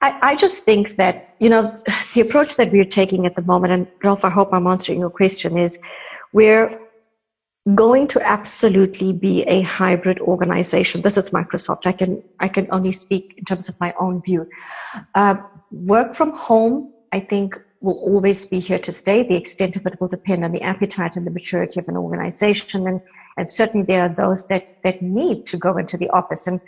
I, 0.00 0.32
I, 0.32 0.36
just 0.36 0.64
think 0.64 0.96
that, 0.96 1.34
you 1.38 1.48
know, 1.48 1.78
the 2.14 2.20
approach 2.22 2.56
that 2.56 2.72
we're 2.72 2.84
taking 2.84 3.26
at 3.26 3.36
the 3.36 3.42
moment, 3.42 3.72
and 3.72 3.86
Ralph, 4.02 4.24
I 4.24 4.30
hope 4.30 4.52
I'm 4.52 4.66
answering 4.66 5.00
your 5.00 5.10
question, 5.10 5.58
is 5.58 5.78
we're 6.32 6.78
going 7.74 8.08
to 8.08 8.26
absolutely 8.26 9.12
be 9.12 9.42
a 9.42 9.62
hybrid 9.62 10.18
organization. 10.20 11.00
This 11.00 11.16
is 11.16 11.30
Microsoft. 11.30 11.86
I 11.86 11.92
can 11.92 12.22
I 12.40 12.48
can 12.48 12.66
only 12.72 12.90
speak 12.90 13.34
in 13.38 13.44
terms 13.44 13.68
of 13.68 13.78
my 13.80 13.94
own 14.00 14.20
view. 14.22 14.48
Uh, 15.14 15.36
work 15.70 16.14
from 16.14 16.32
home, 16.32 16.92
I 17.12 17.20
think, 17.20 17.60
will 17.82 17.98
always 17.98 18.46
be 18.46 18.58
here 18.58 18.78
to 18.78 18.92
stay. 18.92 19.22
The 19.22 19.36
extent 19.36 19.76
of 19.76 19.86
it 19.86 20.00
will 20.00 20.08
depend 20.08 20.44
on 20.44 20.52
the 20.52 20.62
appetite 20.62 21.16
and 21.16 21.26
the 21.26 21.30
maturity 21.30 21.80
of 21.80 21.88
an 21.88 21.96
organization. 21.96 22.86
And, 22.86 23.00
and 23.36 23.48
certainly 23.48 23.84
there 23.84 24.02
are 24.02 24.08
those 24.08 24.46
that, 24.46 24.78
that 24.84 25.02
need 25.02 25.46
to 25.48 25.56
go 25.56 25.76
into 25.76 25.96
the 25.96 26.08
office. 26.10 26.46
And 26.46 26.60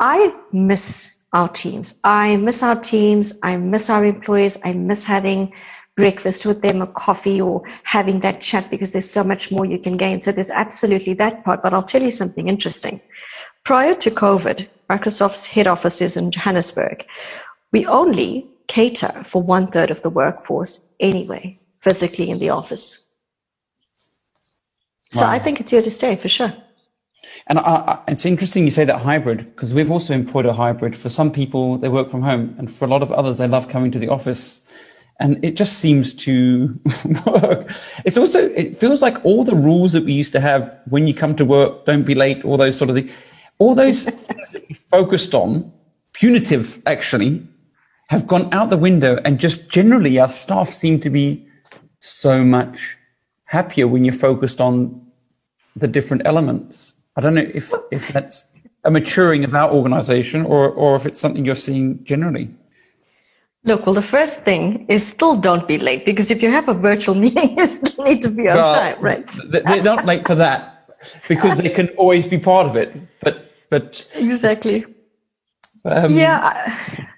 I 0.00 0.34
miss 0.52 1.16
our 1.32 1.48
teams. 1.48 2.00
I 2.04 2.36
miss 2.36 2.62
our 2.62 2.76
teams. 2.80 3.38
I 3.42 3.56
miss 3.56 3.90
our 3.90 4.04
employees. 4.04 4.58
I 4.64 4.72
miss 4.72 5.04
having 5.04 5.52
breakfast 5.96 6.44
with 6.44 6.60
them, 6.62 6.82
a 6.82 6.86
coffee 6.88 7.40
or 7.40 7.62
having 7.84 8.20
that 8.20 8.40
chat 8.40 8.68
because 8.70 8.90
there's 8.90 9.08
so 9.08 9.22
much 9.22 9.52
more 9.52 9.64
you 9.64 9.78
can 9.78 9.96
gain. 9.96 10.18
So 10.18 10.32
there's 10.32 10.50
absolutely 10.50 11.14
that 11.14 11.44
part. 11.44 11.62
But 11.62 11.72
I'll 11.72 11.84
tell 11.84 12.02
you 12.02 12.10
something 12.10 12.48
interesting. 12.48 13.00
Prior 13.64 13.94
to 13.94 14.10
COVID, 14.10 14.68
Microsoft's 14.90 15.46
head 15.46 15.66
office 15.66 16.02
is 16.02 16.16
in 16.16 16.30
Johannesburg. 16.30 17.06
We 17.72 17.86
only 17.86 18.48
cater 18.66 19.22
for 19.24 19.42
one 19.42 19.70
third 19.70 19.90
of 19.90 20.02
the 20.02 20.10
workforce 20.10 20.80
anyway, 21.00 21.58
physically 21.80 22.30
in 22.30 22.38
the 22.38 22.50
office. 22.50 23.06
So 25.10 25.22
wow. 25.22 25.30
I 25.30 25.38
think 25.38 25.60
it's 25.60 25.70
here 25.70 25.82
to 25.82 25.90
stay 25.90 26.16
for 26.16 26.28
sure. 26.28 26.52
And 27.46 27.58
I, 27.58 27.62
I, 27.62 27.98
it's 28.08 28.26
interesting 28.26 28.64
you 28.64 28.70
say 28.70 28.84
that 28.84 29.00
hybrid 29.00 29.38
because 29.38 29.72
we've 29.72 29.90
also 29.90 30.14
employed 30.14 30.46
a 30.46 30.52
hybrid. 30.52 30.96
For 30.96 31.08
some 31.08 31.30
people, 31.30 31.78
they 31.78 31.88
work 31.88 32.10
from 32.10 32.22
home, 32.22 32.54
and 32.58 32.70
for 32.70 32.84
a 32.84 32.88
lot 32.88 33.02
of 33.02 33.12
others, 33.12 33.38
they 33.38 33.48
love 33.48 33.68
coming 33.68 33.90
to 33.92 33.98
the 33.98 34.08
office. 34.08 34.60
And 35.20 35.42
it 35.44 35.56
just 35.56 35.78
seems 35.78 36.12
to 36.14 36.78
work. 37.26 37.70
It's 38.04 38.18
also, 38.18 38.40
it 38.40 38.76
feels 38.76 39.00
like 39.00 39.24
all 39.24 39.44
the 39.44 39.54
rules 39.54 39.92
that 39.92 40.04
we 40.04 40.12
used 40.12 40.32
to 40.32 40.40
have 40.40 40.80
when 40.88 41.06
you 41.06 41.14
come 41.14 41.36
to 41.36 41.44
work, 41.44 41.84
don't 41.84 42.02
be 42.02 42.16
late, 42.16 42.44
all 42.44 42.56
those 42.56 42.76
sort 42.76 42.90
of 42.90 42.96
things, 42.96 43.16
all 43.58 43.76
those 43.76 44.04
things 44.04 44.50
that 44.50 44.68
we 44.68 44.74
focused 44.74 45.32
on, 45.34 45.72
punitive 46.14 46.82
actually, 46.86 47.46
have 48.08 48.26
gone 48.26 48.52
out 48.52 48.70
the 48.70 48.76
window 48.76 49.18
and 49.24 49.38
just 49.38 49.70
generally 49.70 50.18
our 50.18 50.28
staff 50.28 50.68
seem 50.68 51.00
to 51.00 51.10
be 51.10 51.46
so 52.00 52.44
much 52.44 52.96
happier 53.44 53.88
when 53.88 54.04
you're 54.04 54.14
focused 54.14 54.60
on 54.60 55.00
the 55.76 55.88
different 55.88 56.22
elements. 56.24 57.00
I 57.16 57.20
don't 57.20 57.34
know 57.34 57.48
if, 57.54 57.72
if 57.90 58.08
that's 58.08 58.48
a 58.84 58.90
maturing 58.90 59.44
of 59.44 59.54
our 59.54 59.70
organization 59.70 60.44
or, 60.44 60.70
or 60.70 60.96
if 60.96 61.06
it's 61.06 61.20
something 61.20 61.44
you're 61.44 61.54
seeing 61.54 62.04
generally. 62.04 62.50
Look, 63.64 63.86
well, 63.86 63.94
the 63.94 64.02
first 64.02 64.42
thing 64.42 64.84
is 64.88 65.06
still 65.06 65.36
don't 65.36 65.66
be 65.66 65.78
late 65.78 66.04
because 66.04 66.30
if 66.30 66.42
you 66.42 66.50
have 66.50 66.68
a 66.68 66.74
virtual 66.74 67.14
meeting, 67.24 67.58
you 67.58 67.66
still 67.66 68.04
need 68.04 68.20
to 68.22 68.28
be 68.28 68.48
on 68.48 68.56
well, 68.56 68.74
time, 68.74 69.02
right? 69.02 69.26
They're 69.48 69.82
not 69.82 70.04
late 70.04 70.26
for 70.26 70.34
that 70.34 70.90
because 71.28 71.58
they 71.58 71.70
can 71.70 71.88
always 71.96 72.26
be 72.26 72.38
part 72.38 72.66
of 72.66 72.76
it. 72.76 72.94
But, 73.20 73.50
but 73.70 74.06
exactly. 74.14 74.84
Um, 75.86 76.12
yeah 76.12 77.10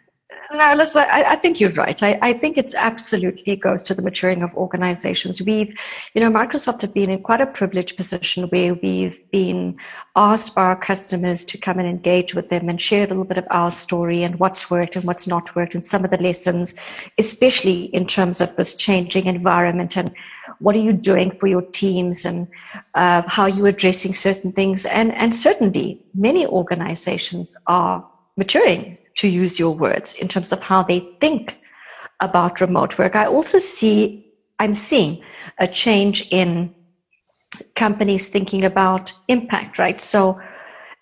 no, 0.57 0.75
listen, 0.75 1.03
I, 1.03 1.25
I, 1.33 1.37
think 1.37 1.61
you're 1.61 1.73
right. 1.73 2.03
I, 2.03 2.19
I, 2.23 2.33
think 2.33 2.57
it's 2.57 2.75
absolutely 2.75 3.57
goes 3.57 3.83
to 3.85 3.95
the 3.95 4.03
maturing 4.03 4.43
of 4.43 4.55
organizations. 4.55 5.41
We've, 5.41 5.79
you 6.15 6.21
know, 6.21 6.31
Microsoft 6.31 6.81
have 6.81 6.95
been 6.95 7.11
in 7.11 7.23
quite 7.23 7.41
a 7.41 7.47
privileged 7.47 7.97
position 7.97 8.45
where 8.49 8.75
we've 8.75 9.23
been 9.31 9.77
asked 10.17 10.55
by 10.55 10.63
our 10.63 10.77
customers 10.77 11.45
to 11.47 11.59
come 11.59 11.79
and 11.79 11.89
engage 11.89 12.35
with 12.35 12.49
them 12.49 12.69
and 12.69 12.81
share 12.81 13.05
a 13.05 13.09
little 13.09 13.25
bit 13.25 13.39
of 13.39 13.47
our 13.51 13.71
story 13.71 14.23
and 14.25 14.41
what's 14.41 14.71
worked 14.71 14.97
and 14.97 15.05
what's 15.05 15.27
not 15.27 15.55
worked 15.55 15.75
and 15.75 15.85
some 15.85 16.05
of 16.05 16.11
the 16.11 16.19
lessons, 16.19 16.75
especially 17.19 17.85
in 17.95 18.07
terms 18.07 18.41
of 18.41 18.57
this 18.57 18.75
changing 18.75 19.27
environment 19.27 19.97
and 19.97 20.13
what 20.59 20.75
are 20.75 20.81
you 20.81 20.93
doing 20.93 21.31
for 21.39 21.47
your 21.47 21.63
teams 21.63 22.25
and 22.25 22.49
uh, 22.95 23.23
how 23.27 23.47
you're 23.47 23.69
addressing 23.69 24.15
certain 24.15 24.53
things. 24.53 24.87
And, 24.87 25.13
and 25.13 25.35
certainly 25.35 26.03
many 26.15 26.47
organizations 26.47 27.57
are 27.67 28.09
maturing 28.37 28.99
to 29.17 29.29
use 29.29 29.59
your 29.59 29.75
words 29.75 30.15
in 30.15 30.29
terms 30.29 30.53
of 30.53 30.63
how 30.63 30.83
they 30.83 31.01
think 31.21 31.59
about 32.21 32.61
remote 32.61 32.99
work. 32.99 33.17
I 33.17 33.27
also 33.27 33.59
see, 33.59 34.33
I'm 34.59 34.75
seeing 34.75 35.23
a 35.59 35.67
change 35.67 36.29
in 36.31 36.75
companies 37.75 38.29
thinking 38.29 38.65
about 38.65 39.13
impact, 39.29 39.79
right? 39.79 40.01
So 40.01 40.41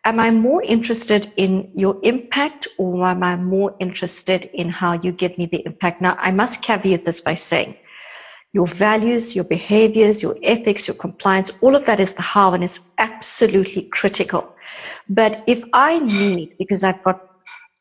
am 0.04 0.20
I 0.20 0.30
more 0.30 0.62
interested 0.62 1.32
in 1.36 1.70
your 1.74 1.98
impact 2.02 2.68
or 2.78 3.04
am 3.06 3.22
I 3.22 3.36
more 3.36 3.74
interested 3.80 4.50
in 4.54 4.68
how 4.68 4.92
you 4.94 5.12
give 5.12 5.36
me 5.38 5.46
the 5.46 5.62
impact? 5.64 6.00
Now, 6.00 6.16
I 6.18 6.30
must 6.30 6.62
caveat 6.62 7.04
this 7.04 7.20
by 7.20 7.34
saying 7.34 7.76
your 8.52 8.66
values, 8.66 9.34
your 9.34 9.44
behaviors, 9.44 10.22
your 10.22 10.36
ethics, 10.42 10.86
your 10.86 10.94
compliance, 10.96 11.52
all 11.60 11.74
of 11.74 11.84
that 11.86 11.98
is 11.98 12.12
the 12.12 12.22
how 12.22 12.52
and 12.52 12.62
it's 12.62 12.92
absolutely 12.98 13.82
critical. 13.82 14.54
But 15.08 15.42
if 15.46 15.64
I 15.72 15.98
need, 15.98 16.56
because 16.58 16.84
I've 16.84 17.02
got 17.02 17.33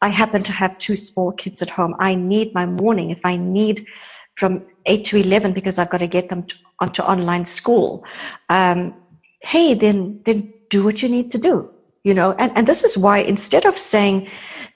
I 0.04 0.10
happen 0.10 0.44
to 0.44 0.52
have 0.52 0.78
two 0.80 0.98
small 0.98 1.32
kids 1.32 1.62
at 1.62 1.70
home. 1.70 1.96
I 1.98 2.14
need 2.14 2.54
my 2.54 2.66
morning. 2.66 3.10
If 3.10 3.22
I 3.24 3.38
need 3.38 3.88
from 4.36 4.66
8 4.86 5.06
to 5.06 5.18
11 5.18 5.54
because 5.54 5.80
I've 5.80 5.90
got 5.90 6.00
to 6.00 6.08
get 6.08 6.28
them 6.28 6.44
to, 6.44 6.56
onto 6.80 7.02
online 7.02 7.46
school, 7.46 8.04
um, 8.50 8.94
hey, 9.40 9.74
then, 9.76 10.20
then 10.26 10.54
do 10.70 10.84
what 10.84 11.02
you 11.02 11.08
need 11.08 11.32
to 11.32 11.38
do. 11.38 11.70
You 12.04 12.14
know, 12.14 12.34
and, 12.34 12.52
and 12.54 12.68
this 12.68 12.84
is 12.84 12.98
why 12.98 13.20
instead 13.20 13.66
of 13.66 13.78
saying 13.78 14.28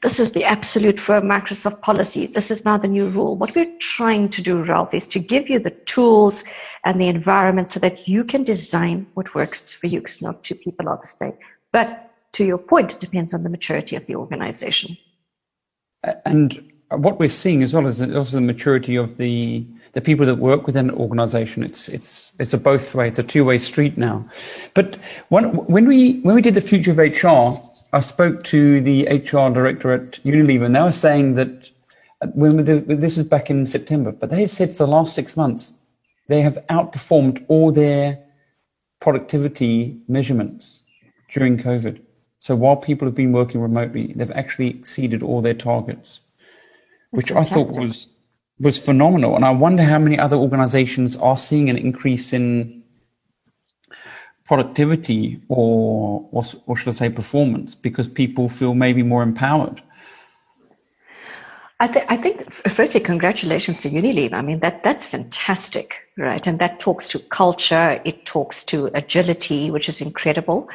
this 0.01 0.21
is 0.21 0.31
the 0.31 0.45
absolute 0.45 0.97
for 0.97 1.19
Microsoft 1.19 1.81
policy, 1.81 2.27
this 2.27 2.49
is 2.49 2.63
now 2.63 2.77
the 2.77 2.87
new 2.87 3.09
rule, 3.09 3.35
what 3.35 3.53
we're 3.53 3.77
trying 3.79 4.29
to 4.29 4.41
do, 4.41 4.63
Ralph, 4.63 4.93
is 4.93 5.09
to 5.09 5.19
give 5.19 5.49
you 5.49 5.59
the 5.59 5.71
tools 5.71 6.45
and 6.85 7.01
the 7.01 7.09
environment 7.09 7.69
so 7.69 7.81
that 7.81 8.07
you 8.07 8.23
can 8.23 8.45
design 8.45 9.07
what 9.15 9.35
works 9.35 9.73
for 9.73 9.87
you 9.87 9.99
because 9.99 10.21
not 10.21 10.41
two 10.45 10.55
people 10.55 10.87
are 10.87 10.99
the 11.01 11.07
same. 11.07 11.33
But 11.73 12.11
to 12.33 12.45
your 12.45 12.59
point, 12.59 12.93
it 12.93 13.01
depends 13.01 13.33
on 13.33 13.43
the 13.43 13.49
maturity 13.49 13.97
of 13.97 14.05
the 14.05 14.15
organization. 14.15 14.95
And 16.25 16.57
what 16.89 17.19
we're 17.19 17.29
seeing 17.29 17.63
as 17.63 17.73
well 17.73 17.85
is 17.85 18.01
also 18.01 18.37
the 18.37 18.41
maturity 18.41 18.95
of 18.95 19.17
the 19.17 19.65
the 19.93 20.01
people 20.01 20.25
that 20.25 20.35
work 20.35 20.67
within 20.67 20.89
an 20.89 20.95
organization. 20.95 21.63
It's 21.63 21.89
it's 21.89 22.31
it's 22.39 22.53
a 22.53 22.57
both 22.57 22.93
way. 22.93 23.07
It's 23.07 23.19
a 23.19 23.23
two 23.23 23.43
way 23.45 23.57
street 23.57 23.97
now. 23.97 24.25
But 24.73 24.97
when 25.29 25.45
when 25.67 25.87
we 25.87 26.19
when 26.19 26.35
we 26.35 26.41
did 26.41 26.55
the 26.55 26.61
future 26.61 26.91
of 26.91 26.97
HR, 26.97 27.59
I 27.93 27.99
spoke 27.99 28.43
to 28.45 28.81
the 28.81 29.07
HR 29.07 29.51
director 29.53 29.91
at 29.91 30.23
Unilever, 30.23 30.65
and 30.65 30.75
they 30.75 30.81
were 30.81 30.91
saying 30.91 31.35
that 31.35 31.71
uh, 32.21 32.27
when 32.27 32.57
the, 32.57 32.79
this 32.79 33.17
is 33.17 33.27
back 33.27 33.49
in 33.49 33.65
September, 33.65 34.11
but 34.11 34.29
they 34.29 34.47
said 34.47 34.71
for 34.71 34.85
the 34.85 34.91
last 34.91 35.13
six 35.13 35.35
months 35.35 35.79
they 36.27 36.41
have 36.41 36.57
outperformed 36.69 37.43
all 37.47 37.71
their 37.71 38.19
productivity 38.99 39.97
measurements 40.07 40.83
during 41.29 41.57
COVID. 41.57 42.01
So 42.39 42.55
while 42.55 42.75
people 42.77 43.07
have 43.07 43.15
been 43.15 43.31
working 43.31 43.61
remotely, 43.61 44.13
they've 44.15 44.31
actually 44.31 44.69
exceeded 44.69 45.23
all 45.23 45.41
their 45.41 45.53
targets, 45.53 46.21
That's 47.11 47.17
which 47.17 47.27
fantastic. 47.29 47.57
I 47.57 47.63
thought 47.63 47.79
was 47.79 48.07
was 48.59 48.83
phenomenal. 48.83 49.35
And 49.35 49.45
I 49.45 49.51
wonder 49.51 49.83
how 49.83 49.99
many 49.99 50.17
other 50.17 50.35
organizations 50.35 51.15
are 51.15 51.37
seeing 51.37 51.69
an 51.69 51.77
increase 51.77 52.33
in 52.33 52.83
productivity 54.45 55.41
or, 55.49 56.27
or, 56.31 56.43
or 56.65 56.75
should 56.75 56.87
I 56.87 56.91
say 56.91 57.09
performance 57.09 57.75
because 57.75 58.07
people 58.07 58.49
feel 58.49 58.73
maybe 58.73 59.03
more 59.03 59.21
empowered. 59.21 59.81
I, 61.79 61.87
th- 61.87 62.05
I 62.09 62.17
think, 62.17 62.51
firstly, 62.51 63.01
congratulations 63.01 63.81
to 63.81 63.89
Unilever. 63.91 64.33
I 64.33 64.41
mean, 64.41 64.59
that, 64.61 64.81
that's 64.81 65.05
fantastic, 65.05 65.95
right? 66.17 66.45
And 66.47 66.57
that 66.57 66.79
talks 66.79 67.09
to 67.09 67.19
culture. 67.19 68.01
It 68.03 68.25
talks 68.25 68.63
to 68.65 68.89
agility, 68.95 69.69
which 69.69 69.87
is 69.87 70.01
incredible. 70.01 70.71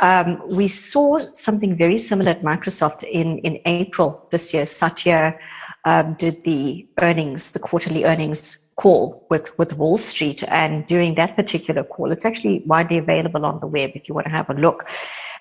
Um, 0.00 0.40
we 0.48 0.68
saw 0.68 1.18
something 1.18 1.76
very 1.76 1.98
similar 1.98 2.30
at 2.30 2.42
Microsoft 2.42 3.02
in, 3.02 3.38
in 3.38 3.60
April 3.64 4.26
this 4.30 4.54
year. 4.54 4.64
Satya 4.66 5.38
um, 5.84 6.14
did 6.14 6.44
the 6.44 6.86
earnings, 7.00 7.50
the 7.50 7.58
quarterly 7.58 8.04
earnings 8.04 8.58
call 8.76 9.26
with, 9.28 9.56
with 9.58 9.76
Wall 9.76 9.98
Street. 9.98 10.44
And 10.44 10.86
during 10.86 11.16
that 11.16 11.34
particular 11.34 11.82
call, 11.82 12.12
it's 12.12 12.24
actually 12.24 12.62
widely 12.64 12.98
available 12.98 13.44
on 13.44 13.58
the 13.60 13.66
web 13.66 13.90
if 13.94 14.08
you 14.08 14.14
want 14.14 14.26
to 14.26 14.30
have 14.30 14.48
a 14.50 14.54
look. 14.54 14.86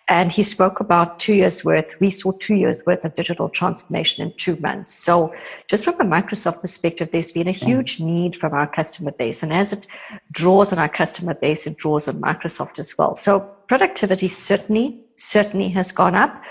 And 0.09 0.31
he 0.31 0.41
spoke 0.41 0.79
about 0.79 1.19
two 1.19 1.33
years 1.33 1.65
worth. 1.65 1.99
We 1.99 2.09
saw 2.09 2.31
two 2.31 2.55
years 2.55 2.85
worth 2.85 3.03
of 3.03 3.15
digital 3.15 3.49
transformation 3.49 4.25
in 4.25 4.33
two 4.37 4.55
months. 4.57 4.93
So 4.93 5.35
just 5.67 5.83
from 5.83 5.95
a 5.95 6.05
Microsoft 6.05 6.61
perspective, 6.61 7.09
there's 7.11 7.31
been 7.31 7.49
a 7.49 7.53
mm. 7.53 7.65
huge 7.65 7.99
need 7.99 8.37
from 8.37 8.53
our 8.53 8.67
customer 8.67 9.11
base. 9.11 9.43
And 9.43 9.51
as 9.51 9.73
it 9.73 9.85
draws 10.31 10.71
on 10.71 10.79
our 10.79 10.87
customer 10.87 11.33
base, 11.33 11.67
it 11.67 11.75
draws 11.75 12.07
on 12.07 12.21
Microsoft 12.21 12.79
as 12.79 12.97
well. 12.97 13.15
So 13.17 13.41
productivity 13.67 14.29
certainly, 14.29 15.01
certainly 15.15 15.67
has 15.69 15.91
gone 15.91 16.15
up. 16.15 16.41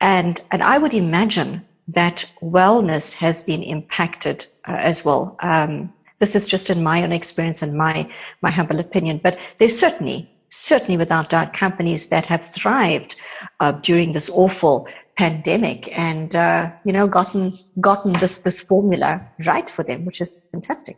And, 0.00 0.40
and 0.52 0.62
I 0.62 0.78
would 0.78 0.94
imagine 0.94 1.66
that 1.88 2.24
wellness 2.40 3.14
has 3.14 3.42
been 3.42 3.64
impacted 3.64 4.46
uh, 4.66 4.76
as 4.78 5.04
well. 5.04 5.36
Um, 5.40 5.92
this 6.20 6.36
is 6.36 6.46
just 6.46 6.70
in 6.70 6.84
my 6.84 7.02
own 7.02 7.10
experience 7.10 7.62
and 7.62 7.74
my, 7.74 8.08
my 8.42 8.50
humble 8.50 8.78
opinion, 8.78 9.18
but 9.20 9.40
there's 9.58 9.76
certainly 9.76 10.30
certainly 10.52 10.96
without 10.96 11.30
doubt 11.30 11.54
companies 11.54 12.08
that 12.08 12.26
have 12.26 12.44
thrived 12.44 13.16
uh, 13.60 13.72
during 13.72 14.12
this 14.12 14.28
awful 14.30 14.86
pandemic 15.16 15.88
and 15.96 16.34
uh, 16.34 16.70
you 16.84 16.92
know 16.92 17.06
gotten 17.06 17.58
gotten 17.80 18.12
this 18.14 18.38
this 18.38 18.60
formula 18.60 19.20
right 19.46 19.68
for 19.70 19.82
them 19.82 20.04
which 20.04 20.20
is 20.20 20.42
fantastic. 20.52 20.96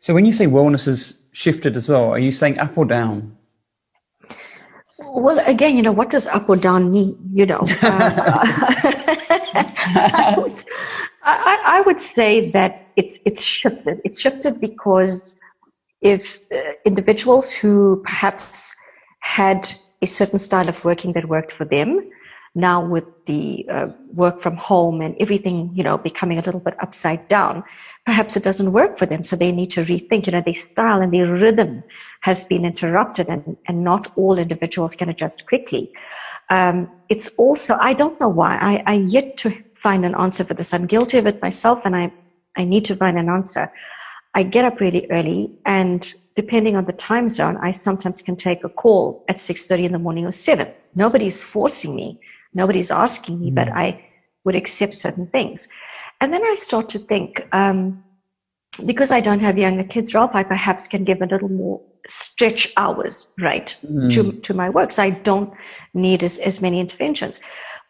So 0.00 0.14
when 0.14 0.24
you 0.24 0.32
say 0.32 0.46
wellness 0.46 0.86
has 0.86 1.22
shifted 1.32 1.76
as 1.76 1.88
well 1.88 2.10
are 2.10 2.18
you 2.18 2.30
saying 2.30 2.58
up 2.58 2.76
or 2.76 2.84
down? 2.84 3.36
Well 4.98 5.38
again 5.46 5.76
you 5.76 5.82
know 5.82 5.92
what 5.92 6.10
does 6.10 6.26
up 6.26 6.48
or 6.48 6.56
down 6.56 6.90
mean? 6.90 7.16
You 7.32 7.46
know 7.46 7.60
uh, 7.60 7.68
I, 9.90 10.34
would, 10.36 10.64
I, 11.22 11.62
I 11.66 11.80
would 11.82 12.00
say 12.00 12.50
that 12.52 12.86
it's 12.96 13.18
it's 13.24 13.42
shifted. 13.42 14.00
It's 14.04 14.20
shifted 14.20 14.60
because 14.60 15.34
if 16.00 16.40
uh, 16.52 16.60
individuals 16.84 17.50
who 17.50 18.02
perhaps 18.04 18.74
had 19.28 19.70
a 20.00 20.06
certain 20.06 20.38
style 20.38 20.68
of 20.68 20.84
working 20.84 21.12
that 21.12 21.28
worked 21.28 21.52
for 21.52 21.66
them. 21.66 22.00
Now 22.54 22.84
with 22.84 23.04
the 23.26 23.66
uh, 23.70 23.88
work 24.12 24.40
from 24.40 24.56
home 24.56 25.02
and 25.02 25.14
everything, 25.20 25.70
you 25.74 25.84
know, 25.84 25.98
becoming 25.98 26.38
a 26.38 26.42
little 26.42 26.60
bit 26.60 26.74
upside 26.80 27.28
down, 27.28 27.62
perhaps 28.06 28.36
it 28.36 28.42
doesn't 28.42 28.72
work 28.72 28.96
for 28.98 29.06
them. 29.06 29.22
So 29.22 29.36
they 29.36 29.52
need 29.52 29.70
to 29.72 29.84
rethink, 29.84 30.26
you 30.26 30.32
know, 30.32 30.42
their 30.44 30.54
style 30.54 31.02
and 31.02 31.12
their 31.12 31.30
rhythm 31.30 31.84
has 32.22 32.46
been 32.46 32.64
interrupted 32.64 33.28
and, 33.28 33.42
and 33.68 33.84
not 33.84 34.10
all 34.16 34.38
individuals 34.38 34.94
can 34.94 35.10
adjust 35.10 35.44
quickly. 35.46 35.90
Um, 36.48 36.88
it's 37.10 37.28
also, 37.36 37.76
I 37.78 37.92
don't 37.92 38.18
know 38.18 38.30
why, 38.30 38.56
I, 38.60 38.82
I 38.86 38.94
yet 38.94 39.36
to 39.38 39.54
find 39.74 40.06
an 40.06 40.14
answer 40.14 40.42
for 40.42 40.54
this. 40.54 40.72
I'm 40.72 40.86
guilty 40.86 41.18
of 41.18 41.26
it 41.26 41.42
myself 41.42 41.80
and 41.84 41.94
I, 41.94 42.10
I 42.56 42.64
need 42.64 42.86
to 42.86 42.96
find 42.96 43.18
an 43.18 43.28
answer. 43.28 43.70
I 44.34 44.42
get 44.42 44.64
up 44.64 44.80
really 44.80 45.06
early 45.10 45.50
and 45.66 46.00
depending 46.38 46.76
on 46.76 46.84
the 46.84 46.92
time 46.92 47.28
zone, 47.28 47.56
I 47.60 47.70
sometimes 47.70 48.22
can 48.22 48.36
take 48.36 48.62
a 48.62 48.68
call 48.68 49.24
at 49.28 49.34
6.30 49.34 49.86
in 49.86 49.92
the 49.92 49.98
morning 49.98 50.24
or 50.24 50.30
7. 50.30 50.72
Nobody's 50.94 51.42
forcing 51.42 51.96
me. 51.96 52.20
Nobody's 52.54 52.92
asking 52.92 53.40
me, 53.40 53.50
mm. 53.50 53.56
but 53.56 53.68
I 53.68 54.04
would 54.44 54.54
accept 54.54 54.94
certain 54.94 55.26
things. 55.26 55.68
And 56.20 56.32
then 56.32 56.44
I 56.44 56.54
start 56.54 56.90
to 56.90 57.00
think, 57.00 57.44
um, 57.50 58.04
because 58.86 59.10
I 59.10 59.20
don't 59.20 59.40
have 59.40 59.58
younger 59.58 59.82
kids, 59.82 60.14
Ralph, 60.14 60.30
I 60.34 60.44
perhaps 60.44 60.86
can 60.86 61.02
give 61.02 61.22
a 61.22 61.26
little 61.26 61.48
more 61.48 61.82
stretch 62.06 62.72
hours, 62.76 63.26
right, 63.40 63.76
mm. 63.84 64.14
to, 64.14 64.40
to 64.42 64.54
my 64.54 64.70
work. 64.70 64.92
So 64.92 65.02
I 65.02 65.10
don't 65.10 65.52
need 65.92 66.22
as, 66.22 66.38
as 66.38 66.62
many 66.62 66.78
interventions. 66.78 67.40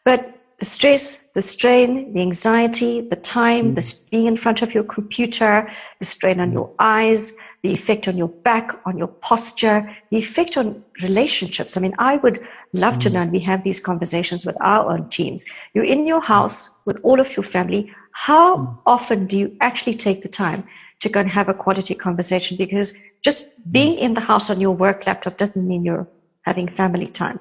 But 0.06 0.38
the 0.58 0.64
stress, 0.64 1.18
the 1.34 1.42
strain, 1.42 2.14
the 2.14 2.22
anxiety, 2.22 3.02
the 3.02 3.16
time, 3.16 3.72
mm. 3.72 3.74
the 3.74 4.10
being 4.10 4.26
in 4.26 4.38
front 4.38 4.62
of 4.62 4.72
your 4.72 4.84
computer, 4.84 5.70
the 6.00 6.06
strain 6.06 6.40
on 6.40 6.50
mm. 6.50 6.54
your 6.54 6.74
eyes, 6.78 7.36
the 7.62 7.72
effect 7.72 8.06
on 8.06 8.16
your 8.16 8.28
back, 8.28 8.70
on 8.86 8.96
your 8.96 9.08
posture, 9.08 9.96
the 10.10 10.16
effect 10.16 10.56
on 10.56 10.84
relationships. 11.02 11.76
I 11.76 11.80
mean, 11.80 11.94
I 11.98 12.16
would 12.16 12.46
love 12.72 12.94
mm. 12.94 13.00
to 13.00 13.10
know, 13.10 13.20
and 13.22 13.32
we 13.32 13.40
have 13.40 13.64
these 13.64 13.80
conversations 13.80 14.46
with 14.46 14.56
our 14.60 14.90
own 14.92 15.08
teams. 15.08 15.44
You're 15.74 15.84
in 15.84 16.06
your 16.06 16.20
house 16.20 16.70
with 16.84 17.00
all 17.02 17.18
of 17.20 17.36
your 17.36 17.42
family. 17.42 17.92
How 18.12 18.56
mm. 18.56 18.78
often 18.86 19.26
do 19.26 19.36
you 19.36 19.56
actually 19.60 19.94
take 19.94 20.22
the 20.22 20.28
time 20.28 20.64
to 21.00 21.08
go 21.08 21.20
and 21.20 21.28
have 21.28 21.48
a 21.48 21.54
quality 21.54 21.94
conversation? 21.94 22.56
Because 22.56 22.94
just 23.22 23.44
mm. 23.46 23.72
being 23.72 23.98
in 23.98 24.14
the 24.14 24.20
house 24.20 24.50
on 24.50 24.60
your 24.60 24.74
work 24.74 25.06
laptop 25.06 25.36
doesn't 25.38 25.66
mean 25.66 25.84
you're 25.84 26.06
having 26.42 26.68
family 26.68 27.08
time. 27.08 27.40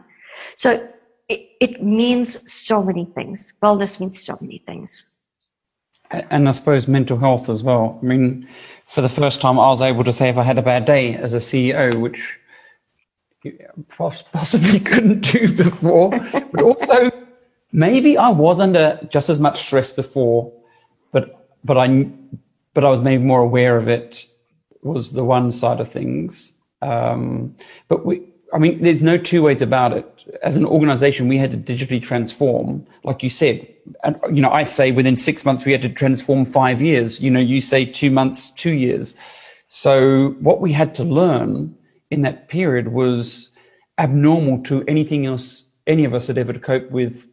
So 0.55 0.89
it, 1.30 1.49
it 1.61 1.84
means 1.84 2.51
so 2.51 2.82
many 2.84 3.05
things. 3.05 3.53
Wellness 3.61 3.99
means 3.99 4.24
so 4.24 4.38
many 4.41 4.63
things. 4.65 5.05
And 6.12 6.47
I 6.47 6.51
suppose 6.51 6.88
mental 6.88 7.18
health 7.18 7.49
as 7.49 7.64
well. 7.64 7.99
I 8.01 8.05
mean, 8.05 8.47
for 8.86 9.01
the 9.01 9.10
first 9.10 9.41
time, 9.41 9.60
I 9.60 9.68
was 9.68 9.82
able 9.82 10.03
to 10.05 10.14
say 10.14 10.30
if 10.30 10.38
I 10.38 10.43
had 10.43 10.58
a 10.58 10.62
bad 10.62 10.86
day 10.86 11.16
as 11.16 11.34
a 11.34 11.38
CEO, 11.38 11.95
which 11.95 12.39
possibly 14.32 14.80
couldn't 14.91 15.22
do 15.22 15.53
before, 15.53 16.12
but 16.32 16.62
also 16.62 17.12
maybe 17.72 18.18
I 18.18 18.30
was 18.30 18.60
under 18.60 18.99
just 19.12 19.30
as 19.30 19.39
much 19.39 19.66
stress 19.66 19.91
before, 19.93 20.51
but 21.12 21.49
but 21.64 21.78
I 21.78 22.10
but 22.74 22.86
I 22.86 22.89
was 22.89 23.01
maybe 23.01 23.24
more 23.24 23.41
aware 23.41 23.78
of 23.78 23.88
it. 23.88 24.26
Was 24.84 25.12
the 25.12 25.26
one 25.26 25.51
side 25.51 25.80
of 25.80 25.89
things, 25.89 26.55
um, 26.82 27.55
but 27.88 28.05
we. 28.05 28.24
I 28.53 28.60
mean, 28.60 28.82
there's 28.82 29.03
no 29.03 29.18
two 29.18 29.41
ways 29.41 29.62
about 29.62 29.91
it. 29.91 30.16
As 30.44 30.58
an 30.58 30.66
organization, 30.66 31.28
we 31.28 31.38
had 31.38 31.52
to 31.52 31.58
digitally 31.58 32.02
transform, 32.02 32.86
like 33.04 33.24
you 33.24 33.30
said. 33.30 33.68
And, 34.04 34.20
you 34.32 34.42
know, 34.42 34.52
I 34.52 34.64
say 34.64 34.92
within 34.92 35.16
six 35.16 35.46
months, 35.46 35.66
we 35.66 35.72
had 35.72 35.82
to 35.84 35.90
transform 35.90 36.46
five 36.46 36.82
years. 36.82 37.22
You 37.22 37.32
know, 37.32 37.40
you 37.40 37.62
say 37.62 37.86
two 37.86 38.12
months, 38.12 38.52
two 38.52 38.72
years. 38.72 39.16
So 39.70 40.36
what 40.40 40.60
we 40.60 40.74
had 40.74 40.96
to 40.96 41.04
learn 41.04 41.76
in 42.10 42.22
that 42.22 42.48
period 42.48 42.90
was 42.90 43.52
abnormal 43.98 44.64
to 44.64 44.84
anything 44.88 45.26
else 45.26 45.64
any 45.86 46.06
of 46.06 46.14
us 46.14 46.28
had 46.28 46.38
ever 46.38 46.54
cope 46.54 46.92
with 46.92 47.30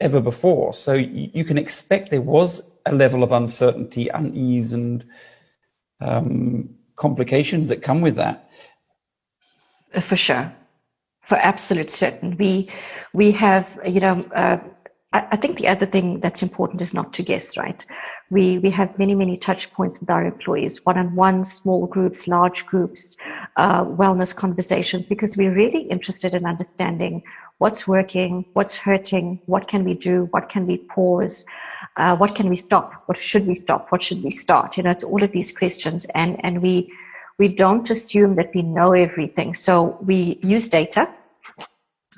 ever 0.00 0.20
before. 0.20 0.72
So 0.72 0.94
you, 0.94 1.30
you 1.34 1.44
can 1.44 1.58
expect 1.58 2.10
there 2.10 2.20
was 2.20 2.70
a 2.86 2.92
level 2.92 3.22
of 3.22 3.32
uncertainty, 3.32 4.08
unease, 4.08 4.72
and 4.72 5.04
um, 6.00 6.70
complications 6.96 7.68
that 7.68 7.82
come 7.82 8.00
with 8.00 8.16
that. 8.16 8.48
For 10.02 10.16
sure, 10.16 10.52
for 11.22 11.36
absolute 11.36 11.90
certain. 11.90 12.36
We 12.36 12.70
we 13.12 13.32
have 13.32 13.66
you 13.86 14.00
know. 14.00 14.24
Uh, 14.34 14.58
I, 15.12 15.28
I 15.32 15.36
think 15.36 15.58
the 15.58 15.68
other 15.68 15.86
thing 15.86 16.20
that's 16.20 16.42
important 16.42 16.80
is 16.80 16.94
not 16.94 17.12
to 17.14 17.22
guess, 17.22 17.56
right? 17.56 17.84
We, 18.30 18.58
we 18.58 18.70
have 18.70 18.98
many, 18.98 19.14
many 19.14 19.36
touch 19.36 19.70
points 19.72 20.00
with 20.00 20.08
our 20.08 20.24
employees, 20.24 20.86
one-on-one, 20.86 21.44
small 21.44 21.86
groups, 21.86 22.26
large 22.26 22.64
groups, 22.64 23.18
uh, 23.56 23.84
wellness 23.84 24.34
conversations, 24.34 25.04
because 25.04 25.36
we're 25.36 25.52
really 25.54 25.82
interested 25.82 26.34
in 26.34 26.46
understanding 26.46 27.22
what's 27.58 27.86
working, 27.86 28.46
what's 28.54 28.78
hurting, 28.78 29.38
what 29.46 29.68
can 29.68 29.84
we 29.84 29.92
do, 29.92 30.28
what 30.30 30.48
can 30.48 30.66
we 30.66 30.78
pause, 30.78 31.44
uh, 31.98 32.16
what 32.16 32.34
can 32.34 32.48
we 32.48 32.56
stop, 32.56 33.02
what 33.04 33.18
should 33.18 33.46
we 33.46 33.54
stop, 33.54 33.92
what 33.92 34.02
should 34.02 34.22
we 34.22 34.30
start? 34.30 34.78
You 34.78 34.84
know, 34.84 34.90
it's 34.90 35.04
all 35.04 35.22
of 35.22 35.32
these 35.32 35.52
questions, 35.52 36.06
and 36.14 36.42
and 36.42 36.62
we 36.62 36.90
we 37.38 37.48
don't 37.48 37.88
assume 37.90 38.36
that 38.36 38.54
we 38.54 38.62
know 38.62 38.92
everything. 38.92 39.54
So 39.54 39.98
we 40.02 40.38
use 40.42 40.68
data 40.68 41.12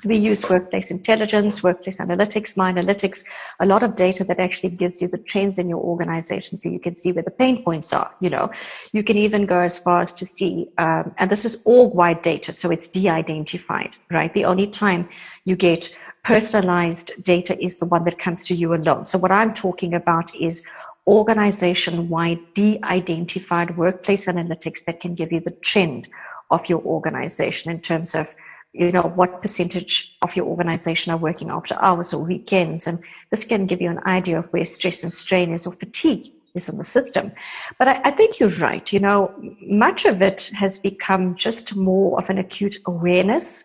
we 0.05 0.17
use 0.17 0.47
workplace 0.47 0.91
intelligence, 0.91 1.63
workplace 1.63 1.99
analytics, 1.99 2.55
my 2.55 2.71
analytics, 2.71 3.25
a 3.59 3.65
lot 3.65 3.83
of 3.83 3.95
data 3.95 4.23
that 4.25 4.39
actually 4.39 4.69
gives 4.69 5.01
you 5.01 5.07
the 5.07 5.17
trends 5.17 5.57
in 5.57 5.67
your 5.67 5.79
organization 5.79 6.59
so 6.59 6.69
you 6.69 6.79
can 6.79 6.93
see 6.93 7.11
where 7.11 7.23
the 7.23 7.31
pain 7.31 7.63
points 7.63 7.91
are. 7.91 8.13
You 8.19 8.29
know, 8.29 8.51
you 8.91 9.03
can 9.03 9.17
even 9.17 9.45
go 9.45 9.59
as 9.59 9.79
far 9.79 10.01
as 10.01 10.13
to 10.13 10.25
see, 10.25 10.69
um, 10.77 11.13
and 11.17 11.29
this 11.29 11.43
is 11.43 11.61
org-wide 11.65 12.21
data, 12.21 12.51
so 12.51 12.69
it's 12.69 12.87
de-identified, 12.87 13.91
right? 14.11 14.33
The 14.33 14.45
only 14.45 14.67
time 14.67 15.09
you 15.45 15.55
get 15.55 15.95
personalized 16.23 17.23
data 17.23 17.61
is 17.63 17.77
the 17.77 17.85
one 17.85 18.03
that 18.05 18.19
comes 18.19 18.45
to 18.45 18.55
you 18.55 18.73
alone. 18.73 19.05
So 19.05 19.17
what 19.17 19.31
I'm 19.31 19.53
talking 19.53 19.93
about 19.93 20.35
is 20.35 20.63
organization-wide 21.07 22.53
de-identified 22.53 23.77
workplace 23.77 24.25
analytics 24.25 24.83
that 24.85 24.99
can 24.99 25.15
give 25.15 25.31
you 25.31 25.39
the 25.39 25.51
trend 25.51 26.07
of 26.51 26.67
your 26.67 26.81
organization 26.81 27.71
in 27.71 27.79
terms 27.79 28.15
of 28.15 28.33
you 28.75 28.91
know, 28.91 29.13
what 29.15 29.41
percentage 29.41 30.17
of 30.21 30.35
your 30.35 30.45
organization 30.45 31.13
are 31.13 31.17
working 31.17 31.49
after 31.49 31.75
hours 31.79 32.13
or 32.13 32.25
weekends. 32.25 32.87
And 32.87 32.99
this 33.31 33.45
can 33.45 33.67
give 33.67 33.81
you 33.81 33.89
an 33.89 34.01
idea 34.05 34.39
of 34.39 34.45
where 34.47 34.65
stress 34.65 35.03
and 35.03 35.13
strain 35.13 35.53
is 35.53 35.65
or 35.65 35.71
fatigue 35.73 36.33
is 36.55 36.67
in 36.67 36.77
the 36.77 36.83
system. 36.83 37.31
But 37.79 37.87
I, 37.87 38.01
I 38.03 38.11
think 38.11 38.39
you're 38.39 38.49
right. 38.49 38.91
You 38.91 38.99
know, 38.99 39.33
much 39.61 40.05
of 40.05 40.21
it 40.21 40.51
has 40.55 40.77
become 40.77 41.35
just 41.35 41.75
more 41.75 42.19
of 42.19 42.29
an 42.29 42.37
acute 42.37 42.77
awareness 42.85 43.63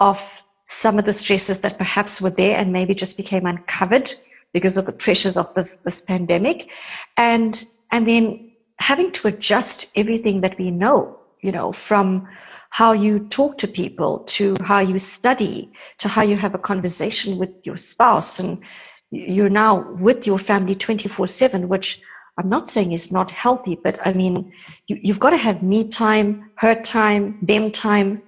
of 0.00 0.20
some 0.66 0.98
of 0.98 1.06
the 1.06 1.12
stresses 1.14 1.60
that 1.60 1.78
perhaps 1.78 2.20
were 2.20 2.30
there 2.30 2.58
and 2.58 2.72
maybe 2.72 2.94
just 2.94 3.16
became 3.16 3.46
uncovered 3.46 4.12
because 4.52 4.76
of 4.76 4.86
the 4.86 4.92
pressures 4.92 5.36
of 5.36 5.52
this, 5.54 5.76
this 5.84 6.00
pandemic. 6.00 6.70
And, 7.16 7.64
and 7.90 8.06
then 8.06 8.52
having 8.78 9.12
to 9.12 9.28
adjust 9.28 9.90
everything 9.96 10.40
that 10.42 10.58
we 10.58 10.70
know, 10.70 11.18
you 11.40 11.52
know, 11.52 11.72
from, 11.72 12.28
how 12.72 12.92
you 12.92 13.18
talk 13.28 13.58
to 13.58 13.68
people, 13.68 14.20
to 14.20 14.56
how 14.62 14.78
you 14.78 14.98
study, 14.98 15.70
to 15.98 16.08
how 16.08 16.22
you 16.22 16.36
have 16.36 16.54
a 16.54 16.58
conversation 16.58 17.36
with 17.36 17.50
your 17.64 17.76
spouse. 17.76 18.38
And 18.38 18.62
you're 19.10 19.50
now 19.50 19.92
with 19.96 20.26
your 20.26 20.38
family 20.38 20.74
24 20.74 21.26
7, 21.26 21.68
which 21.68 22.00
I'm 22.38 22.48
not 22.48 22.66
saying 22.66 22.92
is 22.92 23.12
not 23.12 23.30
healthy, 23.30 23.78
but 23.84 24.00
I 24.06 24.14
mean, 24.14 24.54
you, 24.86 25.12
have 25.12 25.20
got 25.20 25.30
to 25.30 25.36
have 25.36 25.62
me 25.62 25.88
time, 25.88 26.50
her 26.54 26.74
time, 26.74 27.38
them 27.42 27.72
time. 27.72 28.22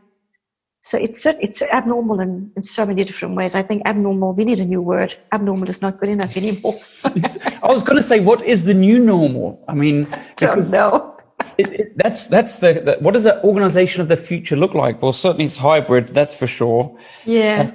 So 0.85 0.99
it's 0.99 1.25
it's 1.25 1.63
abnormal 1.63 2.21
in, 2.21 2.53
in 2.57 2.63
so 2.63 2.85
many 2.85 3.05
different 3.05 3.37
ways. 3.37 3.55
I 3.55 3.63
think 3.63 3.81
abnormal, 3.87 4.35
we 4.35 4.45
need 4.45 4.61
a 4.61 4.67
new 4.67 4.83
word. 4.83 5.17
Abnormal 5.33 5.71
is 5.71 5.81
not 5.81 5.99
good 5.99 6.11
enough 6.11 6.37
anymore. 6.43 6.79
I 7.07 7.69
was 7.69 7.83
going 7.83 7.97
to 7.97 8.03
say, 8.03 8.21
what 8.21 8.43
is 8.43 8.65
the 8.65 8.75
new 8.75 8.99
normal? 8.99 9.65
I 9.67 9.73
mean, 9.73 10.05
because, 10.39 10.71
Don't 10.71 10.93
know 10.93 11.17
it, 11.59 11.73
it, 11.73 11.97
that's 11.97 12.27
that's 12.27 12.59
the, 12.59 12.75
the, 12.75 12.97
what 13.01 13.15
does 13.15 13.25
the 13.25 13.43
organization 13.43 14.03
of 14.03 14.09
the 14.09 14.17
future 14.17 14.57
look 14.57 14.75
like? 14.75 15.01
Well, 15.01 15.15
certainly 15.15 15.47
it's 15.47 15.57
hybrid, 15.57 16.09
that's 16.09 16.39
for 16.39 16.47
sure. 16.47 16.95
Yeah. 17.25 17.73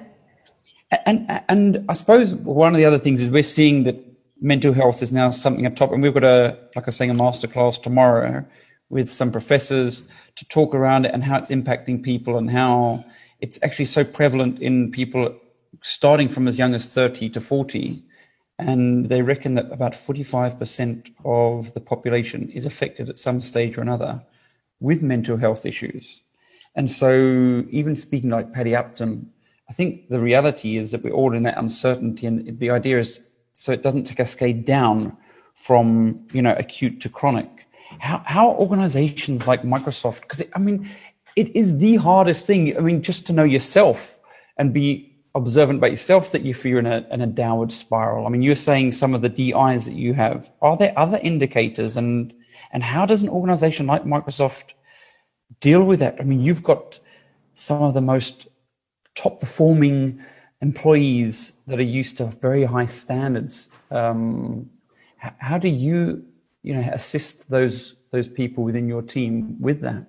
And, 0.92 1.28
and 1.28 1.42
and 1.50 1.86
I 1.90 1.94
suppose 1.94 2.36
one 2.36 2.76
of 2.76 2.78
the 2.78 2.86
other 2.86 3.00
things 3.00 3.22
is 3.22 3.32
we're 3.32 3.42
seeing 3.42 3.86
that 3.86 3.98
mental 4.40 4.72
health 4.72 5.02
is 5.02 5.12
now 5.12 5.32
something 5.32 5.66
up 5.66 5.76
top, 5.76 5.92
and 5.92 6.04
we've 6.04 6.14
got 6.14 6.24
a 6.24 6.60
like 6.76 6.86
I 6.86 6.90
was 6.90 6.96
saying 6.96 7.10
a 7.10 7.16
masterclass 7.16 7.82
tomorrow 7.82 8.46
with 8.90 9.10
some 9.10 9.32
professors 9.32 10.10
to 10.36 10.48
talk 10.48 10.74
around 10.74 11.06
it 11.06 11.14
and 11.14 11.24
how 11.24 11.38
it's 11.38 11.50
impacting 11.50 12.02
people 12.02 12.38
and 12.38 12.50
how 12.50 13.04
it's 13.40 13.60
actually 13.64 13.86
so 13.86 14.04
prevalent 14.04 14.60
in 14.60 14.92
people 14.92 15.36
starting 15.82 16.28
from 16.28 16.48
as 16.48 16.58
young 16.58 16.74
as 16.74 16.90
30 16.90 17.30
to 17.30 17.42
40 17.42 18.04
and 18.60 19.06
they 19.06 19.22
reckon 19.22 19.56
that 19.56 19.72
about 19.72 19.94
45% 19.94 21.10
of 21.24 21.74
the 21.74 21.80
population 21.80 22.50
is 22.50 22.66
affected 22.66 23.08
at 23.08 23.18
some 23.18 23.40
stage 23.40 23.78
or 23.78 23.82
another 23.82 24.22
with 24.82 25.02
mental 25.02 25.38
health 25.38 25.66
issues. 25.66 26.22
And 26.76 26.92
so, 26.92 27.66
even 27.72 27.96
speaking 27.96 28.30
like 28.30 28.54
Paddy 28.54 28.76
Upton, 28.76 29.32
I 29.70 29.74
think 29.74 30.10
the 30.10 30.20
reality 30.20 30.78
is 30.78 30.92
that 30.92 31.04
we're 31.04 31.12
all 31.12 31.36
in 31.36 31.44
that 31.44 31.58
uncertainty, 31.58 32.28
and 32.28 32.60
the 32.60 32.70
idea 32.70 33.00
is 33.00 33.30
so 33.54 33.72
it 33.72 33.82
doesn't 33.82 34.06
cascade 34.16 34.66
down 34.66 35.18
from 35.56 36.28
you 36.34 36.42
know 36.42 36.54
acute 36.58 37.02
to 37.02 37.10
chronic. 37.10 37.68
How 37.98 38.22
how 38.26 38.50
organizations 38.52 39.48
like 39.48 39.64
Microsoft, 39.64 40.22
because 40.22 40.44
I 40.56 40.60
mean, 40.60 40.90
it 41.36 41.56
is 41.56 41.80
the 41.80 41.96
hardest 41.96 42.46
thing. 42.46 42.78
I 42.78 42.82
mean, 42.82 43.02
just 43.02 43.26
to 43.28 43.34
know 43.34 43.44
yourself 43.44 44.20
and 44.58 44.74
be 44.74 45.16
observant 45.36 45.80
about 45.80 45.92
yourself 45.92 46.32
that 46.32 46.44
you 46.44 46.54
feel 46.54 46.78
in 46.78 46.86
a, 46.86 47.06
in 47.12 47.22
a 47.22 47.28
downward 47.28 47.72
spiral? 47.72 48.26
I 48.26 48.30
mean, 48.30 48.42
you're 48.42 48.56
saying 48.56 48.92
some 48.92 49.14
of 49.14 49.22
the 49.22 49.30
DIs 49.30 49.86
that 49.86 49.96
you 49.96 50.14
have. 50.14 50.52
Are 50.62 50.78
there 50.78 50.94
other 50.98 51.18
indicators, 51.18 51.98
and 51.98 52.34
and 52.72 52.84
how 52.84 53.06
does 53.06 53.22
an 53.24 53.30
organization 53.30 53.88
like 53.88 54.04
Microsoft 54.04 54.74
deal 55.60 55.84
with 55.84 56.00
that? 56.00 56.18
I 56.20 56.24
mean, 56.24 56.42
you've 56.42 56.64
got 56.64 57.00
some 57.54 57.82
of 57.82 57.94
the 57.94 58.02
most 58.02 58.48
top 59.16 59.40
performing 59.40 60.24
employees 60.62 61.60
that 61.68 61.80
are 61.80 61.84
used 61.84 62.18
to 62.18 62.26
very 62.26 62.64
high 62.64 62.86
standards. 62.86 63.70
Um, 63.92 64.70
how 65.18 65.58
do 65.58 65.68
you, 65.68 66.26
you 66.64 66.74
know, 66.74 66.90
assist 66.94 67.50
those 67.50 67.96
those 68.12 68.30
people 68.30 68.64
within 68.64 68.88
your 68.88 69.02
team 69.02 69.58
with 69.60 69.82
that? 69.82 70.06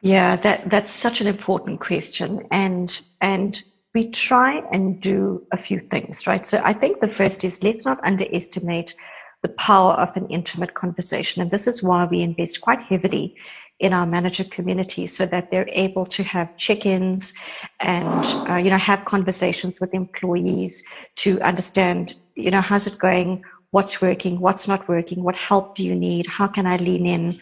Yeah, 0.00 0.36
that 0.36 0.70
that's 0.70 0.92
such 0.92 1.20
an 1.20 1.26
important 1.26 1.80
question, 1.80 2.46
and 2.50 3.00
and 3.20 3.62
we 3.94 4.10
try 4.10 4.62
and 4.72 5.00
do 5.00 5.46
a 5.52 5.56
few 5.56 5.78
things, 5.78 6.26
right? 6.26 6.46
So 6.46 6.60
I 6.64 6.72
think 6.72 7.00
the 7.00 7.08
first 7.08 7.44
is 7.44 7.62
let's 7.62 7.84
not 7.84 8.02
underestimate 8.04 8.94
the 9.42 9.48
power 9.50 9.92
of 9.94 10.16
an 10.16 10.28
intimate 10.28 10.74
conversation. 10.74 11.42
And 11.42 11.50
this 11.50 11.66
is 11.66 11.82
why 11.82 12.04
we 12.04 12.22
invest 12.22 12.60
quite 12.60 12.80
heavily 12.80 13.36
in 13.80 13.92
our 13.92 14.06
manager 14.06 14.44
community 14.44 15.06
so 15.06 15.26
that 15.26 15.50
they're 15.50 15.68
able 15.72 16.06
to 16.06 16.22
have 16.22 16.56
check-ins 16.56 17.34
and, 17.80 18.24
uh, 18.48 18.54
you 18.54 18.70
know, 18.70 18.78
have 18.78 19.04
conversations 19.04 19.80
with 19.80 19.92
employees 19.92 20.84
to 21.16 21.40
understand, 21.40 22.14
you 22.36 22.52
know, 22.52 22.60
how's 22.60 22.86
it 22.86 22.96
going? 22.98 23.42
What's 23.72 24.00
working? 24.00 24.38
What's 24.38 24.68
not 24.68 24.86
working? 24.86 25.22
What 25.22 25.34
help 25.34 25.74
do 25.76 25.84
you 25.84 25.94
need? 25.94 26.26
How 26.26 26.46
can 26.46 26.66
I 26.66 26.76
lean 26.76 27.06
in? 27.06 27.40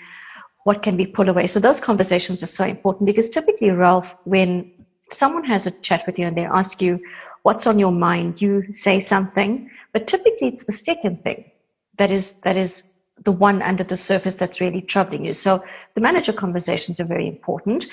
What 0.64 0.82
can 0.82 0.96
we 0.96 1.06
pull 1.06 1.28
away? 1.28 1.46
So 1.46 1.58
those 1.60 1.80
conversations 1.80 2.42
are 2.42 2.46
so 2.46 2.64
important 2.64 3.06
because 3.06 3.30
typically, 3.30 3.70
Ralph, 3.70 4.14
when 4.24 4.72
someone 5.10 5.44
has 5.44 5.66
a 5.66 5.72
chat 5.72 6.06
with 6.06 6.18
you 6.18 6.26
and 6.26 6.36
they 6.36 6.44
ask 6.44 6.80
you 6.80 7.00
what's 7.42 7.66
on 7.66 7.78
your 7.78 7.92
mind, 7.92 8.40
you 8.40 8.72
say 8.72 9.00
something, 9.00 9.70
but 9.92 10.06
typically 10.06 10.48
it's 10.48 10.64
the 10.64 10.72
second 10.72 11.22
thing 11.24 11.50
that 11.98 12.10
is 12.12 12.34
that 12.44 12.56
is 12.56 12.84
the 13.24 13.32
one 13.32 13.60
under 13.62 13.84
the 13.84 13.96
surface 13.96 14.36
that's 14.36 14.60
really 14.60 14.82
troubling 14.82 15.24
you. 15.24 15.32
So 15.32 15.64
the 15.94 16.00
manager 16.00 16.32
conversations 16.32 17.00
are 17.00 17.04
very 17.04 17.26
important. 17.26 17.86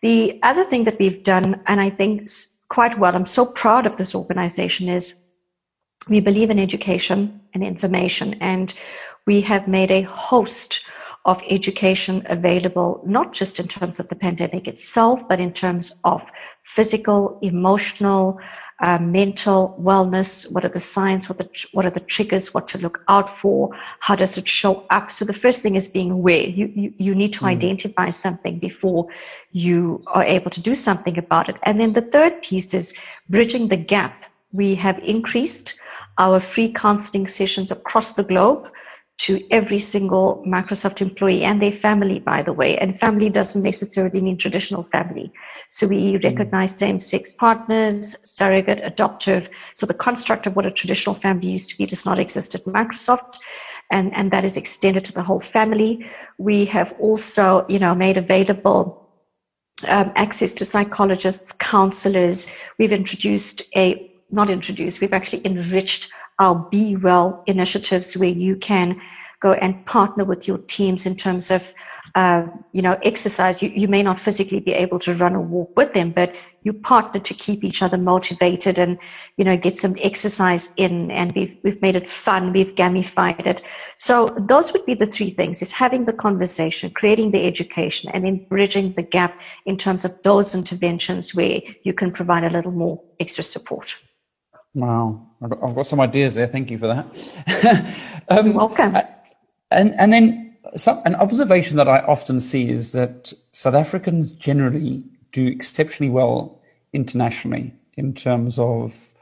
The 0.00 0.38
other 0.42 0.64
thing 0.64 0.84
that 0.84 0.98
we've 0.98 1.22
done, 1.22 1.60
and 1.66 1.80
I 1.80 1.90
think 1.90 2.30
quite 2.68 2.98
well, 2.98 3.14
I'm 3.14 3.26
so 3.26 3.44
proud 3.44 3.86
of 3.86 3.96
this 3.96 4.14
organization, 4.14 4.88
is 4.88 5.19
we 6.08 6.20
believe 6.20 6.50
in 6.50 6.58
education 6.58 7.40
and 7.54 7.62
information, 7.62 8.34
and 8.40 8.72
we 9.26 9.40
have 9.42 9.68
made 9.68 9.90
a 9.90 10.02
host 10.02 10.84
of 11.24 11.42
education 11.48 12.22
available, 12.26 13.02
not 13.06 13.32
just 13.32 13.60
in 13.60 13.68
terms 13.68 14.00
of 14.00 14.08
the 14.08 14.16
pandemic 14.16 14.66
itself, 14.66 15.28
but 15.28 15.38
in 15.38 15.52
terms 15.52 15.92
of 16.04 16.22
physical, 16.62 17.38
emotional, 17.42 18.40
uh, 18.80 18.98
mental 18.98 19.78
wellness. 19.78 20.50
What 20.50 20.64
are 20.64 20.70
the 20.70 20.80
signs? 20.80 21.28
What, 21.28 21.36
the, 21.36 21.48
what 21.72 21.84
are 21.84 21.90
the 21.90 22.00
triggers? 22.00 22.54
What 22.54 22.68
to 22.68 22.78
look 22.78 23.04
out 23.08 23.36
for? 23.38 23.76
How 24.00 24.16
does 24.16 24.38
it 24.38 24.48
show 24.48 24.86
up? 24.88 25.10
So 25.10 25.26
the 25.26 25.34
first 25.34 25.60
thing 25.60 25.74
is 25.74 25.88
being 25.88 26.10
aware. 26.10 26.40
You, 26.40 26.72
you, 26.74 26.94
you 26.96 27.14
need 27.14 27.34
to 27.34 27.40
mm. 27.40 27.48
identify 27.48 28.08
something 28.08 28.58
before 28.58 29.08
you 29.52 30.02
are 30.06 30.24
able 30.24 30.50
to 30.50 30.62
do 30.62 30.74
something 30.74 31.18
about 31.18 31.50
it. 31.50 31.56
And 31.64 31.78
then 31.78 31.92
the 31.92 32.00
third 32.00 32.40
piece 32.40 32.72
is 32.72 32.94
bridging 33.28 33.68
the 33.68 33.76
gap. 33.76 34.24
We 34.52 34.74
have 34.76 34.98
increased 35.00 35.74
our 36.20 36.38
free 36.38 36.70
counseling 36.70 37.26
sessions 37.26 37.70
across 37.72 38.12
the 38.12 38.22
globe 38.22 38.68
to 39.20 39.32
every 39.50 39.78
single 39.78 40.42
Microsoft 40.46 41.00
employee 41.00 41.44
and 41.44 41.60
their 41.60 41.72
family, 41.72 42.18
by 42.18 42.42
the 42.42 42.52
way. 42.52 42.78
And 42.78 42.98
family 42.98 43.28
doesn't 43.28 43.62
necessarily 43.62 44.20
mean 44.20 44.38
traditional 44.38 44.84
family. 44.92 45.32
So 45.68 45.86
we 45.86 46.14
mm. 46.14 46.24
recognize 46.24 46.76
same-sex 46.76 47.32
partners, 47.32 48.16
surrogate, 48.22 48.80
adoptive. 48.82 49.50
So 49.74 49.86
the 49.86 49.94
construct 49.94 50.46
of 50.46 50.56
what 50.56 50.66
a 50.66 50.70
traditional 50.70 51.14
family 51.14 51.48
used 51.48 51.70
to 51.70 51.78
be 51.78 51.86
does 51.86 52.06
not 52.06 52.18
exist 52.18 52.54
at 52.54 52.64
Microsoft. 52.64 53.36
And, 53.90 54.14
and 54.14 54.30
that 54.30 54.44
is 54.44 54.56
extended 54.56 55.04
to 55.06 55.12
the 55.12 55.22
whole 55.22 55.40
family. 55.40 56.06
We 56.38 56.64
have 56.66 56.94
also, 56.98 57.66
you 57.68 57.78
know, 57.78 57.94
made 57.94 58.16
available 58.16 59.10
um, 59.86 60.12
access 60.14 60.52
to 60.54 60.64
psychologists, 60.64 61.52
counselors. 61.52 62.46
We've 62.78 62.92
introduced 62.92 63.62
a, 63.76 64.09
not 64.32 64.50
introduced, 64.50 65.00
we've 65.00 65.12
actually 65.12 65.44
enriched 65.46 66.10
our 66.38 66.54
Be 66.70 66.96
Well 66.96 67.42
initiatives 67.46 68.16
where 68.16 68.28
you 68.28 68.56
can 68.56 69.00
go 69.40 69.52
and 69.52 69.84
partner 69.86 70.24
with 70.24 70.46
your 70.46 70.58
teams 70.58 71.06
in 71.06 71.16
terms 71.16 71.50
of, 71.50 71.62
uh, 72.14 72.46
you 72.72 72.82
know, 72.82 72.98
exercise. 73.02 73.62
You, 73.62 73.70
you 73.70 73.88
may 73.88 74.02
not 74.02 74.20
physically 74.20 74.60
be 74.60 74.72
able 74.72 74.98
to 75.00 75.14
run 75.14 75.34
or 75.34 75.40
walk 75.40 75.74
with 75.76 75.94
them, 75.94 76.10
but 76.10 76.34
you 76.62 76.74
partner 76.74 77.20
to 77.20 77.34
keep 77.34 77.64
each 77.64 77.82
other 77.82 77.96
motivated 77.96 78.78
and, 78.78 78.98
you 79.38 79.44
know, 79.44 79.56
get 79.56 79.74
some 79.74 79.96
exercise 80.00 80.72
in. 80.76 81.10
And 81.10 81.32
we've, 81.34 81.56
we've 81.64 81.80
made 81.80 81.96
it 81.96 82.06
fun. 82.06 82.52
We've 82.52 82.74
gamified 82.74 83.46
it. 83.46 83.62
So 83.96 84.28
those 84.38 84.72
would 84.72 84.84
be 84.84 84.94
the 84.94 85.06
three 85.06 85.30
things 85.30 85.62
is 85.62 85.72
having 85.72 86.04
the 86.04 86.12
conversation, 86.12 86.90
creating 86.90 87.30
the 87.30 87.46
education 87.46 88.10
and 88.12 88.24
then 88.24 88.46
bridging 88.50 88.92
the 88.92 89.02
gap 89.02 89.40
in 89.64 89.78
terms 89.78 90.04
of 90.04 90.22
those 90.22 90.54
interventions 90.54 91.34
where 91.34 91.60
you 91.82 91.94
can 91.94 92.12
provide 92.12 92.44
a 92.44 92.50
little 92.50 92.72
more 92.72 93.02
extra 93.20 93.44
support. 93.44 93.94
Wow, 94.74 95.26
I've 95.42 95.74
got 95.74 95.86
some 95.86 96.00
ideas 96.00 96.36
there. 96.36 96.46
Thank 96.46 96.70
you 96.70 96.78
for 96.78 96.86
that. 96.86 97.84
um, 98.28 98.46
You're 98.46 98.56
welcome. 98.56 98.96
And 99.70 99.94
and 99.98 100.12
then 100.12 100.56
some, 100.76 101.00
an 101.04 101.14
observation 101.16 101.76
that 101.76 101.88
I 101.88 102.00
often 102.00 102.40
see 102.40 102.70
is 102.70 102.92
that 102.92 103.32
South 103.52 103.74
Africans 103.74 104.30
generally 104.30 105.04
do 105.32 105.46
exceptionally 105.46 106.10
well 106.10 106.60
internationally 106.92 107.72
in 107.96 108.14
terms 108.14 108.58
of 108.58 109.14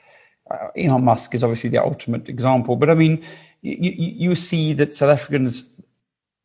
uh, 0.51 0.69
Elon 0.77 1.05
Musk 1.05 1.35
is 1.35 1.45
obviously 1.45 1.71
the 1.71 1.83
ultimate 1.83 2.29
example, 2.29 2.77
but 2.77 2.91
I 2.91 2.95
mean, 2.95 3.23
you, 3.63 3.93
you 3.97 4.35
see 4.35 4.73
that 4.75 4.95
South 4.95 5.11
Africans, 5.11 5.81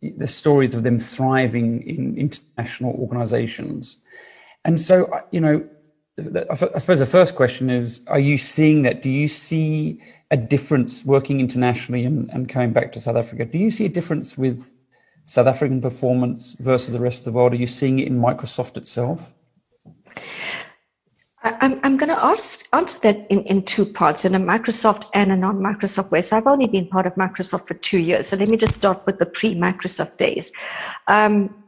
the 0.01 0.27
stories 0.27 0.75
of 0.75 0.83
them 0.83 0.99
thriving 0.99 1.83
in 1.83 2.17
international 2.17 2.93
organizations. 2.95 3.97
And 4.65 4.79
so, 4.79 5.05
uh, 5.05 5.21
you 5.31 5.39
know, 5.39 5.67
I 6.19 6.77
suppose 6.77 6.99
the 6.99 7.07
first 7.07 7.35
question 7.35 7.69
is 7.69 8.05
Are 8.07 8.19
you 8.19 8.37
seeing 8.37 8.83
that? 8.83 9.01
Do 9.01 9.09
you 9.09 9.27
see 9.27 9.99
a 10.29 10.37
difference 10.37 11.05
working 11.05 11.39
internationally 11.39 12.05
and, 12.05 12.29
and 12.29 12.47
coming 12.47 12.71
back 12.71 12.91
to 12.93 12.99
South 12.99 13.15
Africa? 13.15 13.45
Do 13.45 13.57
you 13.57 13.71
see 13.71 13.85
a 13.85 13.89
difference 13.89 14.37
with 14.37 14.73
South 15.23 15.47
African 15.47 15.81
performance 15.81 16.53
versus 16.59 16.93
the 16.93 16.99
rest 16.99 17.25
of 17.25 17.33
the 17.33 17.37
world? 17.37 17.53
Are 17.53 17.57
you 17.57 17.67
seeing 17.67 17.99
it 17.99 18.07
in 18.07 18.19
Microsoft 18.19 18.77
itself? 18.77 19.33
I'm, 21.43 21.79
I'm 21.83 21.97
going 21.97 22.09
to 22.09 22.23
ask, 22.23 22.65
answer 22.71 22.99
that 22.99 23.27
in, 23.29 23.43
in 23.43 23.63
two 23.63 23.85
parts, 23.85 24.23
in 24.23 24.33
a 24.33 24.39
Microsoft 24.39 25.05
and 25.13 25.29
a 25.31 25.35
non-Microsoft 25.35 26.09
way. 26.09 26.21
So 26.21 26.37
I've 26.37 26.47
only 26.47 26.67
been 26.67 26.87
part 26.87 27.05
of 27.05 27.15
Microsoft 27.15 27.67
for 27.67 27.73
two 27.73 27.97
years. 27.97 28.27
So 28.27 28.37
let 28.37 28.49
me 28.49 28.55
just 28.55 28.75
start 28.75 29.05
with 29.05 29.19
the 29.19 29.25
pre-Microsoft 29.25 30.17
days. 30.17 30.53
Um, 31.07 31.63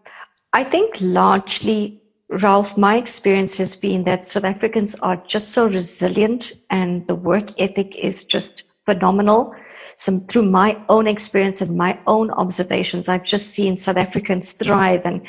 I 0.54 0.64
think 0.64 0.96
largely 1.02 2.02
Ralph, 2.30 2.76
my 2.76 2.98
experience 2.98 3.58
has 3.58 3.78
been 3.78 4.04
that 4.06 4.26
South 4.26 4.46
Africans 4.46 4.96
are 4.96 5.18
just 5.28 5.52
so 5.52 5.68
resilient 5.68 6.54
and 6.72 7.08
the 7.08 7.16
work 7.16 7.50
ethic 7.60 7.96
is 7.96 8.26
just 8.26 8.64
phenomenal. 8.86 9.54
So 9.96 10.20
through 10.20 10.50
my 10.50 10.78
own 10.90 11.08
experience 11.08 11.62
and 11.62 11.78
my 11.78 12.00
own 12.08 12.32
observations, 12.32 13.08
I've 13.08 13.24
just 13.24 13.52
seen 13.52 13.78
South 13.78 13.98
Africans 13.98 14.54
thrive 14.54 15.02
and 15.06 15.22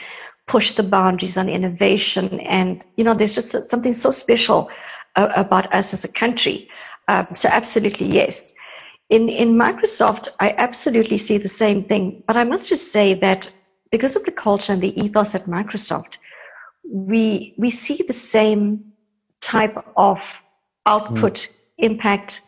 push 0.46 0.72
the 0.72 0.82
boundaries 0.82 1.36
on 1.36 1.48
innovation. 1.48 2.40
And, 2.40 2.84
you 2.96 3.04
know, 3.04 3.14
there's 3.14 3.34
just 3.34 3.52
something 3.68 3.92
so 3.92 4.10
special 4.10 4.70
uh, 5.16 5.28
about 5.36 5.72
us 5.74 5.92
as 5.92 6.04
a 6.04 6.12
country. 6.12 6.68
Um, 7.08 7.26
so 7.34 7.48
absolutely, 7.50 8.06
yes. 8.06 8.54
In, 9.10 9.28
in 9.28 9.50
Microsoft, 9.50 10.28
I 10.40 10.54
absolutely 10.56 11.18
see 11.18 11.38
the 11.38 11.48
same 11.48 11.84
thing. 11.84 12.22
But 12.26 12.36
I 12.36 12.44
must 12.44 12.68
just 12.68 12.90
say 12.90 13.14
that 13.14 13.50
because 13.90 14.16
of 14.16 14.24
the 14.24 14.32
culture 14.32 14.72
and 14.72 14.82
the 14.82 14.98
ethos 15.00 15.34
at 15.34 15.44
Microsoft, 15.44 16.16
we 16.90 17.54
we 17.56 17.70
see 17.70 18.02
the 18.06 18.12
same 18.12 18.92
type 19.40 19.76
of 19.96 20.20
output 20.86 21.34
mm. 21.34 21.48
impact 21.78 22.42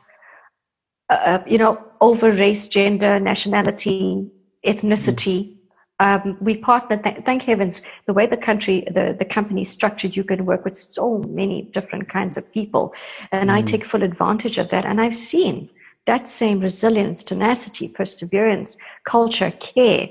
uh, 1.10 1.40
you 1.46 1.58
know 1.58 1.82
over 2.00 2.30
race 2.32 2.66
gender 2.68 3.18
nationality 3.18 4.30
ethnicity 4.64 5.56
mm. 6.00 6.24
um, 6.24 6.36
we 6.40 6.56
partner 6.56 6.96
th- 6.96 7.24
thank 7.24 7.42
heavens 7.42 7.82
the 8.06 8.12
way 8.12 8.26
the 8.26 8.36
country 8.36 8.86
the, 8.92 9.14
the 9.18 9.24
company 9.24 9.62
is 9.62 9.68
structured 9.68 10.16
you 10.16 10.24
can 10.24 10.44
work 10.46 10.64
with 10.64 10.76
so 10.76 11.18
many 11.28 11.62
different 11.72 12.08
kinds 12.08 12.36
of 12.36 12.52
people 12.52 12.94
and 13.32 13.50
mm. 13.50 13.54
i 13.54 13.62
take 13.62 13.84
full 13.84 14.02
advantage 14.02 14.58
of 14.58 14.70
that 14.70 14.84
and 14.84 15.00
i've 15.00 15.14
seen 15.14 15.68
that 16.06 16.26
same 16.26 16.60
resilience 16.60 17.22
tenacity 17.22 17.88
perseverance 17.88 18.78
culture 19.04 19.50
care 19.58 20.08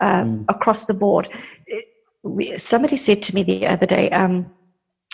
uh, 0.00 0.22
mm. 0.22 0.44
across 0.48 0.84
the 0.86 0.94
board 0.94 1.28
we, 2.28 2.56
somebody 2.58 2.96
said 2.96 3.22
to 3.22 3.34
me 3.34 3.42
the 3.42 3.66
other 3.66 3.86
day, 3.86 4.10
um, 4.10 4.50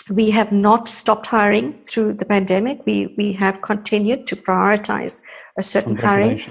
we 0.09 0.29
have 0.31 0.51
not 0.51 0.87
stopped 0.87 1.25
hiring 1.25 1.81
through 1.83 2.13
the 2.13 2.25
pandemic. 2.25 2.85
We 2.85 3.15
we 3.17 3.33
have 3.33 3.61
continued 3.61 4.27
to 4.27 4.35
prioritize 4.35 5.21
a 5.57 5.63
certain 5.63 5.95
hiring. 5.95 6.41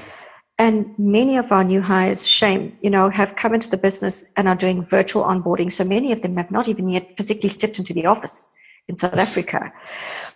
And 0.57 0.97
many 0.99 1.37
of 1.37 1.51
our 1.51 1.65
new 1.65 1.81
hires, 1.81 2.27
shame, 2.27 2.79
you 2.81 2.91
know, 2.91 3.09
have 3.09 3.35
come 3.35 3.55
into 3.55 3.69
the 3.69 3.77
business 3.77 4.27
and 4.37 4.49
are 4.49 4.55
doing 4.55 4.87
virtual 4.87 5.25
onboarding. 5.25 5.71
So 5.71 5.83
many 5.83 6.13
of 6.13 6.23
them 6.23 6.37
have 6.37 6.51
not 6.51 6.69
even 6.69 6.89
yet 6.89 7.17
physically 7.17 7.49
stepped 7.49 7.79
into 7.81 7.93
the 7.93 8.07
office 8.07 8.49
in 8.87 8.97
South 8.97 9.19
Africa. 9.19 9.73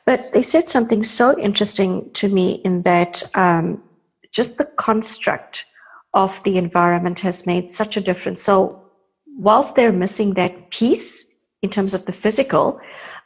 But 0.07 0.33
they 0.33 0.43
said 0.43 0.69
something 0.69 1.05
so 1.05 1.39
interesting 1.39 2.11
to 2.15 2.29
me 2.29 2.63
in 2.65 2.83
that 2.83 3.23
um, 3.35 3.83
just 4.33 4.59
the 4.59 4.65
construct 4.65 5.67
of 6.15 6.43
the 6.43 6.59
environment 6.59 7.21
has 7.21 7.47
made 7.47 7.69
such 7.69 7.97
a 7.97 8.01
difference. 8.01 8.43
So 8.43 8.88
whilst 9.39 9.77
they're 9.77 9.93
missing 9.93 10.35
that 10.35 10.71
piece 10.71 11.35
in 11.63 11.71
terms 11.71 11.95
of 11.95 12.05
the 12.05 12.13
physical, 12.13 12.81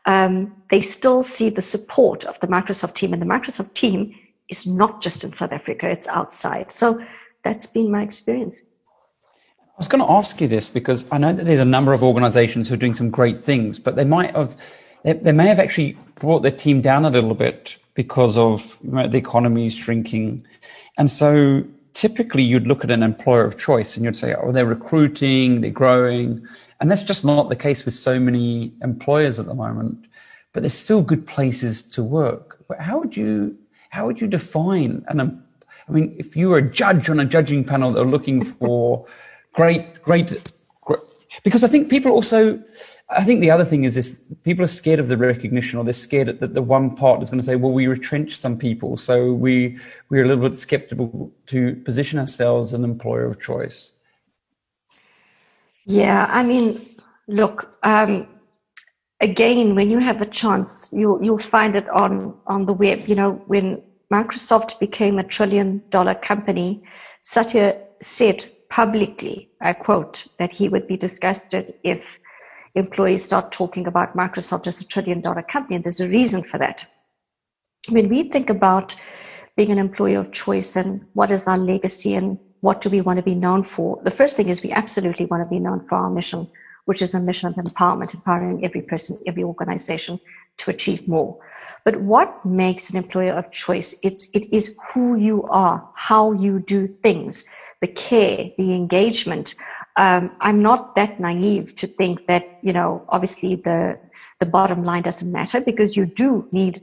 um, 0.07 0.55
they 0.71 0.81
still 0.81 1.23
see 1.23 1.49
the 1.49 1.63
support 1.63 2.25
of 2.25 2.39
the 2.41 2.47
Microsoft 2.47 2.95
team. 2.95 3.13
And 3.13 3.21
the 3.21 3.27
Microsoft 3.27 3.75
team 3.75 4.15
is 4.49 4.67
not 4.67 5.03
just 5.03 5.25
in 5.25 5.33
South 5.33 5.53
Africa, 5.53 5.89
it's 5.89 6.07
outside. 6.07 6.71
So 6.71 7.05
that's 7.43 7.67
been 7.67 7.91
my 7.91 8.03
experience. 8.03 8.63
I 9.73 9.79
was 9.79 9.89
going 9.89 10.05
to 10.05 10.11
ask 10.11 10.41
you 10.41 10.49
this 10.49 10.69
because 10.69 11.11
I 11.11 11.19
know 11.19 11.33
that 11.33 11.47
there's 11.47 11.59
a 11.59 11.65
number 11.65 11.93
of 11.95 12.03
organizations 12.03 12.69
who 12.69 12.75
are 12.75 12.79
doing 12.79 12.93
some 12.93 13.11
great 13.11 13.37
things, 13.37 13.79
but 13.79 13.97
they 13.97 14.05
might 14.05 14.37
have, 14.37 14.57
they, 15.03 15.33
may 15.33 15.49
have 15.49 15.59
actually 15.59 15.97
brought 16.17 16.43
their 16.43 16.53
team 16.53 16.83
down 16.83 17.07
a 17.07 17.11
little 17.11 17.35
bit 17.35 17.77
because 17.95 18.37
of 18.37 18.79
you 18.85 18.91
know, 18.91 19.09
the 19.09 19.17
economy 19.17 19.71
shrinking. 19.71 20.47
And 20.99 21.11
so 21.11 21.65
typically 21.95 22.43
you'd 22.43 22.66
look 22.66 22.84
at 22.84 22.90
an 22.90 23.03
employer 23.03 23.45
of 23.45 23.59
choice 23.59 23.97
and 23.97 24.05
you'd 24.05 24.16
say, 24.16 24.34
oh, 24.34 24.53
they're 24.53 24.66
recruiting, 24.66 25.61
they're 25.61 25.70
growing. 25.70 26.47
And 26.80 26.90
that's 26.90 27.03
just 27.03 27.24
not 27.24 27.49
the 27.49 27.57
case 27.57 27.84
with 27.84 27.95
so 27.95 28.18
many 28.18 28.72
employers 28.82 29.38
at 29.38 29.47
the 29.47 29.55
moment. 29.55 30.07
But 30.53 30.62
there's 30.62 30.74
still 30.74 31.03
good 31.03 31.26
places 31.26 31.82
to 31.90 32.03
work. 32.03 32.64
But 32.68 32.80
how 32.80 32.99
would 32.99 33.16
you 33.16 33.57
how 33.90 34.07
would 34.07 34.20
you 34.20 34.26
define 34.26 35.05
an 35.09 35.43
I 35.88 35.93
mean, 35.93 36.14
if 36.18 36.36
you 36.36 36.49
were 36.49 36.59
a 36.59 36.70
judge 36.70 37.11
on 37.11 37.20
a 37.20 37.24
judging 37.24 37.64
panel 37.64 37.93
that 37.93 38.01
are 38.01 38.07
looking 38.07 38.43
for 38.43 39.07
great, 39.53 40.03
great, 40.03 40.53
great, 40.82 41.01
because 41.43 41.64
I 41.64 41.68
think 41.68 41.90
people 41.90 42.12
also 42.12 42.62
I 43.17 43.25
think 43.25 43.41
the 43.41 43.51
other 43.51 43.65
thing 43.65 43.85
is 43.85 43.95
this 43.95 44.23
people 44.43 44.65
are 44.65 44.69
scared 44.69 44.99
of 44.99 45.09
the 45.09 45.17
recognition 45.17 45.79
or 45.79 45.85
they're 45.85 45.93
scared 45.93 46.41
that 46.41 46.55
the 46.55 46.63
one 46.63 46.97
part 46.97 47.23
is 47.23 47.31
going 47.31 47.41
to 47.41 47.47
say, 47.47 47.57
well, 47.57 47.73
we 47.73 47.87
retrench 47.87 48.37
some 48.37 48.59
people. 48.59 48.97
So 48.97 49.33
we, 49.33 49.79
we're 50.09 50.25
a 50.25 50.29
little 50.29 50.49
bit 50.49 50.57
skeptical 50.57 51.33
to 51.47 51.77
position 51.85 52.19
ourselves 52.19 52.73
as 52.73 52.79
an 52.79 52.85
employer 52.85 53.27
of 53.27 53.41
choice. 53.41 53.93
Yeah, 55.85 56.27
I 56.31 56.43
mean, 56.43 56.97
look, 57.27 57.77
um, 57.83 58.29
again, 59.21 59.75
when 59.75 59.91
you 59.91 59.99
have 59.99 60.23
a 60.23 60.27
chance, 60.27 60.89
you'll, 60.93 61.23
you'll 61.23 61.39
find 61.39 61.75
it 61.75 61.89
on, 61.91 62.37
on 62.47 62.67
the 62.67 62.73
web, 62.73 63.09
you 63.09 63.15
know, 63.15 63.43
when, 63.47 63.83
Microsoft 64.13 64.79
became 64.79 65.19
a 65.19 65.25
trillion 65.25 65.83
dollar 65.89 66.15
company, 66.15 66.83
Satya 67.23 67.81
said 68.03 68.45
publicly, 68.69 69.51
I 69.61 69.73
quote, 69.73 70.27
that 70.39 70.53
he 70.53 70.69
would 70.69 70.87
be 70.87 70.99
disgusted 70.99 71.75
if 71.83 72.03
employees 72.75 73.25
start 73.25 73.53
talking 73.53 73.87
about 73.87 74.16
Microsoft 74.16 74.66
as 74.66 74.81
a 74.81 74.85
trillion 74.85 75.20
dollar 75.20 75.43
company. 75.43 75.77
And 75.77 75.85
there's 75.85 76.01
a 76.01 76.09
reason 76.09 76.43
for 76.43 76.59
that. 76.59 76.87
When 77.89 78.09
we 78.09 78.25
think 78.25 78.51
about 78.51 78.95
being 79.57 79.70
an 79.70 79.79
employer 79.79 80.20
of 80.20 80.33
choice 80.33 80.77
and 80.77 81.05
what 81.12 81.31
is 81.31 81.47
our 81.47 81.59
legacy 81.59 82.14
and 82.14 82.39
what 82.61 82.81
do 82.81 82.89
we 82.89 83.01
want 83.01 83.18
to 83.18 83.23
be 83.23 83.35
known 83.35 83.62
for, 83.62 84.01
the 84.05 84.11
first 84.11 84.37
thing 84.37 84.49
is 84.49 84.62
we 84.62 84.70
absolutely 84.70 85.27
want 85.27 85.43
to 85.43 85.49
be 85.49 85.59
known 85.59 85.87
for 85.89 85.97
our 85.97 86.11
mission, 86.11 86.49
which 86.85 87.03
is 87.03 87.14
a 87.14 87.20
mission 87.20 87.49
of 87.49 87.55
empowerment, 87.57 88.14
empowering 88.14 88.64
every 88.64 88.83
person, 88.83 89.18
every 89.27 89.43
organization 89.43 90.18
to 90.59 90.70
achieve 90.70 91.09
more. 91.09 91.39
But 91.85 92.01
what 92.01 92.45
makes 92.45 92.91
an 92.91 92.97
employer 92.97 93.33
of 93.33 93.51
choice? 93.51 93.95
It's, 94.03 94.29
it 94.33 94.55
is 94.55 94.79
who 94.93 95.16
you 95.16 95.43
are, 95.45 95.89
how 95.95 96.33
you 96.33 96.61
do 96.61 96.87
things, 96.87 97.45
the 97.81 97.89
care, 97.89 98.51
the 98.57 98.75
engagement. 98.75 99.57
Um, 99.97 100.30
I'm 100.40 100.62
not 100.62 100.95
that 100.97 101.20
naive 101.20 101.74
to 101.76 101.86
think 101.86 102.26
that, 102.26 102.59
you 102.62 102.72
know, 102.72 103.05
obviously 103.09 103.57
the, 103.57 103.99
the 104.40 104.47
bottom 104.47 104.84
line 104.84 105.03
doesn't 105.03 105.30
matter 105.30 105.61
because 105.61 105.97
you 105.97 106.07
do 106.07 106.49
need 106.51 106.82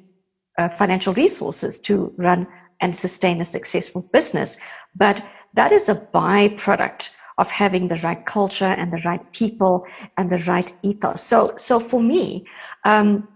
uh, 0.58 0.70
financial 0.70 1.14
resources 1.14 1.80
to 1.82 2.14
run 2.18 2.48
and 2.82 2.96
sustain 2.96 3.42
a 3.42 3.44
successful 3.44 4.08
business. 4.14 4.58
But 4.96 5.24
that 5.54 5.72
is 5.72 5.90
a 5.90 5.96
byproduct 5.96 7.16
of 7.38 7.50
having 7.50 7.88
the 7.88 7.96
right 7.98 8.26
culture 8.26 8.66
and 8.66 8.92
the 8.92 9.02
right 9.06 9.32
people 9.32 9.86
and 10.18 10.30
the 10.30 10.40
right 10.40 10.72
ethos. 10.84 11.22
So, 11.22 11.54
so 11.58 11.80
for 11.80 12.02
me, 12.02 12.46
um, 12.86 13.28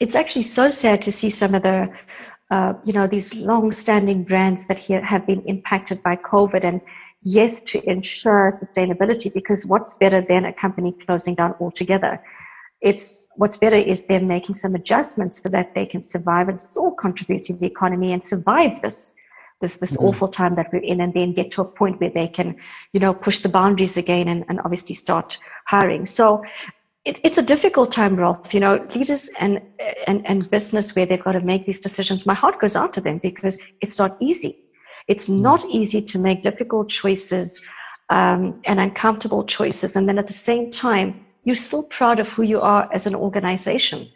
it's 0.00 0.14
actually 0.14 0.42
so 0.42 0.68
sad 0.68 1.02
to 1.02 1.12
see 1.12 1.30
some 1.30 1.54
of 1.54 1.62
the, 1.62 1.92
uh, 2.50 2.74
you 2.84 2.92
know, 2.92 3.06
these 3.06 3.34
long-standing 3.34 4.22
brands 4.22 4.66
that 4.66 4.78
here 4.78 5.02
have 5.04 5.26
been 5.26 5.42
impacted 5.42 6.02
by 6.02 6.16
COVID. 6.16 6.64
And 6.64 6.80
yes, 7.22 7.62
to 7.64 7.82
ensure 7.88 8.52
sustainability, 8.52 9.32
because 9.32 9.66
what's 9.66 9.94
better 9.94 10.24
than 10.28 10.44
a 10.44 10.52
company 10.52 10.94
closing 11.06 11.34
down 11.34 11.54
altogether? 11.60 12.22
It's 12.80 13.16
what's 13.36 13.56
better 13.56 13.76
is 13.76 14.02
them 14.06 14.26
making 14.26 14.54
some 14.54 14.74
adjustments 14.74 15.42
so 15.42 15.48
that 15.50 15.74
they 15.74 15.86
can 15.86 16.02
survive 16.02 16.48
and 16.48 16.60
still 16.60 16.92
contribute 16.92 17.44
to 17.44 17.54
the 17.54 17.66
economy 17.66 18.12
and 18.12 18.22
survive 18.22 18.80
this 18.82 19.12
this 19.60 19.76
this 19.78 19.92
mm-hmm. 19.92 20.06
awful 20.06 20.28
time 20.28 20.54
that 20.54 20.68
we're 20.72 20.82
in 20.82 21.00
and 21.00 21.14
then 21.14 21.32
get 21.32 21.50
to 21.50 21.62
a 21.62 21.64
point 21.64 22.00
where 22.00 22.10
they 22.10 22.28
can 22.28 22.56
you 22.92 23.00
know 23.00 23.14
push 23.14 23.38
the 23.40 23.48
boundaries 23.48 23.96
again 23.96 24.28
and, 24.28 24.44
and 24.48 24.60
obviously 24.60 24.94
start 24.94 25.38
hiring 25.66 26.06
so 26.06 26.42
it, 27.06 27.20
it's 27.24 27.38
a 27.38 27.42
difficult 27.42 27.92
time 27.92 28.16
Rolf 28.16 28.52
you 28.52 28.60
know 28.60 28.86
leaders 28.94 29.28
and, 29.38 29.62
and 30.06 30.26
and 30.26 30.50
business 30.50 30.94
where 30.94 31.06
they've 31.06 31.22
got 31.22 31.32
to 31.32 31.40
make 31.40 31.66
these 31.66 31.80
decisions 31.80 32.26
my 32.26 32.34
heart 32.34 32.60
goes 32.60 32.76
out 32.76 32.92
to 32.94 33.00
them 33.00 33.18
because 33.18 33.58
it's 33.80 33.98
not 33.98 34.16
easy 34.20 34.64
it's 35.08 35.26
mm-hmm. 35.26 35.42
not 35.42 35.64
easy 35.66 36.02
to 36.02 36.18
make 36.18 36.42
difficult 36.42 36.88
choices 36.88 37.62
um, 38.08 38.60
and 38.64 38.78
uncomfortable 38.80 39.44
choices 39.44 39.96
and 39.96 40.08
then 40.08 40.18
at 40.18 40.26
the 40.26 40.32
same 40.32 40.70
time 40.70 41.26
you're 41.46 41.54
still 41.54 41.84
proud 41.84 42.18
of 42.18 42.28
who 42.28 42.42
you 42.42 42.60
are 42.60 42.88
as 42.92 43.06
an 43.06 43.14
organization. 43.14 44.10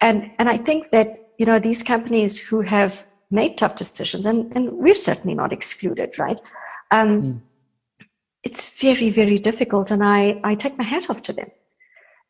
And, 0.00 0.30
and 0.38 0.48
I 0.48 0.56
think 0.56 0.88
that, 0.90 1.28
you 1.38 1.44
know, 1.44 1.58
these 1.58 1.82
companies 1.82 2.38
who 2.38 2.62
have 2.62 3.06
made 3.30 3.58
tough 3.58 3.76
decisions, 3.76 4.24
and, 4.24 4.50
and 4.56 4.72
we're 4.72 4.94
certainly 4.94 5.34
not 5.34 5.52
excluded, 5.52 6.18
right? 6.18 6.40
Um, 6.90 7.22
mm. 7.22 7.40
It's 8.42 8.64
very, 8.80 9.10
very 9.10 9.38
difficult. 9.38 9.90
And 9.90 10.02
I, 10.02 10.40
I 10.42 10.54
take 10.54 10.78
my 10.78 10.84
hat 10.84 11.10
off 11.10 11.22
to 11.24 11.34
them 11.34 11.50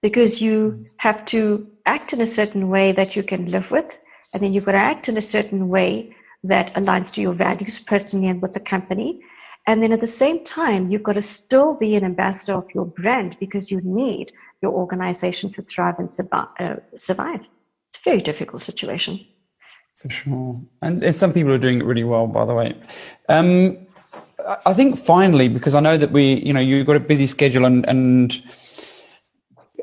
because 0.02 0.40
you 0.40 0.70
hmm. 0.70 0.84
have 0.98 1.24
to 1.26 1.66
act 1.86 2.12
in 2.12 2.20
a 2.20 2.26
certain 2.26 2.68
way 2.68 2.92
that 2.92 3.16
you 3.16 3.22
can 3.22 3.50
live 3.50 3.70
with. 3.70 3.98
And 4.32 4.42
then 4.42 4.52
you've 4.52 4.64
got 4.64 4.72
to 4.72 4.78
act 4.78 5.08
in 5.08 5.16
a 5.16 5.22
certain 5.22 5.68
way 5.68 6.14
that 6.44 6.72
aligns 6.74 7.12
to 7.14 7.20
your 7.20 7.34
values 7.34 7.80
personally 7.80 8.28
and 8.28 8.40
with 8.40 8.52
the 8.52 8.60
company. 8.60 9.20
And 9.66 9.82
then 9.82 9.92
at 9.92 10.00
the 10.00 10.06
same 10.06 10.44
time, 10.44 10.90
you've 10.90 11.02
got 11.02 11.14
to 11.14 11.22
still 11.22 11.74
be 11.74 11.94
an 11.94 12.04
ambassador 12.04 12.54
of 12.54 12.68
your 12.74 12.86
brand 12.86 13.36
because 13.40 13.70
you 13.70 13.80
need 13.82 14.32
your 14.62 14.72
organization 14.72 15.52
to 15.52 15.62
thrive 15.62 15.98
and 15.98 16.10
uh, 16.32 16.76
survive. 16.96 17.40
It's 17.88 17.98
a 17.98 18.10
very 18.10 18.22
difficult 18.22 18.62
situation. 18.62 19.26
For 19.96 20.08
sure. 20.08 20.60
And 20.80 21.14
some 21.14 21.32
people 21.32 21.52
are 21.52 21.58
doing 21.58 21.80
it 21.80 21.84
really 21.84 22.04
well, 22.04 22.26
by 22.26 22.46
the 22.46 22.54
way. 22.54 22.74
Um, 23.28 23.86
I 24.64 24.72
think 24.72 24.96
finally, 24.96 25.48
because 25.48 25.74
I 25.74 25.80
know 25.80 25.96
that 25.98 26.10
we, 26.10 26.34
you 26.34 26.52
know, 26.52 26.60
you've 26.60 26.86
got 26.86 26.96
a 26.96 27.00
busy 27.00 27.26
schedule 27.26 27.66
and, 27.66 27.86
and 27.88 28.32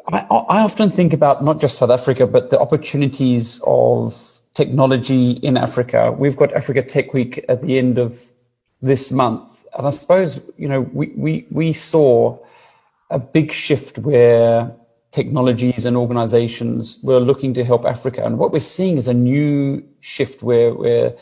I, 0.08 0.20
I 0.20 0.62
often 0.62 0.90
think 0.90 1.14
about 1.14 1.44
not 1.44 1.60
just 1.60 1.78
South 1.78 1.90
Africa, 1.90 2.28
but 2.28 2.50
the 2.50 2.60
opportunities 2.60 3.60
of 3.66 4.40
technology 4.54 5.32
in 5.32 5.58
Africa. 5.58 6.12
We've 6.12 6.38
got 6.38 6.54
Africa 6.54 6.82
Tech 6.82 7.14
Week 7.14 7.44
at 7.50 7.62
the 7.62 7.78
end 7.78 7.98
of 7.98 8.34
this 8.82 9.12
month 9.12 9.58
and 9.78 9.88
I 9.88 9.92
suppose 9.92 10.44
you 10.58 10.68
know 10.68 10.82
we 10.82 11.08
we 11.16 11.48
we 11.52 11.72
saw 11.74 12.38
a 13.10 13.20
big 13.20 13.52
shift 13.52 14.00
where 14.00 14.76
technologies 15.12 15.86
and 15.86 15.96
organizations 15.96 17.00
were 17.04 17.20
looking 17.20 17.54
to 17.54 17.64
help 17.64 17.86
Africa, 17.86 18.26
and 18.26 18.38
what 18.38 18.52
we're 18.52 18.60
seeing 18.60 18.98
is 18.98 19.08
a 19.08 19.14
new 19.14 19.84
shift 20.02 20.44
where 20.44 20.74
where 20.74 21.16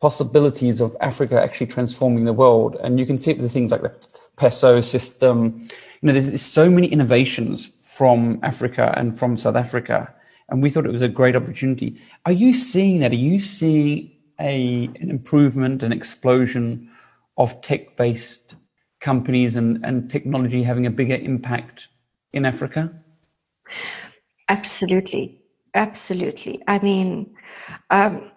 possibilities 0.00 0.80
of 0.80 0.96
Africa 1.00 1.40
actually 1.40 1.66
transforming 1.66 2.24
the 2.24 2.32
world, 2.32 2.76
and 2.82 3.00
you 3.00 3.06
can 3.06 3.18
see 3.18 3.30
it 3.30 3.38
with 3.38 3.52
things 3.52 3.72
like 3.72 3.82
the 3.82 3.94
PESO 4.36 4.84
system. 4.84 5.66
You 6.00 6.08
know, 6.08 6.12
there's 6.12 6.42
so 6.42 6.68
many 6.70 6.88
innovations 6.88 7.70
from 7.96 8.40
Africa 8.42 8.94
and 8.96 9.18
from 9.18 9.36
South 9.36 9.56
Africa, 9.56 10.12
and 10.48 10.62
we 10.62 10.70
thought 10.70 10.86
it 10.86 10.92
was 10.92 11.02
a 11.02 11.08
great 11.08 11.36
opportunity. 11.36 12.00
Are 12.26 12.32
you 12.32 12.52
seeing 12.52 13.00
that? 13.00 13.12
Are 13.12 13.24
you 13.30 13.38
seeing 13.38 14.10
a 14.40 14.90
an 15.00 15.10
improvement, 15.10 15.82
an 15.82 15.92
explosion? 15.92 16.88
of 17.36 17.60
tech 17.62 17.96
based 17.96 18.54
companies 19.00 19.56
and, 19.56 19.84
and 19.84 20.10
technology 20.10 20.62
having 20.62 20.86
a 20.86 20.90
bigger 20.90 21.16
impact 21.16 21.88
in 22.32 22.44
Africa? 22.44 22.92
Absolutely. 24.48 25.40
Absolutely. 25.74 26.62
I 26.68 26.78
mean, 26.80 27.34
um, 27.90 28.30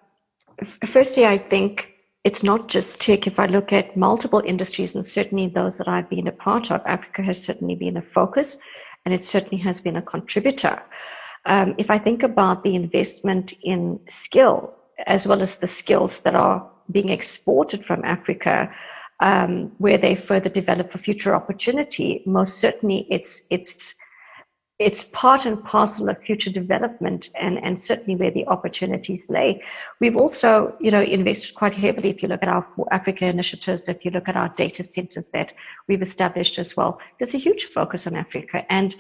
firstly, 0.88 1.26
I 1.26 1.38
think 1.38 1.94
it's 2.24 2.44
not 2.44 2.70
just 2.70 3.02
tech. 3.02 3.28
If 3.28 3.40
I 3.40 3.46
look 3.46 3.74
at 3.74 3.98
multiple 3.98 4.42
industries, 4.46 4.96
and 4.96 5.06
certainly 5.06 5.48
those 5.48 5.78
that 5.78 5.88
I've 5.88 6.10
been 6.10 6.28
a 6.28 6.32
part 6.32 6.72
of, 6.72 6.82
Africa 6.86 7.22
has 7.24 7.44
certainly 7.44 7.76
been 7.76 7.98
a 7.98 8.02
focus 8.02 8.58
and 9.06 9.14
it 9.14 9.24
certainly 9.24 9.64
has 9.64 9.82
been 9.82 9.96
a 9.96 10.02
contributor. 10.02 10.82
Um, 11.46 11.76
if 11.78 11.92
I 11.92 12.00
think 12.00 12.24
about 12.24 12.64
the 12.64 12.76
investment 12.76 13.54
in 13.62 14.00
skill, 14.10 14.74
as 15.06 15.28
well 15.28 15.42
as 15.42 15.58
the 15.58 15.68
skills 15.68 16.22
that 16.22 16.36
are 16.36 16.68
being 16.92 17.10
exported 17.10 17.86
from 17.86 18.04
Africa, 18.04 18.74
um, 19.20 19.72
where 19.78 19.98
they 19.98 20.16
further 20.16 20.50
develop 20.50 20.92
for 20.92 20.98
future 20.98 21.36
opportunity. 21.36 22.24
Most 22.26 22.58
certainly, 22.58 23.08
it's 23.10 23.44
it's 23.50 23.96
it's 24.78 25.06
part 25.06 25.46
and 25.46 25.64
parcel 25.64 26.10
of 26.10 26.22
future 26.22 26.50
development 26.50 27.30
and, 27.40 27.58
and 27.64 27.80
certainly 27.80 28.18
where 28.18 28.32
the 28.32 28.46
opportunities 28.48 29.30
lay. 29.30 29.64
We've 30.02 30.18
also, 30.18 30.76
you 30.82 30.92
know, 30.92 31.02
invested 31.02 31.56
quite 31.56 31.72
heavily 31.72 32.10
if 32.10 32.22
you 32.22 32.28
look 32.28 32.44
at 32.44 32.50
our 32.50 32.68
Africa 32.92 33.26
initiatives, 33.26 33.88
if 33.88 34.04
you 34.04 34.12
look 34.12 34.28
at 34.28 34.36
our 34.36 34.50
data 34.50 34.84
centers 34.84 35.30
that 35.30 35.54
we've 35.88 36.02
established 36.02 36.60
as 36.60 36.76
well. 36.76 37.00
There's 37.18 37.34
a 37.34 37.38
huge 37.38 37.66
focus 37.74 38.06
on 38.06 38.18
Africa. 38.18 38.66
And 38.70 38.94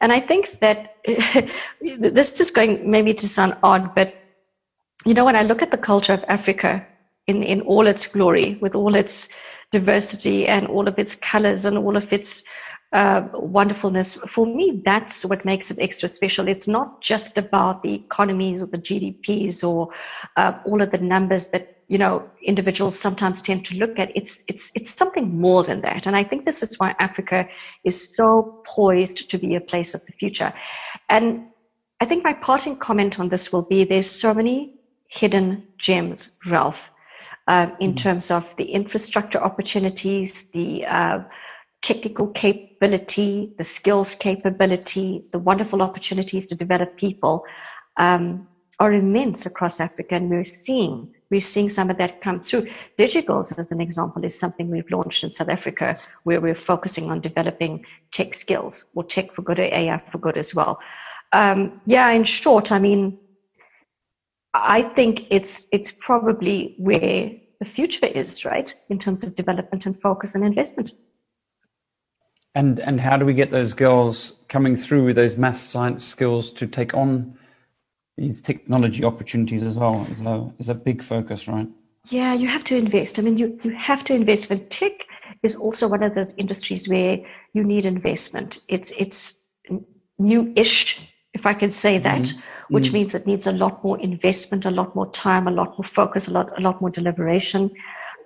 and 0.00 0.12
I 0.12 0.20
think 0.20 0.60
that 0.60 0.96
this 1.80 2.40
is 2.40 2.52
going 2.52 2.88
maybe 2.88 3.12
to 3.14 3.28
sound 3.28 3.56
odd, 3.64 3.96
but 3.96 4.14
you 5.04 5.14
know, 5.14 5.24
when 5.24 5.36
I 5.36 5.42
look 5.42 5.60
at 5.60 5.72
the 5.72 5.78
culture 5.78 6.12
of 6.12 6.24
Africa 6.28 6.86
in, 7.26 7.42
in 7.42 7.62
all 7.62 7.88
its 7.88 8.06
glory, 8.06 8.58
with 8.60 8.76
all 8.76 8.94
its 8.94 9.28
diversity 9.72 10.46
and 10.46 10.68
all 10.68 10.86
of 10.86 10.98
its 10.98 11.16
colors 11.16 11.64
and 11.64 11.76
all 11.76 11.96
of 11.96 12.12
its 12.12 12.44
uh, 12.92 13.28
wonderfulness. 13.32 14.14
For 14.14 14.46
me, 14.46 14.82
that's 14.84 15.24
what 15.24 15.44
makes 15.44 15.70
it 15.70 15.78
extra 15.80 16.08
special. 16.08 16.48
It's 16.48 16.68
not 16.68 17.00
just 17.00 17.36
about 17.36 17.82
the 17.82 17.94
economies 17.94 18.62
or 18.62 18.66
the 18.66 18.78
GDPs 18.78 19.64
or 19.64 19.88
uh, 20.36 20.58
all 20.64 20.80
of 20.80 20.90
the 20.90 20.98
numbers 20.98 21.48
that 21.48 21.82
you 21.88 21.98
know 21.98 22.28
individuals 22.42 22.98
sometimes 22.98 23.42
tend 23.42 23.64
to 23.66 23.74
look 23.74 23.98
at. 23.98 24.12
It's 24.16 24.42
it's 24.46 24.70
it's 24.74 24.94
something 24.94 25.38
more 25.38 25.64
than 25.64 25.80
that. 25.82 26.06
And 26.06 26.16
I 26.16 26.22
think 26.22 26.44
this 26.44 26.62
is 26.62 26.78
why 26.78 26.94
Africa 26.98 27.48
is 27.84 28.14
so 28.14 28.62
poised 28.64 29.30
to 29.30 29.38
be 29.38 29.56
a 29.56 29.60
place 29.60 29.94
of 29.94 30.04
the 30.06 30.12
future. 30.12 30.52
And 31.08 31.48
I 32.00 32.04
think 32.04 32.24
my 32.24 32.34
parting 32.34 32.76
comment 32.76 33.18
on 33.18 33.28
this 33.28 33.52
will 33.52 33.62
be: 33.62 33.84
there's 33.84 34.10
so 34.10 34.32
many 34.32 34.74
hidden 35.08 35.66
gems, 35.78 36.36
Ralph, 36.46 36.82
uh, 37.48 37.70
in 37.80 37.90
mm-hmm. 37.90 37.96
terms 37.96 38.30
of 38.30 38.54
the 38.56 38.64
infrastructure 38.64 39.38
opportunities, 39.38 40.50
the 40.50 40.84
uh, 40.86 41.18
technical 41.82 42.28
capability, 42.28 43.54
the 43.58 43.64
skills 43.64 44.14
capability, 44.14 45.24
the 45.32 45.38
wonderful 45.38 45.82
opportunities 45.82 46.48
to 46.48 46.54
develop 46.54 46.96
people 46.96 47.44
um, 47.96 48.48
are 48.78 48.92
immense 48.92 49.46
across 49.46 49.80
Africa, 49.80 50.16
and 50.16 50.28
we're 50.28 50.44
seeing 50.44 51.08
we're 51.30 51.40
seeing 51.40 51.68
some 51.68 51.90
of 51.90 51.98
that 51.98 52.20
come 52.20 52.40
through. 52.40 52.68
DigiGirlz, 52.98 53.58
as 53.58 53.72
an 53.72 53.80
example, 53.80 54.24
is 54.24 54.38
something 54.38 54.70
we've 54.70 54.90
launched 54.90 55.24
in 55.24 55.32
South 55.32 55.48
Africa, 55.48 55.96
where 56.22 56.40
we're 56.40 56.54
focusing 56.54 57.10
on 57.10 57.20
developing 57.20 57.84
tech 58.12 58.32
skills 58.32 58.86
or 58.94 59.02
tech 59.02 59.34
for 59.34 59.42
good 59.42 59.58
or 59.58 59.64
AI 59.64 60.00
for 60.12 60.18
good 60.18 60.36
as 60.36 60.54
well. 60.54 60.78
Um, 61.32 61.80
yeah, 61.84 62.08
in 62.10 62.22
short, 62.22 62.70
I 62.70 62.78
mean, 62.78 63.18
I 64.54 64.82
think 64.82 65.24
it's 65.30 65.66
it's 65.72 65.92
probably 65.92 66.74
where 66.78 67.30
the 67.60 67.66
future 67.66 68.06
is, 68.06 68.44
right, 68.44 68.72
in 68.90 68.98
terms 68.98 69.24
of 69.24 69.34
development 69.34 69.86
and 69.86 70.00
focus 70.00 70.34
and 70.34 70.44
investment. 70.44 70.92
And 72.56 72.80
and 72.80 72.98
how 72.98 73.18
do 73.18 73.26
we 73.26 73.34
get 73.34 73.50
those 73.50 73.74
girls 73.74 74.32
coming 74.48 74.76
through 74.76 75.04
with 75.04 75.16
those 75.16 75.36
math 75.36 75.58
science 75.58 76.02
skills 76.02 76.50
to 76.52 76.66
take 76.66 76.94
on 76.94 77.38
these 78.16 78.40
technology 78.40 79.04
opportunities 79.04 79.62
as 79.62 79.78
well? 79.78 80.06
Is 80.10 80.22
a 80.22 80.50
is 80.58 80.70
a 80.70 80.74
big 80.74 81.02
focus, 81.02 81.48
right? 81.48 81.68
Yeah, 82.08 82.32
you 82.32 82.48
have 82.48 82.64
to 82.64 82.76
invest. 82.76 83.18
I 83.18 83.22
mean, 83.22 83.36
you 83.36 83.60
you 83.62 83.72
have 83.72 84.04
to 84.04 84.14
invest. 84.14 84.50
And 84.50 84.70
tech 84.70 84.92
is 85.42 85.54
also 85.54 85.86
one 85.86 86.02
of 86.02 86.14
those 86.14 86.32
industries 86.38 86.88
where 86.88 87.18
you 87.52 87.62
need 87.62 87.84
investment. 87.84 88.62
It's 88.68 88.90
it's 88.92 89.38
new-ish, 90.18 90.98
if 91.34 91.44
I 91.44 91.52
can 91.52 91.70
say 91.70 91.98
that, 91.98 92.22
mm-hmm. 92.22 92.74
which 92.74 92.84
mm-hmm. 92.84 92.94
means 92.94 93.14
it 93.14 93.26
needs 93.26 93.46
a 93.46 93.52
lot 93.52 93.84
more 93.84 94.00
investment, 94.00 94.64
a 94.64 94.70
lot 94.70 94.96
more 94.96 95.10
time, 95.10 95.46
a 95.46 95.50
lot 95.50 95.76
more 95.76 95.84
focus, 95.84 96.26
a 96.26 96.30
lot 96.30 96.58
a 96.58 96.62
lot 96.62 96.80
more 96.80 96.88
deliberation. 96.88 97.70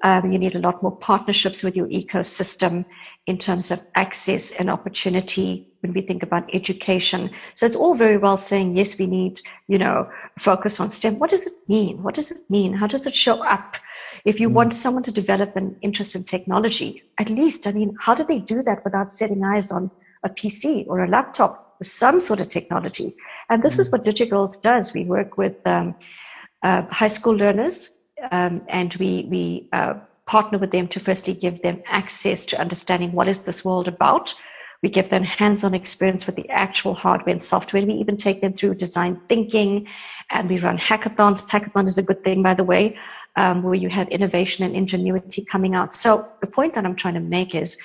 Um, 0.02 0.32
you 0.32 0.38
need 0.38 0.54
a 0.54 0.60
lot 0.60 0.82
more 0.82 0.96
partnerships 0.96 1.62
with 1.62 1.76
your 1.76 1.86
ecosystem 1.88 2.84
in 3.26 3.36
terms 3.36 3.70
of 3.70 3.80
access 3.94 4.52
and 4.52 4.70
opportunity 4.70 5.68
when 5.80 5.92
we 5.92 6.00
think 6.00 6.22
about 6.22 6.54
education. 6.54 7.30
So 7.54 7.66
it's 7.66 7.76
all 7.76 7.94
very 7.94 8.16
well 8.16 8.36
saying, 8.36 8.76
yes, 8.76 8.98
we 8.98 9.06
need, 9.06 9.40
you 9.68 9.78
know, 9.78 10.08
focus 10.38 10.80
on 10.80 10.88
STEM. 10.88 11.18
What 11.18 11.30
does 11.30 11.46
it 11.46 11.52
mean? 11.68 12.02
What 12.02 12.14
does 12.14 12.30
it 12.30 12.48
mean? 12.48 12.72
How 12.72 12.86
does 12.86 13.06
it 13.06 13.14
show 13.14 13.44
up? 13.44 13.76
If 14.24 14.40
you 14.40 14.48
mm. 14.48 14.54
want 14.54 14.72
someone 14.72 15.02
to 15.04 15.12
develop 15.12 15.56
an 15.56 15.76
interest 15.82 16.14
in 16.14 16.24
technology, 16.24 17.02
at 17.18 17.28
least, 17.28 17.66
I 17.66 17.72
mean, 17.72 17.94
how 18.00 18.14
do 18.14 18.24
they 18.24 18.38
do 18.38 18.62
that 18.62 18.84
without 18.84 19.10
setting 19.10 19.44
eyes 19.44 19.70
on 19.70 19.90
a 20.22 20.30
PC 20.30 20.86
or 20.88 21.04
a 21.04 21.08
laptop 21.08 21.76
or 21.80 21.84
some 21.84 22.20
sort 22.20 22.40
of 22.40 22.48
technology? 22.48 23.16
And 23.50 23.62
this 23.62 23.76
mm. 23.76 23.80
is 23.80 23.90
what 23.90 24.04
DigiGirlz 24.04 24.62
does. 24.62 24.94
We 24.94 25.04
work 25.04 25.36
with 25.36 25.66
um, 25.66 25.94
uh, 26.62 26.82
high 26.90 27.08
school 27.08 27.34
learners 27.34 27.90
um, 28.30 28.62
and 28.68 28.94
we 28.94 29.26
we 29.28 29.68
uh, 29.72 29.94
partner 30.26 30.58
with 30.58 30.70
them 30.70 30.88
to 30.88 31.00
firstly 31.00 31.34
give 31.34 31.60
them 31.62 31.82
access 31.86 32.46
to 32.46 32.60
understanding 32.60 33.12
what 33.12 33.28
is 33.28 33.40
this 33.40 33.64
world 33.64 33.88
about. 33.88 34.34
We 34.82 34.88
give 34.88 35.10
them 35.10 35.22
hands-on 35.22 35.74
experience 35.74 36.24
with 36.26 36.36
the 36.36 36.48
actual 36.48 36.94
hardware 36.94 37.32
and 37.32 37.42
software. 37.42 37.84
We 37.84 37.94
even 37.94 38.16
take 38.16 38.40
them 38.40 38.54
through 38.54 38.76
design 38.76 39.20
thinking, 39.28 39.88
and 40.30 40.48
we 40.48 40.58
run 40.58 40.78
hackathons. 40.78 41.46
Hackathon 41.46 41.86
is 41.86 41.98
a 41.98 42.02
good 42.02 42.24
thing, 42.24 42.42
by 42.42 42.54
the 42.54 42.64
way, 42.64 42.96
um, 43.36 43.62
where 43.62 43.74
you 43.74 43.90
have 43.90 44.08
innovation 44.08 44.64
and 44.64 44.74
ingenuity 44.74 45.44
coming 45.44 45.74
out. 45.74 45.92
So 45.92 46.28
the 46.40 46.46
point 46.46 46.74
that 46.74 46.86
I'm 46.86 46.96
trying 46.96 47.14
to 47.14 47.20
make 47.20 47.54
is 47.54 47.76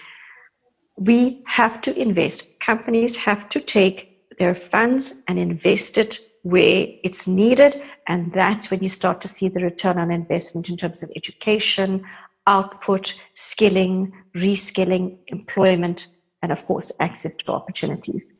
we 0.97 1.43
have 1.47 1.81
to 1.81 1.99
invest. 1.99 2.59
Companies 2.61 3.17
have 3.17 3.49
to 3.49 3.59
take 3.59 4.37
their 4.37 4.55
funds 4.55 5.23
and 5.27 5.37
invest 5.37 5.97
it 5.97 6.19
where 6.45 6.85
it's 7.03 7.25
needed. 7.25 7.81
And 8.07 8.31
that's 8.31 8.69
when 8.69 8.81
you 8.83 8.89
start 8.89 9.19
to 9.21 9.27
see 9.27 9.49
the 9.49 9.61
return 9.61 9.97
on 9.97 10.11
investment 10.11 10.69
in 10.69 10.77
terms 10.77 11.01
of 11.01 11.11
education, 11.15 12.05
output, 12.45 13.15
skilling, 13.33 14.13
reskilling, 14.35 15.17
employment, 15.29 16.07
and 16.43 16.51
of 16.51 16.63
course, 16.67 16.91
access 16.99 17.31
to 17.39 17.51
opportunities. 17.51 18.35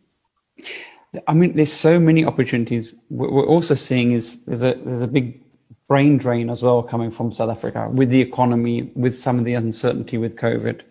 I 1.28 1.34
mean, 1.34 1.56
there's 1.56 1.74
so 1.74 2.00
many 2.00 2.24
opportunities. 2.24 3.02
What 3.10 3.32
we're 3.32 3.48
also 3.48 3.74
seeing 3.74 4.12
is 4.12 4.46
there's 4.46 4.64
a 4.64 4.76
there's 4.76 5.02
a 5.02 5.08
big 5.08 5.42
brain 5.88 6.20
drain 6.20 6.52
as 6.52 6.62
well 6.62 6.84
coming 6.84 7.10
from 7.10 7.32
South 7.32 7.50
Africa 7.50 7.90
with 7.92 8.12
the 8.12 8.22
economy, 8.22 8.92
with 8.96 9.16
some 9.16 9.40
of 9.40 9.46
the 9.46 9.56
uncertainty 9.56 10.20
with 10.20 10.36
COVID. 10.36 10.82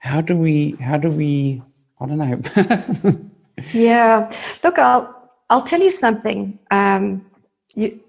How 0.00 0.20
do 0.20 0.36
we? 0.36 0.72
How 0.72 0.98
do 0.98 1.10
we? 1.10 1.62
I 1.98 2.06
don't 2.06 2.18
know. 2.18 3.30
yeah, 3.72 4.30
look, 4.62 4.78
I'll 4.78 5.15
I'll 5.48 5.62
tell 5.62 5.80
you 5.80 5.90
something. 5.90 6.58
Um, 6.70 7.26
you, 7.74 8.00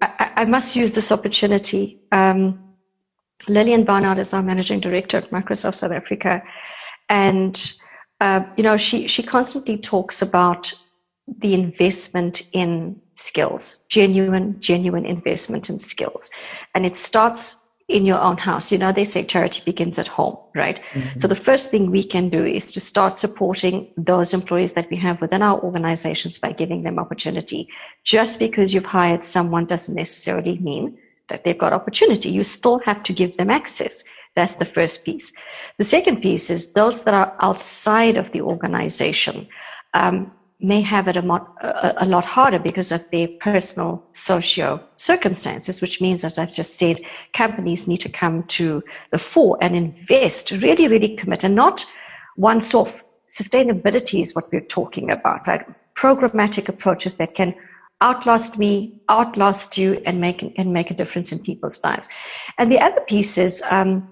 I, 0.00 0.32
I, 0.36 0.44
must 0.44 0.76
use 0.76 0.92
this 0.92 1.10
opportunity. 1.10 2.00
Um, 2.12 2.74
Lillian 3.48 3.84
Barnard 3.84 4.18
is 4.18 4.32
our 4.34 4.42
managing 4.42 4.80
director 4.80 5.18
at 5.18 5.30
Microsoft 5.30 5.76
South 5.76 5.92
Africa, 5.92 6.42
and 7.08 7.72
uh, 8.20 8.44
you 8.56 8.62
know 8.62 8.76
she 8.76 9.06
she 9.08 9.22
constantly 9.22 9.78
talks 9.78 10.22
about 10.22 10.72
the 11.38 11.54
investment 11.54 12.42
in 12.52 13.00
skills, 13.14 13.78
genuine 13.88 14.60
genuine 14.60 15.06
investment 15.06 15.70
in 15.70 15.78
skills, 15.78 16.30
and 16.74 16.86
it 16.86 16.96
starts 16.96 17.56
in 17.88 18.04
your 18.04 18.18
own 18.18 18.36
house. 18.36 18.72
You 18.72 18.78
know, 18.78 18.92
they 18.92 19.04
say 19.04 19.24
charity 19.24 19.62
begins 19.64 19.98
at 19.98 20.08
home, 20.08 20.36
right? 20.54 20.80
Mm-hmm. 20.92 21.18
So 21.18 21.28
the 21.28 21.36
first 21.36 21.70
thing 21.70 21.90
we 21.90 22.04
can 22.06 22.28
do 22.28 22.44
is 22.44 22.72
to 22.72 22.80
start 22.80 23.12
supporting 23.12 23.92
those 23.96 24.34
employees 24.34 24.72
that 24.72 24.90
we 24.90 24.96
have 24.96 25.20
within 25.20 25.42
our 25.42 25.60
organizations 25.60 26.38
by 26.38 26.52
giving 26.52 26.82
them 26.82 26.98
opportunity. 26.98 27.68
Just 28.02 28.38
because 28.40 28.74
you've 28.74 28.84
hired 28.84 29.22
someone 29.22 29.66
doesn't 29.66 29.94
necessarily 29.94 30.58
mean 30.58 30.98
that 31.28 31.44
they've 31.44 31.58
got 31.58 31.72
opportunity. 31.72 32.30
You 32.30 32.42
still 32.42 32.80
have 32.80 33.02
to 33.04 33.12
give 33.12 33.36
them 33.36 33.50
access. 33.50 34.02
That's 34.34 34.54
the 34.56 34.64
first 34.64 35.04
piece. 35.04 35.32
The 35.78 35.84
second 35.84 36.22
piece 36.22 36.50
is 36.50 36.72
those 36.72 37.04
that 37.04 37.14
are 37.14 37.36
outside 37.40 38.16
of 38.16 38.32
the 38.32 38.42
organization. 38.42 39.48
Um, 39.94 40.32
may 40.60 40.80
have 40.80 41.06
it 41.06 41.16
a, 41.16 41.22
a, 41.22 41.94
a, 41.98 42.06
lot 42.06 42.24
harder 42.24 42.58
because 42.58 42.90
of 42.90 43.08
their 43.10 43.28
personal 43.40 44.02
socio 44.14 44.82
circumstances, 44.96 45.80
which 45.80 46.00
means, 46.00 46.24
as 46.24 46.38
I've 46.38 46.54
just 46.54 46.76
said, 46.76 47.00
companies 47.34 47.86
need 47.86 47.98
to 47.98 48.08
come 48.08 48.42
to 48.44 48.82
the 49.10 49.18
fore 49.18 49.58
and 49.60 49.76
invest, 49.76 50.52
really, 50.52 50.88
really 50.88 51.14
commit, 51.14 51.44
and 51.44 51.54
not 51.54 51.84
once 52.36 52.74
off. 52.74 53.02
Sustainability 53.30 54.22
is 54.22 54.34
what 54.34 54.50
we're 54.50 54.62
talking 54.62 55.10
about, 55.10 55.46
right? 55.46 55.66
Programmatic 55.94 56.70
approaches 56.70 57.16
that 57.16 57.34
can 57.34 57.54
outlast 58.00 58.56
me, 58.56 59.02
outlast 59.10 59.76
you, 59.76 60.00
and 60.06 60.18
make 60.18 60.42
and 60.56 60.72
make 60.72 60.90
a 60.90 60.94
difference 60.94 61.32
in 61.32 61.38
people's 61.40 61.82
lives. 61.84 62.08
And 62.56 62.72
the 62.72 62.80
other 62.80 63.02
piece 63.02 63.36
is, 63.36 63.62
um, 63.70 64.08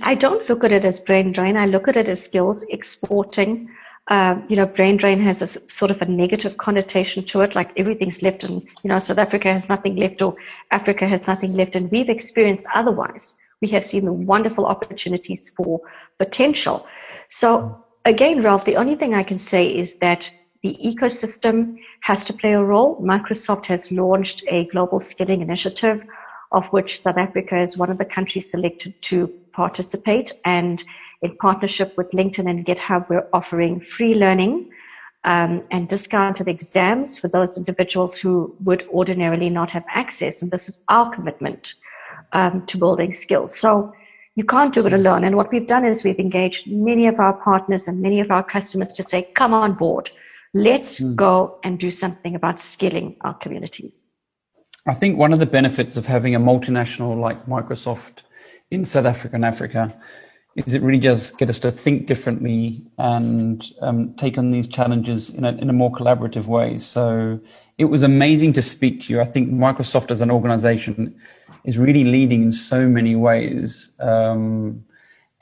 I 0.00 0.14
don't 0.14 0.48
look 0.48 0.64
at 0.64 0.72
it 0.72 0.86
as 0.86 1.00
brain 1.00 1.32
drain. 1.32 1.58
I 1.58 1.66
look 1.66 1.86
at 1.86 1.98
it 1.98 2.08
as 2.08 2.22
skills 2.22 2.62
exporting 2.70 3.68
uh, 4.08 4.40
you 4.48 4.54
know, 4.56 4.66
brain 4.66 4.96
drain 4.96 5.20
has 5.20 5.42
a 5.42 5.46
sort 5.46 5.90
of 5.90 6.00
a 6.00 6.04
negative 6.04 6.56
connotation 6.58 7.24
to 7.24 7.40
it, 7.40 7.54
like 7.56 7.70
everything's 7.76 8.22
left 8.22 8.44
and, 8.44 8.62
you 8.62 8.88
know, 8.88 8.98
South 8.98 9.18
Africa 9.18 9.52
has 9.52 9.68
nothing 9.68 9.96
left 9.96 10.22
or 10.22 10.36
Africa 10.70 11.08
has 11.08 11.26
nothing 11.26 11.54
left. 11.54 11.74
And 11.74 11.90
we've 11.90 12.08
experienced 12.08 12.66
otherwise. 12.72 13.34
We 13.60 13.68
have 13.68 13.84
seen 13.84 14.04
the 14.04 14.12
wonderful 14.12 14.66
opportunities 14.66 15.48
for 15.48 15.80
potential. 16.18 16.86
So 17.28 17.84
again, 18.04 18.42
Ralph, 18.42 18.64
the 18.64 18.76
only 18.76 18.94
thing 18.94 19.14
I 19.14 19.24
can 19.24 19.38
say 19.38 19.66
is 19.66 19.96
that 19.96 20.30
the 20.62 20.78
ecosystem 20.84 21.78
has 22.00 22.24
to 22.26 22.32
play 22.32 22.52
a 22.52 22.62
role. 22.62 23.00
Microsoft 23.02 23.66
has 23.66 23.90
launched 23.90 24.44
a 24.46 24.66
global 24.66 25.00
skilling 25.00 25.40
initiative 25.40 26.04
of 26.52 26.66
which 26.68 27.02
South 27.02 27.16
Africa 27.16 27.60
is 27.60 27.76
one 27.76 27.90
of 27.90 27.98
the 27.98 28.04
countries 28.04 28.50
selected 28.50 28.94
to 29.02 29.26
participate 29.52 30.32
and 30.44 30.84
in 31.26 31.36
partnership 31.36 31.96
with 31.98 32.10
LinkedIn 32.12 32.48
and 32.48 32.64
GitHub, 32.64 33.08
we're 33.10 33.28
offering 33.32 33.80
free 33.80 34.14
learning 34.14 34.70
um, 35.24 35.62
and 35.70 35.88
discounted 35.88 36.48
exams 36.48 37.18
for 37.18 37.28
those 37.28 37.58
individuals 37.58 38.16
who 38.16 38.54
would 38.60 38.86
ordinarily 38.88 39.50
not 39.50 39.70
have 39.70 39.84
access. 40.02 40.40
And 40.40 40.50
this 40.50 40.68
is 40.68 40.80
our 40.88 41.12
commitment 41.14 41.74
um, 42.32 42.64
to 42.66 42.78
building 42.78 43.12
skills. 43.12 43.58
So 43.58 43.92
you 44.36 44.44
can't 44.44 44.72
do 44.72 44.86
it 44.86 44.92
alone. 44.92 45.24
And 45.24 45.36
what 45.36 45.50
we've 45.50 45.66
done 45.66 45.84
is 45.84 46.04
we've 46.04 46.18
engaged 46.18 46.70
many 46.70 47.06
of 47.08 47.18
our 47.18 47.32
partners 47.32 47.88
and 47.88 48.00
many 48.00 48.20
of 48.20 48.30
our 48.30 48.44
customers 48.44 48.88
to 48.94 49.02
say, 49.02 49.28
come 49.34 49.52
on 49.52 49.74
board. 49.74 50.10
Let's 50.54 51.00
mm. 51.00 51.16
go 51.16 51.58
and 51.64 51.78
do 51.78 51.90
something 51.90 52.34
about 52.34 52.60
skilling 52.60 53.16
our 53.22 53.34
communities. 53.34 54.04
I 54.86 54.94
think 54.94 55.18
one 55.18 55.32
of 55.32 55.40
the 55.40 55.46
benefits 55.46 55.96
of 55.96 56.06
having 56.06 56.36
a 56.36 56.40
multinational 56.40 57.18
like 57.18 57.46
Microsoft 57.46 58.22
in 58.70 58.84
South 58.84 59.06
Africa 59.06 59.34
and 59.34 59.44
Africa 59.44 59.94
is 60.64 60.72
it 60.72 60.80
really 60.80 60.98
does 60.98 61.32
get 61.32 61.50
us 61.50 61.58
to 61.60 61.70
think 61.70 62.06
differently 62.06 62.82
and 62.96 63.70
um, 63.82 64.14
take 64.14 64.38
on 64.38 64.50
these 64.50 64.66
challenges 64.66 65.28
in 65.30 65.44
a, 65.44 65.52
in 65.52 65.68
a 65.68 65.72
more 65.72 65.92
collaborative 65.92 66.46
way. 66.46 66.78
So 66.78 67.38
it 67.76 67.86
was 67.86 68.02
amazing 68.02 68.54
to 68.54 68.62
speak 68.62 69.02
to 69.02 69.12
you. 69.12 69.20
I 69.20 69.26
think 69.26 69.50
Microsoft 69.50 70.10
as 70.10 70.22
an 70.22 70.30
organization 70.30 71.14
is 71.64 71.76
really 71.76 72.04
leading 72.04 72.44
in 72.44 72.52
so 72.52 72.88
many 72.88 73.14
ways. 73.14 73.92
Um, 74.00 74.82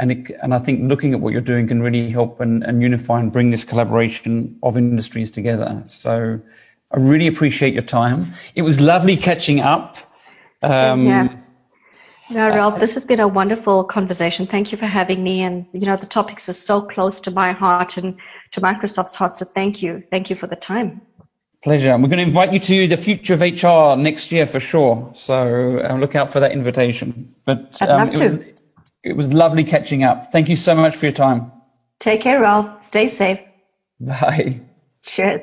and, 0.00 0.10
it, 0.10 0.32
and 0.42 0.52
I 0.52 0.58
think 0.58 0.88
looking 0.88 1.14
at 1.14 1.20
what 1.20 1.32
you're 1.32 1.40
doing 1.40 1.68
can 1.68 1.80
really 1.80 2.10
help 2.10 2.40
and, 2.40 2.64
and 2.64 2.82
unify 2.82 3.20
and 3.20 3.30
bring 3.30 3.50
this 3.50 3.64
collaboration 3.64 4.58
of 4.64 4.76
industries 4.76 5.30
together. 5.30 5.80
So 5.86 6.40
I 6.90 6.96
really 6.98 7.28
appreciate 7.28 7.72
your 7.72 7.84
time. 7.84 8.32
It 8.56 8.62
was 8.62 8.80
lovely 8.80 9.16
catching 9.16 9.60
up. 9.60 9.98
Um, 10.62 11.06
yeah. 11.06 11.38
No, 12.30 12.48
Ralph, 12.48 12.80
this 12.80 12.94
has 12.94 13.04
been 13.04 13.20
a 13.20 13.28
wonderful 13.28 13.84
conversation. 13.84 14.46
Thank 14.46 14.72
you 14.72 14.78
for 14.78 14.86
having 14.86 15.22
me. 15.22 15.42
And, 15.42 15.66
you 15.72 15.86
know, 15.86 15.96
the 15.96 16.06
topics 16.06 16.48
are 16.48 16.54
so 16.54 16.80
close 16.80 17.20
to 17.22 17.30
my 17.30 17.52
heart 17.52 17.98
and 17.98 18.16
to 18.52 18.60
Microsoft's 18.60 19.14
heart. 19.14 19.36
So 19.36 19.44
thank 19.44 19.82
you. 19.82 20.02
Thank 20.10 20.30
you 20.30 20.36
for 20.36 20.46
the 20.46 20.56
time. 20.56 21.02
Pleasure. 21.62 21.92
We're 21.92 22.08
going 22.08 22.18
to 22.18 22.24
invite 22.24 22.52
you 22.52 22.60
to 22.60 22.88
the 22.88 22.96
future 22.96 23.34
of 23.34 23.40
HR 23.40 23.98
next 24.00 24.32
year 24.32 24.46
for 24.46 24.60
sure. 24.60 25.10
So 25.14 25.82
um, 25.84 26.00
look 26.00 26.14
out 26.14 26.30
for 26.30 26.40
that 26.40 26.52
invitation. 26.52 27.34
But 27.44 27.80
um, 27.82 28.10
it, 28.10 28.18
was, 28.18 28.44
it 29.02 29.16
was 29.16 29.32
lovely 29.32 29.64
catching 29.64 30.02
up. 30.02 30.32
Thank 30.32 30.48
you 30.48 30.56
so 30.56 30.74
much 30.74 30.96
for 30.96 31.06
your 31.06 31.14
time. 31.14 31.52
Take 32.00 32.22
care, 32.22 32.40
Ralph. 32.40 32.82
Stay 32.82 33.06
safe. 33.06 33.40
Bye. 34.00 34.60
Cheers. 35.02 35.42